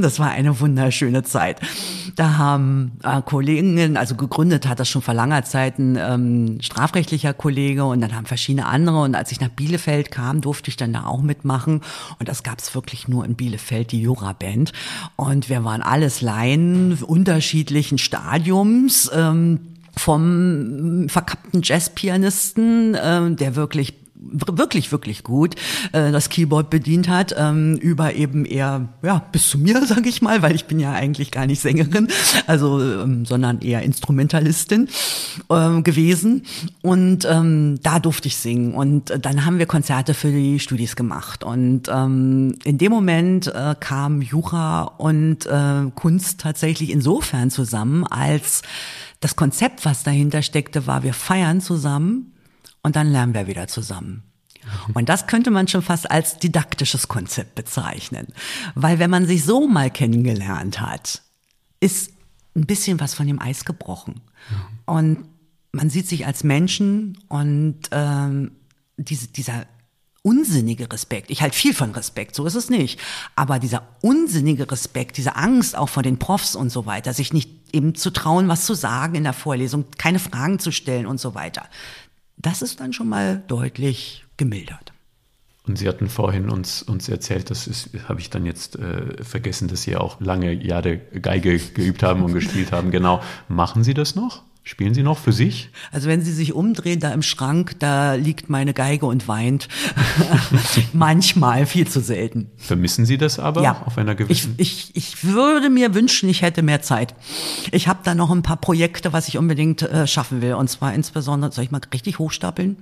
Das 0.00 0.18
war 0.18 0.30
eine 0.30 0.60
wunderschöne 0.60 1.22
Zeit. 1.22 1.60
Da 2.16 2.36
haben 2.36 2.92
äh, 3.02 3.22
Kollegen, 3.22 3.96
also 3.96 4.14
gegründet 4.14 4.66
hat 4.66 4.78
das 4.78 4.88
schon 4.88 5.00
vor 5.00 5.14
langer 5.14 5.44
Zeit 5.44 5.78
ein 5.78 5.96
ähm, 5.98 6.58
strafrechtlicher 6.60 7.32
Kollege 7.32 7.84
und 7.84 8.00
dann 8.00 8.14
haben 8.14 8.26
verschiedene 8.26 8.66
andere. 8.66 9.00
Und 9.00 9.14
als 9.14 9.32
ich 9.32 9.40
nach 9.40 9.48
Bielefeld 9.48 10.10
kam, 10.10 10.40
durfte 10.40 10.68
ich 10.68 10.76
dann 10.76 10.92
da 10.92 11.06
auch 11.06 11.22
mitmachen. 11.22 11.80
Und 12.18 12.28
das 12.28 12.42
gab 12.42 12.58
es 12.58 12.74
wirklich 12.74 13.08
nur 13.08 13.24
in 13.24 13.34
Bielefeld, 13.34 13.92
die 13.92 14.02
Jura-Band. 14.02 14.72
Und 15.16 15.48
wir 15.48 15.64
waren 15.64 15.82
alles 15.82 16.20
live 16.20 16.65
Laien 16.66 17.02
unterschiedlichen 17.02 17.98
Stadiums. 17.98 19.10
Ähm, 19.14 19.60
vom 19.98 21.08
verkappten 21.08 21.62
Jazzpianisten, 21.62 22.94
äh, 22.94 23.30
der 23.34 23.56
wirklich 23.56 23.94
wirklich, 24.32 24.92
wirklich 24.92 25.22
gut 25.22 25.54
äh, 25.92 26.12
das 26.12 26.28
Keyboard 26.28 26.70
bedient 26.70 27.08
hat, 27.08 27.34
ähm, 27.36 27.76
über 27.76 28.14
eben 28.14 28.44
eher, 28.44 28.88
ja, 29.02 29.22
bis 29.32 29.48
zu 29.48 29.58
mir, 29.58 29.84
sage 29.86 30.08
ich 30.08 30.22
mal, 30.22 30.42
weil 30.42 30.54
ich 30.54 30.66
bin 30.66 30.80
ja 30.80 30.92
eigentlich 30.92 31.30
gar 31.30 31.46
nicht 31.46 31.60
Sängerin, 31.60 32.08
also, 32.46 32.80
ähm, 32.80 33.24
sondern 33.24 33.60
eher 33.60 33.82
Instrumentalistin 33.82 34.88
ähm, 35.50 35.84
gewesen. 35.84 36.42
Und 36.82 37.24
ähm, 37.24 37.78
da 37.82 37.98
durfte 37.98 38.28
ich 38.28 38.36
singen. 38.36 38.74
Und 38.74 39.12
dann 39.20 39.44
haben 39.44 39.58
wir 39.58 39.66
Konzerte 39.66 40.14
für 40.14 40.30
die 40.30 40.58
Studis 40.60 40.96
gemacht. 40.96 41.44
Und 41.44 41.88
ähm, 41.88 42.56
in 42.64 42.78
dem 42.78 42.92
Moment 42.92 43.48
äh, 43.48 43.74
kam 43.78 44.22
Jura 44.22 44.82
und 44.82 45.46
äh, 45.46 45.90
Kunst 45.94 46.40
tatsächlich 46.40 46.90
insofern 46.90 47.50
zusammen, 47.50 48.04
als 48.06 48.62
das 49.20 49.36
Konzept, 49.36 49.84
was 49.84 50.02
dahinter 50.02 50.42
steckte, 50.42 50.86
war, 50.86 51.02
wir 51.02 51.14
feiern 51.14 51.60
zusammen 51.60 52.32
und 52.86 52.94
dann 52.94 53.10
lernen 53.10 53.34
wir 53.34 53.48
wieder 53.48 53.66
zusammen. 53.66 54.22
Und 54.94 55.08
das 55.08 55.26
könnte 55.26 55.50
man 55.50 55.66
schon 55.66 55.82
fast 55.82 56.08
als 56.08 56.38
didaktisches 56.38 57.08
Konzept 57.08 57.56
bezeichnen. 57.56 58.28
Weil 58.76 59.00
wenn 59.00 59.10
man 59.10 59.26
sich 59.26 59.44
so 59.44 59.66
mal 59.66 59.90
kennengelernt 59.90 60.80
hat, 60.80 61.22
ist 61.80 62.12
ein 62.54 62.64
bisschen 62.64 63.00
was 63.00 63.12
von 63.12 63.26
dem 63.26 63.42
Eis 63.42 63.64
gebrochen. 63.64 64.20
Und 64.84 65.24
man 65.72 65.90
sieht 65.90 66.06
sich 66.06 66.26
als 66.26 66.44
Menschen 66.44 67.18
und 67.26 67.80
ähm, 67.90 68.52
diese, 68.96 69.26
dieser 69.26 69.66
unsinnige 70.22 70.90
Respekt. 70.92 71.32
Ich 71.32 71.42
halte 71.42 71.56
viel 71.56 71.74
von 71.74 71.90
Respekt, 71.90 72.36
so 72.36 72.46
ist 72.46 72.54
es 72.54 72.70
nicht. 72.70 73.00
Aber 73.34 73.58
dieser 73.58 73.82
unsinnige 74.00 74.70
Respekt, 74.70 75.16
diese 75.16 75.34
Angst 75.34 75.76
auch 75.76 75.88
vor 75.88 76.04
den 76.04 76.20
Profs 76.20 76.54
und 76.54 76.70
so 76.70 76.86
weiter, 76.86 77.12
sich 77.12 77.32
nicht 77.32 77.50
eben 77.72 77.96
zu 77.96 78.10
trauen, 78.10 78.46
was 78.46 78.64
zu 78.64 78.74
sagen 78.74 79.16
in 79.16 79.24
der 79.24 79.32
Vorlesung, 79.32 79.86
keine 79.98 80.20
Fragen 80.20 80.60
zu 80.60 80.70
stellen 80.70 81.06
und 81.06 81.18
so 81.18 81.34
weiter 81.34 81.68
das 82.36 82.62
ist 82.62 82.80
dann 82.80 82.92
schon 82.92 83.08
mal 83.08 83.42
deutlich 83.46 84.24
gemildert. 84.36 84.92
Und 85.66 85.78
Sie 85.78 85.88
hatten 85.88 86.08
vorhin 86.08 86.48
uns, 86.48 86.82
uns 86.82 87.08
erzählt, 87.08 87.50
das 87.50 87.90
habe 88.08 88.20
ich 88.20 88.30
dann 88.30 88.46
jetzt 88.46 88.76
äh, 88.76 89.22
vergessen, 89.24 89.66
dass 89.66 89.82
Sie 89.82 89.96
auch 89.96 90.20
lange 90.20 90.52
Jahre 90.52 90.98
Geige 90.98 91.58
geübt 91.58 92.04
haben 92.04 92.22
und 92.22 92.32
gespielt 92.32 92.70
haben. 92.70 92.90
Genau. 92.92 93.20
Machen 93.48 93.82
Sie 93.82 93.94
das 93.94 94.14
noch? 94.14 94.44
Spielen 94.68 94.94
Sie 94.94 95.04
noch 95.04 95.18
für 95.18 95.32
sich? 95.32 95.70
Also 95.92 96.08
wenn 96.08 96.22
Sie 96.22 96.32
sich 96.32 96.52
umdrehen, 96.52 96.98
da 96.98 97.12
im 97.12 97.22
Schrank, 97.22 97.78
da 97.78 98.14
liegt 98.14 98.50
meine 98.50 98.74
Geige 98.74 99.06
und 99.06 99.28
weint. 99.28 99.68
Manchmal, 100.92 101.66
viel 101.66 101.86
zu 101.86 102.00
selten. 102.00 102.50
Vermissen 102.56 103.06
Sie 103.06 103.16
das 103.16 103.38
aber 103.38 103.62
ja. 103.62 103.80
auf 103.86 103.96
einer 103.96 104.16
gewissen? 104.16 104.56
Ich, 104.56 104.90
ich, 104.94 104.96
ich 104.96 105.24
würde 105.24 105.70
mir 105.70 105.94
wünschen, 105.94 106.28
ich 106.28 106.42
hätte 106.42 106.62
mehr 106.62 106.82
Zeit. 106.82 107.14
Ich 107.70 107.86
habe 107.86 108.00
da 108.02 108.16
noch 108.16 108.32
ein 108.32 108.42
paar 108.42 108.56
Projekte, 108.56 109.12
was 109.12 109.28
ich 109.28 109.38
unbedingt 109.38 109.82
äh, 109.82 110.08
schaffen 110.08 110.42
will. 110.42 110.54
Und 110.54 110.68
zwar 110.68 110.92
insbesondere, 110.92 111.52
soll 111.52 111.62
ich 111.62 111.70
mal 111.70 111.80
richtig 111.92 112.18
hochstapeln? 112.18 112.76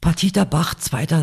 Partita 0.00 0.44
Bach, 0.44 0.74
zweiter, 0.76 1.20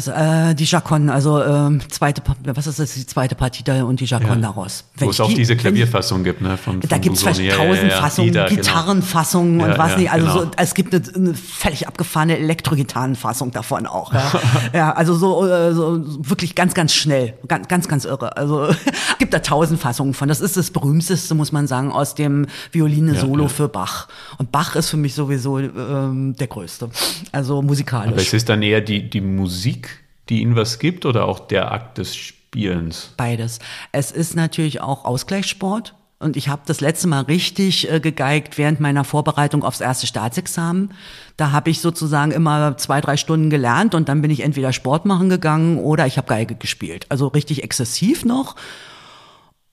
äh, 0.49 0.53
die 0.53 0.65
Jacon, 0.65 1.09
also 1.09 1.43
ähm, 1.43 1.81
zweite, 1.89 2.21
was 2.43 2.67
ist 2.67 2.77
das, 2.77 2.93
die 2.93 3.07
zweite 3.07 3.33
Partita 3.33 3.81
und 3.81 3.99
die 3.99 4.05
Jacon 4.05 4.39
ja. 4.39 4.49
daraus. 4.49 4.83
Wenn 4.97 5.07
Wo 5.07 5.09
es 5.09 5.19
auch 5.19 5.29
die, 5.29 5.33
diese 5.33 5.57
Klavierfassung 5.57 6.23
gibt, 6.23 6.41
ne? 6.41 6.57
Von, 6.57 6.81
von 6.81 6.87
da 6.87 6.99
gibt 6.99 7.15
es 7.15 7.23
vielleicht 7.23 7.57
tausend 7.57 7.89
ja, 7.89 7.99
Fassungen, 7.99 8.33
ja, 8.35 8.47
genau. 8.47 8.55
Gitarrenfassungen 8.55 9.57
genau. 9.57 9.71
und 9.71 9.79
was 9.79 9.97
nicht. 9.97 10.11
Also 10.11 10.27
genau. 10.27 10.39
so, 10.41 10.51
es 10.57 10.75
gibt 10.75 10.93
eine, 10.93 11.03
eine 11.15 11.33
völlig 11.33 11.87
abgefahrene 11.87 12.37
Elektrogitarrenfassung 12.37 13.49
davon 13.49 13.87
auch. 13.87 14.13
Ja, 14.13 14.31
ja 14.73 14.91
also 14.91 15.15
so, 15.15 15.47
äh, 15.47 15.73
so 15.73 15.99
wirklich 16.29 16.53
ganz, 16.53 16.75
ganz 16.75 16.93
schnell, 16.93 17.33
ganz, 17.47 17.67
ganz, 17.67 17.87
ganz 17.87 18.05
irre. 18.05 18.37
Also 18.37 18.69
gibt 19.17 19.33
da 19.33 19.39
tausend 19.39 19.79
Fassungen 19.79 20.13
von. 20.13 20.29
Das 20.29 20.39
ist 20.39 20.55
das 20.55 20.69
berühmteste, 20.69 21.33
muss 21.33 21.51
man 21.51 21.65
sagen, 21.65 21.91
aus 21.91 22.13
dem 22.13 22.45
Violine-Solo 22.73 23.47
für 23.47 23.69
Bach. 23.69 24.07
Und 24.37 24.51
Bach 24.51 24.75
ist 24.75 24.91
für 24.91 24.97
mich 24.97 25.15
sowieso 25.15 25.57
ähm, 25.57 26.35
der 26.39 26.45
größte. 26.45 26.91
Also 27.31 27.63
musikalisch. 27.63 28.11
Aber 28.11 28.21
es 28.21 28.33
ist 28.33 28.47
dann 28.47 28.66
eher 28.67 28.81
die, 28.81 29.09
die 29.09 29.21
Musik, 29.21 30.03
die 30.29 30.41
ihnen 30.41 30.55
was 30.55 30.79
gibt 30.79 31.05
oder 31.05 31.25
auch 31.25 31.39
der 31.39 31.71
Akt 31.71 31.97
des 31.97 32.15
Spielens? 32.15 33.13
Beides. 33.17 33.59
Es 33.91 34.11
ist 34.11 34.35
natürlich 34.35 34.81
auch 34.81 35.05
Ausgleichssport. 35.05 35.93
Und 36.19 36.35
ich 36.35 36.49
habe 36.49 36.63
das 36.65 36.81
letzte 36.81 37.07
Mal 37.07 37.21
richtig 37.21 37.91
äh, 37.91 37.99
gegeigt 37.99 38.57
während 38.57 38.79
meiner 38.79 39.03
Vorbereitung 39.03 39.63
aufs 39.63 39.81
erste 39.81 40.07
Staatsexamen. 40.07 40.91
Da 41.37 41.51
habe 41.51 41.69
ich 41.69 41.79
sozusagen 41.79 42.31
immer 42.31 42.75
zwei, 42.77 43.01
drei 43.01 43.17
Stunden 43.17 43.51
gelernt 43.51 43.93
und 43.93 44.09
dann 44.09 44.23
bin 44.23 44.31
ich 44.31 44.39
entweder 44.39 44.73
Sport 44.73 45.05
machen 45.05 45.29
gegangen 45.29 45.77
oder 45.77 46.07
ich 46.07 46.17
habe 46.17 46.27
Geige 46.27 46.55
gespielt. 46.55 47.05
Also 47.09 47.27
richtig 47.27 47.63
exzessiv 47.63 48.25
noch. 48.25 48.55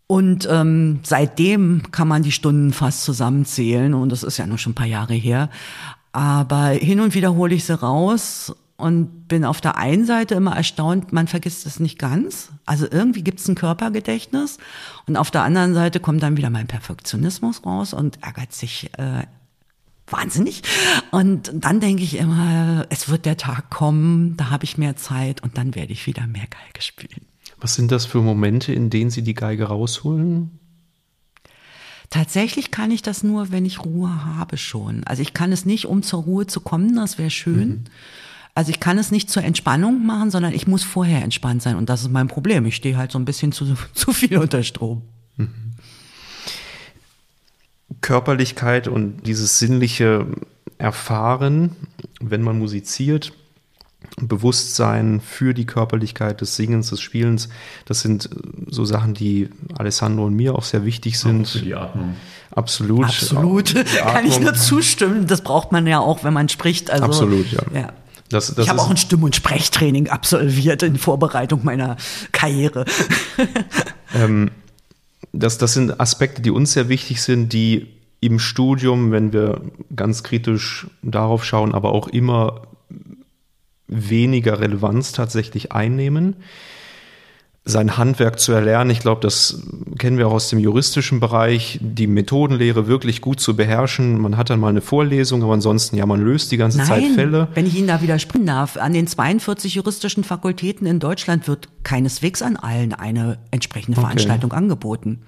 Und 0.07 0.47
ähm, 0.51 1.01
seitdem 1.03 1.91
kann 1.91 2.09
man 2.09 2.23
die 2.23 2.33
Stunden 2.33 2.75
fast 2.75 3.05
zusammenzählen 3.05 3.95
und 3.95 4.11
das 4.11 4.23
ist 4.23 4.37
ja 4.37 4.47
noch 4.47 4.59
schon 4.59 4.73
ein 4.73 4.77
paar 4.77 4.87
Jahre 4.87 5.15
her. 5.15 5.49
Aber 6.13 6.69
hin 6.69 7.01
und 7.01 7.15
wieder 7.15 7.35
hole 7.35 7.55
ich 7.55 7.65
sie 7.65 7.81
raus 7.81 8.55
und 8.77 9.29
bin 9.29 9.45
auf 9.45 9.61
der 9.61 9.77
einen 9.77 10.05
Seite 10.05 10.35
immer 10.35 10.57
erstaunt, 10.57 11.13
man 11.13 11.29
vergisst 11.29 11.65
es 11.67 11.79
nicht 11.79 11.99
ganz. 11.99 12.51
Also 12.67 12.87
irgendwie 12.91 13.23
gibt 13.23 13.41
es 13.41 13.49
ein 13.49 13.55
Körpergedächtnis 13.55 14.59
und 15.07 15.17
auf 15.17 15.31
der 15.31 15.43
anderen 15.43 15.75
Seite 15.75 16.01
kommt 16.01 16.23
dann 16.23 16.37
wieder 16.37 16.51
mein 16.51 16.67
Perfektionismus 16.67 17.65
raus 17.65 17.95
und 17.95 18.23
ärgert 18.23 18.53
sich 18.53 18.91
äh, 18.99 19.25
wahnsinnig. 20.09 20.63
Und 21.13 21.53
dann 21.55 21.81
denke 21.81 22.03
ich 22.03 22.17
immer, 22.17 22.87
es 22.91 23.09
wird 23.09 23.27
der 23.27 23.37
Tag 23.37 23.71
kommen, 23.71 24.37
da 24.37 24.51
habe 24.51 24.65
ich 24.65 24.77
mehr 24.77 24.97
Zeit 24.97 25.43
und 25.43 25.57
dann 25.57 25.75
werde 25.75 25.93
ich 25.93 26.07
wieder 26.07 26.27
mehr 26.27 26.47
Geige 26.47 26.83
spielen. 26.83 27.27
Was 27.61 27.75
sind 27.75 27.93
das 27.93 28.05
für 28.07 28.21
Momente, 28.21 28.73
in 28.73 28.91
denen 28.91 29.11
Sie 29.11 29.23
die 29.23 29.35
Geige 29.35 29.67
rausholen? 29.67 30.59
Tatsächlich 32.11 32.71
kann 32.71 32.91
ich 32.91 33.03
das 33.03 33.23
nur, 33.23 33.51
wenn 33.51 33.65
ich 33.65 33.85
Ruhe 33.85 34.25
habe 34.25 34.57
schon. 34.57 35.05
Also 35.05 35.23
ich 35.23 35.33
kann 35.33 35.53
es 35.53 35.65
nicht, 35.65 35.87
um 35.87 36.03
zur 36.03 36.23
Ruhe 36.23 36.47
zu 36.47 36.61
kommen, 36.61 36.95
das 36.95 37.19
wäre 37.19 37.31
schön. 37.31 37.69
Mhm. 37.69 37.85
Also 38.55 38.71
ich 38.71 38.79
kann 38.79 38.99
es 38.99 39.11
nicht 39.11 39.31
zur 39.31 39.43
Entspannung 39.43 40.07
machen, 40.07 40.31
sondern 40.31 40.53
ich 40.53 40.67
muss 40.67 40.85
vorher 40.85 41.23
entspannt 41.23 41.63
sein. 41.63 41.77
Und 41.77 41.89
das 41.89 42.03
ist 42.03 42.11
mein 42.11 42.29
Problem. 42.29 42.65
Ich 42.67 42.77
stehe 42.77 42.97
halt 42.97 43.11
so 43.11 43.19
ein 43.19 43.25
bisschen 43.25 43.53
zu, 43.53 43.75
zu 43.95 44.13
viel 44.13 44.39
unter 44.39 44.63
Strom. 44.63 45.03
Mhm. 45.37 45.75
Körperlichkeit 48.01 48.87
und 48.87 49.27
dieses 49.27 49.59
sinnliche 49.59 50.27
Erfahren, 50.79 51.75
wenn 52.21 52.43
man 52.43 52.59
musiziert, 52.59 53.33
Bewusstsein 54.17 55.21
für 55.21 55.55
die 55.55 55.65
Körperlichkeit 55.65 56.41
des 56.41 56.55
Singens, 56.55 56.91
des 56.91 57.01
Spielens, 57.01 57.49
das 57.87 58.03
sind 58.03 58.29
so 58.69 58.85
Sachen, 58.85 59.15
die 59.15 59.49
Alessandro 59.77 60.27
und 60.27 60.35
mir 60.35 60.55
auch 60.55 60.63
sehr 60.63 60.85
wichtig 60.85 61.19
sind. 61.19 61.47
Auch 61.47 61.51
für 61.51 61.59
die 61.61 61.75
Atmung. 61.75 62.15
Absolut. 62.51 63.07
Absolut. 63.07 63.75
Kann 63.97 64.27
ich 64.27 64.39
nur 64.39 64.55
zustimmen. 64.55 65.27
Das 65.27 65.43
braucht 65.43 65.73
man 65.73 65.87
ja 65.87 65.99
auch, 65.99 66.23
wenn 66.23 66.35
man 66.35 66.49
spricht. 66.49 66.91
Also, 66.91 67.07
Absolut, 67.07 67.51
ja. 67.51 67.63
ja. 67.75 67.93
Das, 68.29 68.55
das 68.55 68.65
ich 68.65 68.71
habe 68.71 68.81
auch 68.81 68.91
ein 68.91 68.97
Stimm- 68.97 69.23
und 69.23 69.37
Sprechtraining 69.37 70.09
absolviert 70.09 70.83
in 70.83 70.97
Vorbereitung 70.97 71.61
meiner 71.65 71.97
Karriere. 72.33 72.85
ähm, 74.15 74.51
das, 75.33 75.59
das 75.59 75.75
sind 75.75 76.01
Aspekte, 76.01 76.43
die 76.43 76.51
uns 76.51 76.73
sehr 76.73 76.89
wichtig 76.89 77.23
sind, 77.23 77.53
die 77.53 77.89
im 78.21 78.39
Studium, 78.39 79.13
wenn 79.13 79.33
wir 79.33 79.61
ganz 79.95 80.23
kritisch 80.23 80.87
darauf 81.03 81.45
schauen, 81.45 81.75
aber 81.75 81.93
auch 81.93 82.09
immer 82.09 82.63
weniger 83.87 84.61
Relevanz 84.61 85.13
tatsächlich 85.13 85.73
einnehmen. 85.73 86.37
Sein 87.67 87.97
Handwerk 87.97 88.39
zu 88.39 88.53
erlernen, 88.53 88.91
ich 88.91 89.01
glaube, 89.01 89.23
das 89.23 89.63
kennen 89.99 90.19
wir 90.19 90.29
auch 90.29 90.35
aus 90.35 90.51
dem 90.51 90.59
juristischen 90.59 91.19
Bereich, 91.19 91.79
die 91.81 92.07
Methodenlehre 92.07 92.87
wirklich 92.87 93.23
gut 93.23 93.41
zu 93.41 93.57
beherrschen. 93.57 94.21
Man 94.21 94.37
hat 94.37 94.51
dann 94.51 94.61
mal 94.61 94.69
eine 94.69 94.83
Vorlesung, 94.83 95.43
aber 95.43 95.55
ansonsten, 95.55 95.97
ja, 95.97 96.05
man 96.05 96.21
löst 96.21 96.53
die 96.53 96.59
ganze 96.59 96.79
Nein, 96.79 96.87
Zeit 96.87 97.05
Fälle. 97.15 97.49
Wenn 97.55 97.67
ich 97.67 97.75
Ihnen 97.75 97.89
da 97.89 98.03
widersprechen 98.03 98.45
darf, 98.45 98.77
an 98.77 98.93
den 98.93 99.07
42 99.07 99.77
juristischen 99.77 100.25
Fakultäten 100.25 100.87
in 100.87 101.01
Deutschland 101.01 101.49
wird 101.49 101.69
keineswegs 101.85 102.43
an 102.43 102.57
allen 102.57 102.93
eine 102.93 103.39
entsprechende 103.51 103.97
okay. 103.97 104.09
Veranstaltung 104.09 104.53
angeboten. 104.53 105.23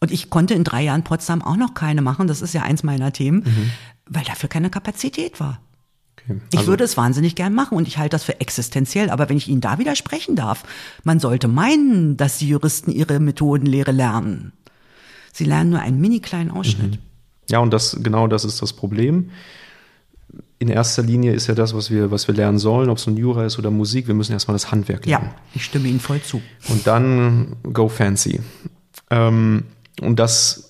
Und 0.00 0.12
ich 0.12 0.30
konnte 0.30 0.54
in 0.54 0.62
drei 0.62 0.84
Jahren 0.84 1.02
Potsdam 1.02 1.42
auch 1.42 1.56
noch 1.56 1.74
keine 1.74 2.00
machen, 2.00 2.28
das 2.28 2.42
ist 2.42 2.54
ja 2.54 2.62
eins 2.62 2.84
meiner 2.84 3.12
Themen, 3.12 3.38
mhm. 3.44 3.70
weil 4.08 4.24
dafür 4.24 4.48
keine 4.48 4.70
Kapazität 4.70 5.40
war. 5.40 5.60
Okay. 6.28 6.40
Also 6.52 6.62
ich 6.62 6.66
würde 6.66 6.84
es 6.84 6.96
wahnsinnig 6.96 7.34
gern 7.34 7.54
machen 7.54 7.76
und 7.76 7.86
ich 7.88 7.98
halte 7.98 8.10
das 8.10 8.24
für 8.24 8.40
existenziell. 8.40 9.10
Aber 9.10 9.28
wenn 9.28 9.36
ich 9.36 9.48
Ihnen 9.48 9.60
da 9.60 9.78
widersprechen 9.78 10.36
darf, 10.36 10.64
man 11.04 11.20
sollte 11.20 11.48
meinen, 11.48 12.16
dass 12.16 12.38
die 12.38 12.48
Juristen 12.48 12.90
ihre 12.90 13.20
Methodenlehre 13.20 13.92
lernen. 13.92 14.52
Sie 15.32 15.44
lernen 15.44 15.70
nur 15.70 15.80
einen 15.80 16.00
mini 16.00 16.20
kleinen 16.20 16.50
Ausschnitt. 16.50 16.92
Mhm. 16.92 16.98
Ja, 17.50 17.60
und 17.60 17.72
das, 17.72 17.98
genau 18.02 18.26
das 18.26 18.44
ist 18.44 18.60
das 18.62 18.72
Problem. 18.72 19.30
In 20.58 20.68
erster 20.68 21.02
Linie 21.02 21.32
ist 21.32 21.46
ja 21.46 21.54
das, 21.54 21.74
was 21.74 21.90
wir, 21.90 22.10
was 22.10 22.26
wir 22.26 22.34
lernen 22.34 22.58
sollen, 22.58 22.88
ob 22.88 22.98
es 22.98 23.06
nun 23.06 23.16
Jura 23.16 23.44
ist 23.44 23.58
oder 23.58 23.70
Musik, 23.70 24.06
wir 24.06 24.14
müssen 24.14 24.32
erstmal 24.32 24.54
das 24.54 24.72
Handwerk 24.72 25.06
lernen. 25.06 25.26
Ja, 25.26 25.34
ich 25.54 25.64
stimme 25.64 25.86
Ihnen 25.88 26.00
voll 26.00 26.22
zu. 26.22 26.40
Und 26.68 26.86
dann 26.86 27.56
go 27.62 27.88
fancy. 27.88 28.40
Ähm, 29.10 29.64
und 30.00 30.18
das 30.18 30.65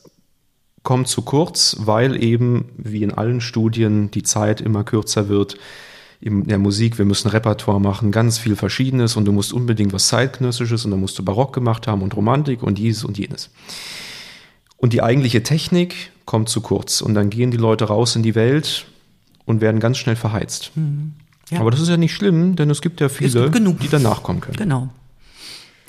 kommt 0.87 1.09
zu 1.09 1.23
kurz, 1.23 1.77
weil 1.81 2.23
eben, 2.23 2.67
wie 2.79 3.03
in 3.03 3.13
allen 3.13 3.41
Studien, 3.41 4.09
die 4.13 4.23
Zeit 4.23 4.61
immer 4.61 4.85
kürzer 4.85 5.29
wird. 5.29 5.59
In 6.21 6.45
der 6.45 6.59
Musik, 6.59 6.97
wir 6.97 7.05
müssen 7.05 7.29
Repertoire 7.29 7.81
machen, 7.81 8.13
ganz 8.13 8.39
viel 8.39 8.55
Verschiedenes 8.55 9.17
und 9.17 9.25
du 9.25 9.33
musst 9.33 9.53
unbedingt 9.53 9.93
was 9.93 10.07
Zeitgenössisches 10.07 10.85
und 10.85 10.93
dann 10.93 11.01
musst 11.01 11.19
du 11.19 11.25
Barock 11.25 11.53
gemacht 11.53 11.89
haben 11.89 12.03
und 12.03 12.15
Romantik 12.15 12.63
und 12.63 12.79
dieses 12.79 13.05
und 13.05 13.19
jenes. 13.19 13.51
Und 14.77 14.93
die 14.93 15.03
eigentliche 15.03 15.43
Technik 15.43 16.13
kommt 16.25 16.49
zu 16.49 16.61
kurz 16.61 17.01
und 17.01 17.15
dann 17.15 17.31
gehen 17.31 17.51
die 17.51 17.57
Leute 17.57 17.87
raus 17.87 18.15
in 18.15 18.23
die 18.23 18.37
Welt 18.37 18.87
und 19.45 19.61
werden 19.61 19.81
ganz 19.81 19.99
schnell 19.99 20.17
verheizt. 20.17 20.71
Mhm. 20.77 21.15
Ja. 21.51 21.59
Aber 21.59 21.73
das 21.73 21.81
ist 21.81 21.89
ja 21.89 21.97
nicht 21.97 22.15
schlimm, 22.15 22.55
denn 22.55 22.71
es 22.71 22.81
gibt 22.81 23.01
ja 23.01 23.09
viele, 23.09 23.51
gibt 23.51 23.83
die 23.83 23.89
danach 23.89 24.23
kommen 24.23 24.41
können. 24.41 24.57
Genau. 24.57 24.89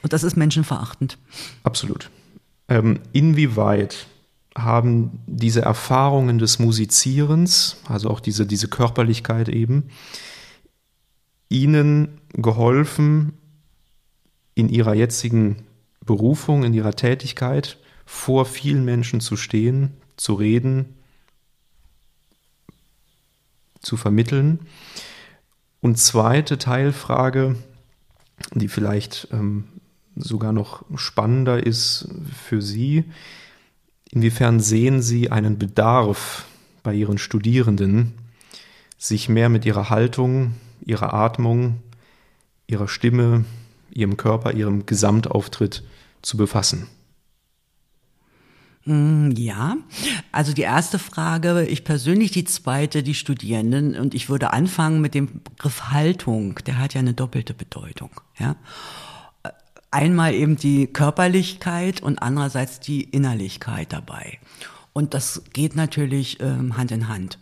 Und 0.02 0.12
das 0.12 0.24
ist 0.24 0.38
menschenverachtend. 0.38 1.20
Absolut. 1.62 2.10
Ähm, 2.68 3.00
inwieweit 3.14 4.08
haben 4.58 5.20
diese 5.28 5.62
Erfahrungen 5.62 6.39
des 6.39 6.60
Musizierens, 6.60 7.78
also 7.88 8.10
auch 8.10 8.20
diese, 8.20 8.45
diese 8.45 8.68
Körperlichkeit 8.68 9.49
eben, 9.49 9.89
ihnen 11.49 12.20
geholfen, 12.34 13.34
in 14.55 14.70
ihrer 14.70 14.95
jetzigen 14.95 15.68
Berufung, 16.03 16.64
in 16.64 16.74
ihrer 16.74 16.93
Tätigkeit 16.93 17.78
vor 18.05 18.45
vielen 18.45 18.84
Menschen 18.84 19.20
zu 19.20 19.38
stehen, 19.38 19.93
zu 20.16 20.34
reden, 20.34 20.95
zu 23.82 23.97
vermitteln. 23.97 24.62
Und 25.80 25.99
zweite 25.99 26.58
Teilfrage, 26.58 27.55
die 28.55 28.68
vielleicht 28.68 29.28
ähm, 29.32 29.66
sogar 30.16 30.53
noch 30.53 30.84
spannender 30.95 31.64
ist 31.64 32.10
für 32.47 32.62
Sie, 32.62 33.05
Inwiefern 34.18 34.59
sehen 34.59 35.03
Sie 35.03 35.30
einen 35.30 35.59
Bedarf 35.59 36.45
bei 36.82 36.95
Ihren 36.95 37.20
Studierenden, 37.20 38.13
sich 38.97 39.30
mehr 39.30 39.47
mit 39.47 39.63
ihrer 39.63 39.91
Haltung, 39.91 40.55
ihrer 40.84 41.13
Atmung, 41.13 41.84
ihrer 42.65 42.88
Stimme, 42.88 43.45
ihrem 43.91 44.18
Körper, 44.18 44.53
ihrem 44.53 44.88
Gesamtauftritt 44.88 45.84
zu 46.24 46.36
befassen? 46.36 46.88
Mm, 48.86 49.30
ja, 49.38 49.78
also 50.32 50.51
die 50.51 50.63
erste 50.63 50.97
Frage, 50.97 51.68
ich 51.68 51.84
persönlich, 51.84 52.32
die 52.32 52.45
zweite, 52.45 53.03
die 53.03 53.13
Studierenden. 53.13 53.95
Und 53.95 54.15
ich 54.15 54.30
würde 54.30 54.51
anfangen 54.51 54.99
mit 54.99 55.13
dem 55.13 55.43
Begriff 55.43 55.91
Haltung. 55.91 56.55
Der 56.65 56.80
hat 56.80 56.95
ja 56.95 57.01
eine 57.01 57.13
doppelte 57.13 57.53
Bedeutung. 57.53 58.09
Ja 58.39 58.55
einmal 59.92 60.34
eben 60.34 60.58
die 60.58 60.88
Körperlichkeit 60.88 62.02
und 62.02 62.22
andererseits 62.22 62.80
die 62.80 63.04
Innerlichkeit 63.04 63.94
dabei. 63.94 64.40
Und 64.94 65.14
das 65.14 65.44
geht 65.54 65.76
natürlich 65.76 66.40
ähm, 66.42 66.78
Hand 66.78 66.92
in 66.92 67.08
Hand. 67.08 67.40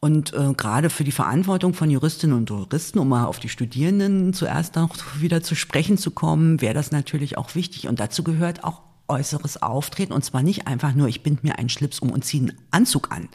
Und 0.00 0.32
äh, 0.34 0.52
gerade 0.54 0.90
für 0.90 1.04
die 1.04 1.12
Verantwortung 1.12 1.74
von 1.74 1.90
Juristinnen 1.90 2.36
und 2.36 2.50
Juristen, 2.50 2.98
um 2.98 3.08
mal 3.08 3.24
auf 3.24 3.38
die 3.38 3.48
Studierenden 3.48 4.32
zuerst 4.32 4.76
noch 4.76 4.94
wieder 5.18 5.42
zu 5.42 5.54
sprechen 5.54 5.98
zu 5.98 6.10
kommen, 6.10 6.60
wäre 6.60 6.74
das 6.74 6.92
natürlich 6.92 7.38
auch 7.38 7.54
wichtig. 7.54 7.88
Und 7.88 7.98
dazu 8.00 8.22
gehört 8.22 8.64
auch 8.64 8.82
äußeres 9.08 9.62
Auftreten. 9.62 10.12
Und 10.12 10.24
zwar 10.24 10.42
nicht 10.42 10.66
einfach 10.66 10.94
nur, 10.94 11.08
ich 11.08 11.22
bind 11.22 11.44
mir 11.44 11.58
einen 11.58 11.68
Schlips 11.68 12.00
um 12.00 12.10
und 12.10 12.24
ziehe 12.24 12.42
einen 12.42 12.58
Anzug 12.70 13.10
an, 13.10 13.28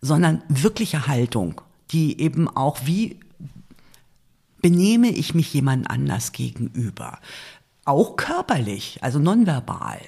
sondern 0.00 0.42
wirkliche 0.48 1.06
Haltung, 1.06 1.60
die 1.90 2.20
eben 2.20 2.48
auch 2.48 2.80
wie 2.84 3.20
benehme 4.62 5.08
ich 5.08 5.34
mich 5.34 5.52
jemand 5.52 5.90
anders 5.90 6.32
gegenüber? 6.32 7.18
Auch 7.84 8.16
körperlich, 8.16 8.98
also 9.02 9.18
nonverbal. 9.18 10.00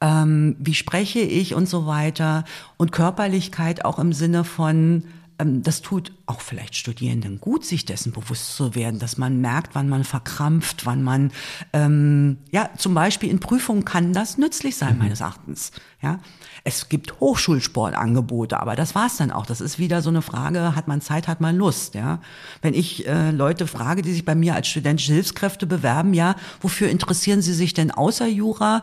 Ähm, 0.00 0.56
wie 0.58 0.74
spreche 0.74 1.20
ich 1.20 1.54
und 1.54 1.68
so 1.68 1.86
weiter. 1.86 2.44
Und 2.78 2.92
Körperlichkeit 2.92 3.84
auch 3.84 3.98
im 3.98 4.12
Sinne 4.12 4.44
von, 4.44 5.04
das 5.44 5.82
tut 5.82 6.12
auch 6.26 6.40
vielleicht 6.40 6.76
Studierenden 6.76 7.40
gut, 7.40 7.64
sich 7.64 7.84
dessen 7.84 8.12
bewusst 8.12 8.54
zu 8.54 8.74
werden, 8.74 8.98
dass 9.00 9.18
man 9.18 9.40
merkt, 9.40 9.74
wann 9.74 9.88
man 9.88 10.04
verkrampft, 10.04 10.86
wann 10.86 11.02
man, 11.02 11.32
ähm, 11.72 12.38
ja, 12.50 12.70
zum 12.76 12.94
Beispiel 12.94 13.30
in 13.30 13.40
Prüfungen 13.40 13.84
kann 13.84 14.12
das 14.12 14.38
nützlich 14.38 14.76
sein, 14.76 14.94
mhm. 14.94 14.98
meines 14.98 15.20
Erachtens. 15.20 15.72
Ja, 16.02 16.18
es 16.64 16.88
gibt 16.88 17.20
Hochschulsportangebote, 17.20 18.58
aber 18.58 18.74
das 18.74 18.94
war's 18.94 19.18
dann 19.18 19.30
auch. 19.30 19.44
Das 19.44 19.60
ist 19.60 19.78
wieder 19.78 20.00
so 20.00 20.08
eine 20.08 20.22
Frage: 20.22 20.74
Hat 20.74 20.88
man 20.88 21.00
Zeit, 21.00 21.28
hat 21.28 21.40
man 21.40 21.56
Lust? 21.56 21.94
Ja, 21.94 22.20
wenn 22.62 22.72
ich 22.72 23.06
äh, 23.06 23.30
Leute 23.30 23.66
frage, 23.66 24.02
die 24.02 24.12
sich 24.12 24.24
bei 24.24 24.34
mir 24.34 24.54
als 24.54 24.68
studentische 24.68 25.12
Hilfskräfte 25.12 25.66
bewerben, 25.66 26.14
ja, 26.14 26.36
wofür 26.60 26.88
interessieren 26.88 27.42
sie 27.42 27.52
sich 27.52 27.74
denn 27.74 27.90
außer 27.90 28.26
Jura? 28.26 28.82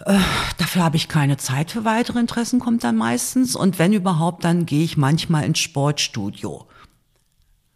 Äh, 0.00 0.18
dafür 0.58 0.82
habe 0.82 0.96
ich 0.96 1.08
keine 1.08 1.36
Zeit 1.36 1.70
für 1.70 1.84
weitere 1.84 2.18
Interessen, 2.18 2.60
kommt 2.60 2.84
dann 2.84 2.96
meistens. 2.96 3.56
Und 3.56 3.78
wenn 3.78 3.92
überhaupt, 3.92 4.44
dann 4.44 4.66
gehe 4.66 4.84
ich 4.84 4.96
manchmal 4.96 5.44
ins 5.44 5.58
Sportstudio. 5.58 6.66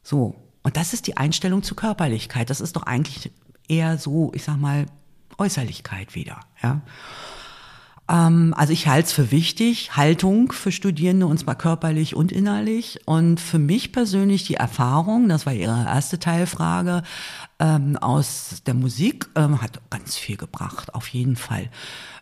So. 0.02 0.34
Und 0.62 0.76
das 0.76 0.92
ist 0.92 1.06
die 1.06 1.16
Einstellung 1.16 1.62
zur 1.62 1.76
Körperlichkeit. 1.76 2.50
Das 2.50 2.60
ist 2.60 2.76
doch 2.76 2.82
eigentlich 2.82 3.30
eher 3.68 3.96
so, 3.96 4.32
ich 4.34 4.42
sag 4.42 4.58
mal, 4.58 4.86
Äußerlichkeit 5.38 6.14
wieder. 6.14 6.40
Ja. 6.62 6.82
Ähm, 8.08 8.54
also 8.56 8.72
ich 8.72 8.88
halte 8.88 9.06
es 9.06 9.12
für 9.12 9.30
wichtig, 9.30 9.96
Haltung 9.96 10.52
für 10.52 10.72
Studierende, 10.72 11.26
und 11.26 11.38
zwar 11.38 11.54
körperlich 11.54 12.16
und 12.16 12.32
innerlich. 12.32 13.00
Und 13.04 13.40
für 13.40 13.58
mich 13.58 13.92
persönlich 13.92 14.44
die 14.44 14.54
Erfahrung, 14.54 15.28
das 15.28 15.46
war 15.46 15.52
Ihre 15.52 15.84
erste 15.84 16.18
Teilfrage, 16.18 17.02
ähm, 17.58 17.96
aus 17.96 18.62
der 18.66 18.74
Musik 18.74 19.28
ähm, 19.36 19.60
hat 19.60 19.80
ganz 19.90 20.16
viel 20.16 20.36
gebracht, 20.36 20.94
auf 20.94 21.08
jeden 21.08 21.36
Fall. 21.36 21.70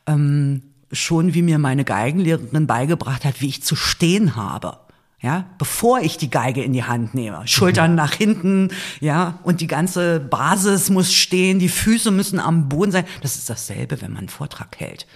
Ähm, 0.06 0.62
schon 0.92 1.34
wie 1.34 1.42
mir 1.42 1.58
meine 1.58 1.84
Geigenlehrerin 1.84 2.66
beigebracht 2.66 3.24
hat, 3.24 3.40
wie 3.40 3.48
ich 3.48 3.62
zu 3.62 3.76
stehen 3.76 4.36
habe. 4.36 4.78
Ja, 5.18 5.46
bevor 5.56 6.00
ich 6.00 6.18
die 6.18 6.30
Geige 6.30 6.62
in 6.62 6.74
die 6.74 6.84
Hand 6.84 7.14
nehme. 7.14 7.48
Schultern 7.48 7.94
nach 7.96 8.12
hinten, 8.12 8.68
ja, 9.00 9.38
und 9.44 9.60
die 9.60 9.66
ganze 9.66 10.20
Basis 10.20 10.90
muss 10.90 11.12
stehen, 11.12 11.58
die 11.58 11.70
Füße 11.70 12.10
müssen 12.10 12.38
am 12.38 12.68
Boden 12.68 12.92
sein. 12.92 13.06
Das 13.22 13.36
ist 13.36 13.48
dasselbe, 13.48 14.02
wenn 14.02 14.12
man 14.12 14.20
einen 14.20 14.28
Vortrag 14.28 14.78
hält. 14.78 15.06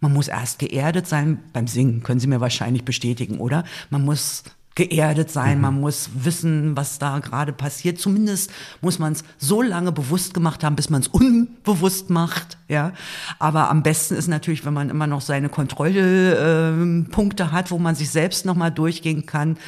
Man 0.00 0.12
muss 0.12 0.28
erst 0.28 0.58
geerdet 0.58 1.06
sein 1.06 1.40
beim 1.52 1.66
Singen, 1.66 2.02
können 2.02 2.20
Sie 2.20 2.28
mir 2.28 2.40
wahrscheinlich 2.40 2.84
bestätigen, 2.84 3.38
oder? 3.38 3.64
Man 3.90 4.04
muss 4.04 4.44
geerdet 4.78 5.28
sein, 5.28 5.56
mhm. 5.56 5.62
man 5.62 5.80
muss 5.80 6.10
wissen, 6.14 6.76
was 6.76 7.00
da 7.00 7.18
gerade 7.18 7.52
passiert. 7.52 7.98
Zumindest 7.98 8.52
muss 8.80 9.00
man 9.00 9.12
es 9.12 9.24
so 9.36 9.60
lange 9.60 9.90
bewusst 9.90 10.34
gemacht 10.34 10.62
haben, 10.62 10.76
bis 10.76 10.88
man 10.88 11.00
es 11.00 11.08
unbewusst 11.08 12.10
macht. 12.10 12.58
Ja, 12.68 12.92
aber 13.40 13.70
am 13.70 13.82
besten 13.82 14.14
ist 14.14 14.28
natürlich, 14.28 14.64
wenn 14.64 14.74
man 14.74 14.88
immer 14.88 15.08
noch 15.08 15.20
seine 15.20 15.48
Kontrollpunkte 15.48 17.42
äh, 17.42 17.46
hat, 17.48 17.72
wo 17.72 17.78
man 17.78 17.96
sich 17.96 18.10
selbst 18.10 18.46
noch 18.46 18.54
mal 18.54 18.70
durchgehen 18.70 19.26
kann. 19.26 19.58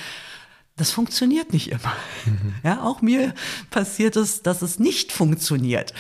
Das 0.76 0.93
funktioniert 0.93 1.53
nicht 1.53 1.72
immer. 1.72 1.93
Mhm. 2.24 2.55
Ja, 2.62 2.83
auch 2.85 3.03
mir 3.03 3.35
passiert 3.70 4.14
es, 4.14 4.45
dass 4.45 4.62
es 4.62 4.78
nicht 4.78 5.11
funktioniert. 5.11 5.93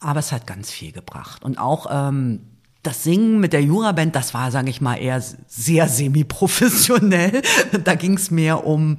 Aber 0.00 0.18
es 0.18 0.32
hat 0.32 0.48
ganz 0.48 0.68
viel 0.72 0.90
gebracht 0.90 1.44
und 1.44 1.58
auch 1.58 1.86
ähm, 1.90 2.40
das 2.88 3.04
Singen 3.04 3.38
mit 3.38 3.52
der 3.52 3.62
Juraband, 3.62 4.16
das 4.16 4.32
war, 4.32 4.50
sage 4.50 4.70
ich 4.70 4.80
mal, 4.80 4.94
eher 4.94 5.22
sehr 5.46 5.88
semi-professionell. 5.88 7.42
Da 7.84 7.94
ging 7.94 8.14
es 8.14 8.30
mehr 8.30 8.66
um 8.66 8.96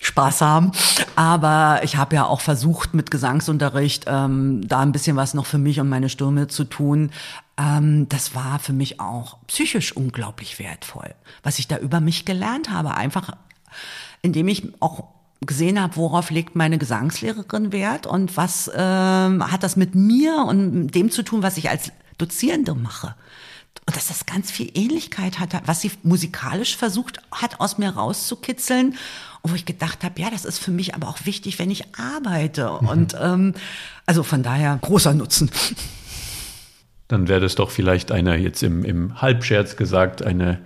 Spaß 0.00 0.42
haben. 0.42 0.70
Aber 1.16 1.80
ich 1.82 1.96
habe 1.96 2.14
ja 2.14 2.24
auch 2.24 2.40
versucht, 2.40 2.94
mit 2.94 3.10
Gesangsunterricht 3.10 4.04
ähm, 4.06 4.66
da 4.66 4.78
ein 4.78 4.92
bisschen 4.92 5.16
was 5.16 5.34
noch 5.34 5.46
für 5.46 5.58
mich 5.58 5.80
und 5.80 5.88
meine 5.88 6.08
Stimme 6.08 6.46
zu 6.46 6.64
tun. 6.64 7.10
Ähm, 7.58 8.08
das 8.08 8.34
war 8.36 8.60
für 8.60 8.72
mich 8.72 9.00
auch 9.00 9.38
psychisch 9.48 9.96
unglaublich 9.96 10.60
wertvoll, 10.60 11.14
was 11.42 11.58
ich 11.58 11.66
da 11.66 11.78
über 11.78 11.98
mich 11.98 12.24
gelernt 12.24 12.70
habe. 12.70 12.94
Einfach, 12.94 13.32
indem 14.22 14.46
ich 14.46 14.68
auch 14.78 15.04
gesehen 15.40 15.82
habe, 15.82 15.96
worauf 15.96 16.30
legt 16.30 16.54
meine 16.54 16.78
Gesangslehrerin 16.78 17.72
Wert 17.72 18.06
und 18.06 18.36
was 18.36 18.70
ähm, 18.72 19.50
hat 19.50 19.64
das 19.64 19.74
mit 19.74 19.96
mir 19.96 20.44
und 20.48 20.92
dem 20.92 21.10
zu 21.10 21.24
tun, 21.24 21.42
was 21.42 21.56
ich 21.56 21.70
als 21.70 21.90
Dozierende 22.22 22.74
mache. 22.74 23.14
Und 23.86 23.96
dass 23.96 24.06
das 24.06 24.26
ganz 24.26 24.50
viel 24.50 24.70
Ähnlichkeit 24.74 25.40
hat, 25.40 25.60
was 25.66 25.80
sie 25.80 25.90
musikalisch 26.04 26.76
versucht 26.76 27.18
hat, 27.32 27.58
aus 27.60 27.78
mir 27.78 27.90
rauszukitzeln. 27.90 28.94
Und 29.42 29.50
wo 29.50 29.56
ich 29.56 29.64
gedacht 29.64 30.04
habe, 30.04 30.20
ja, 30.20 30.30
das 30.30 30.44
ist 30.44 30.58
für 30.58 30.70
mich 30.70 30.94
aber 30.94 31.08
auch 31.08 31.18
wichtig, 31.24 31.58
wenn 31.58 31.70
ich 31.70 31.84
arbeite. 31.98 32.78
Mhm. 32.80 32.88
Und 32.88 33.16
ähm, 33.20 33.54
also 34.06 34.22
von 34.22 34.44
daher 34.44 34.78
großer 34.80 35.14
Nutzen. 35.14 35.50
Dann 37.08 37.26
wäre 37.26 37.40
das 37.40 37.56
doch 37.56 37.70
vielleicht 37.70 38.12
eine, 38.12 38.36
jetzt 38.36 38.62
im, 38.62 38.84
im 38.84 39.20
Halbscherz 39.20 39.76
gesagt, 39.76 40.22
eine 40.22 40.60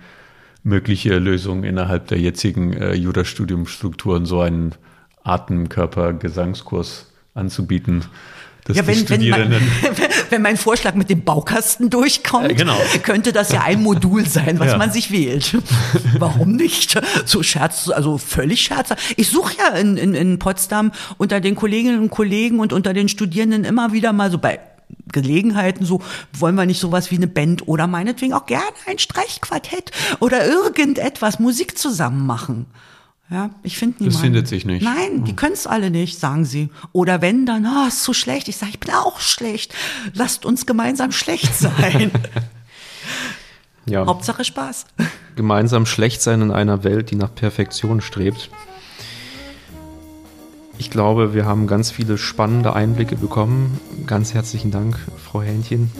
mögliche 0.63 1.17
Lösung 1.17 1.63
innerhalb 1.63 2.07
der 2.07 2.19
jetzigen 2.19 2.73
äh, 2.73 2.93
Jurastudiumstrukturen, 2.93 4.27
so 4.27 4.41
einen 4.41 4.75
Atemkörper-Gesangskurs 5.23 7.11
anzubieten 7.33 8.05
ja, 8.73 8.85
wenn, 8.87 9.09
wenn, 9.09 9.29
mein, 9.29 9.51
wenn 10.29 10.41
mein 10.41 10.57
Vorschlag 10.57 10.95
mit 10.95 11.09
dem 11.09 11.23
Baukasten 11.23 11.89
durchkommt, 11.89 12.51
äh, 12.51 12.55
genau. 12.55 12.77
könnte 13.03 13.33
das 13.33 13.51
ja 13.51 13.61
ein 13.61 13.81
Modul 13.81 14.27
sein, 14.27 14.59
was 14.59 14.71
ja. 14.71 14.77
man 14.77 14.91
sich 14.91 15.11
wählt. 15.11 15.57
Warum 16.19 16.53
nicht? 16.53 16.99
So 17.25 17.43
Scherz, 17.43 17.89
also 17.89 18.17
völlig 18.17 18.61
Scherz. 18.61 18.89
Ich 19.15 19.29
suche 19.29 19.55
ja 19.57 19.77
in, 19.77 19.97
in, 19.97 20.13
in 20.13 20.39
Potsdam 20.39 20.91
unter 21.17 21.39
den 21.39 21.55
Kolleginnen 21.55 22.01
und 22.01 22.09
Kollegen 22.09 22.59
und 22.59 22.73
unter 22.73 22.93
den 22.93 23.09
Studierenden 23.09 23.63
immer 23.63 23.93
wieder 23.93 24.13
mal 24.13 24.31
so 24.31 24.37
bei 24.37 24.59
Gelegenheiten 25.11 25.85
so, 25.85 26.01
wollen 26.33 26.55
wir 26.55 26.65
nicht 26.65 26.79
sowas 26.79 27.11
wie 27.11 27.15
eine 27.15 27.27
Band 27.27 27.67
oder 27.67 27.87
meinetwegen 27.87 28.33
auch 28.33 28.45
gerne 28.45 28.65
ein 28.85 28.99
Streichquartett 28.99 29.91
oder 30.19 30.45
irgendetwas 30.45 31.39
Musik 31.39 31.77
zusammen 31.77 32.25
machen. 32.25 32.65
Ja, 33.29 33.49
ich 33.61 33.77
finde 33.77 33.97
niemanden. 33.97 34.13
Das 34.13 34.21
findet 34.21 34.47
sich 34.47 34.65
nicht. 34.65 34.83
Nein, 34.83 35.25
die 35.25 35.35
können 35.35 35.53
es 35.53 35.67
alle 35.67 35.91
nicht, 35.91 36.17
sagen 36.17 36.45
sie. 36.45 36.69
Oder 36.93 37.21
wenn, 37.21 37.45
dann, 37.45 37.65
oh, 37.65 37.87
ist 37.87 38.03
so 38.03 38.13
schlecht. 38.13 38.47
Ich 38.47 38.55
sage, 38.55 38.71
ich 38.71 38.79
bin 38.79 38.93
auch 38.93 39.19
schlecht. 39.19 39.73
Lasst 40.13 40.45
uns 40.45 40.65
gemeinsam 40.65 41.11
schlecht 41.11 41.53
sein. 41.59 42.11
ja. 43.85 44.05
Hauptsache 44.05 44.45
Spaß. 44.45 44.85
Gemeinsam 45.35 45.85
schlecht 45.85 46.21
sein 46.21 46.41
in 46.41 46.51
einer 46.51 46.85
Welt, 46.85 47.11
die 47.11 47.15
nach 47.15 47.35
Perfektion 47.35 47.99
strebt. 47.99 48.49
Ich 50.79 50.89
glaube, 50.89 51.33
wir 51.33 51.45
haben 51.45 51.67
ganz 51.67 51.91
viele 51.91 52.17
spannende 52.17 52.73
Einblicke 52.73 53.15
bekommen. 53.15 53.79
Ganz 54.05 54.33
herzlichen 54.33 54.71
Dank, 54.71 54.97
Frau 55.17 55.41
Hähnchen. 55.41 55.91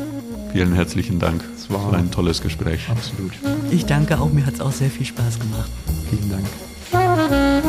Vielen 0.54 0.74
herzlichen 0.74 1.20
Dank. 1.20 1.44
Es 1.58 1.70
war 1.70 1.94
ein 1.94 2.12
tolles 2.12 2.42
Gespräch. 2.42 2.88
Absolut. 2.90 3.34
Ich 3.72 3.86
danke 3.86 4.20
auch, 4.20 4.32
mir 4.32 4.46
hat 4.46 4.54
es 4.54 4.62
auch 4.62 4.72
sehr 4.72 4.92
viel 4.92 5.06
Spaß 5.06 5.40
gemacht. 5.40 5.70
Vielen 6.10 6.30
Dank. 6.30 6.46
Mm-hmm. 7.18 7.67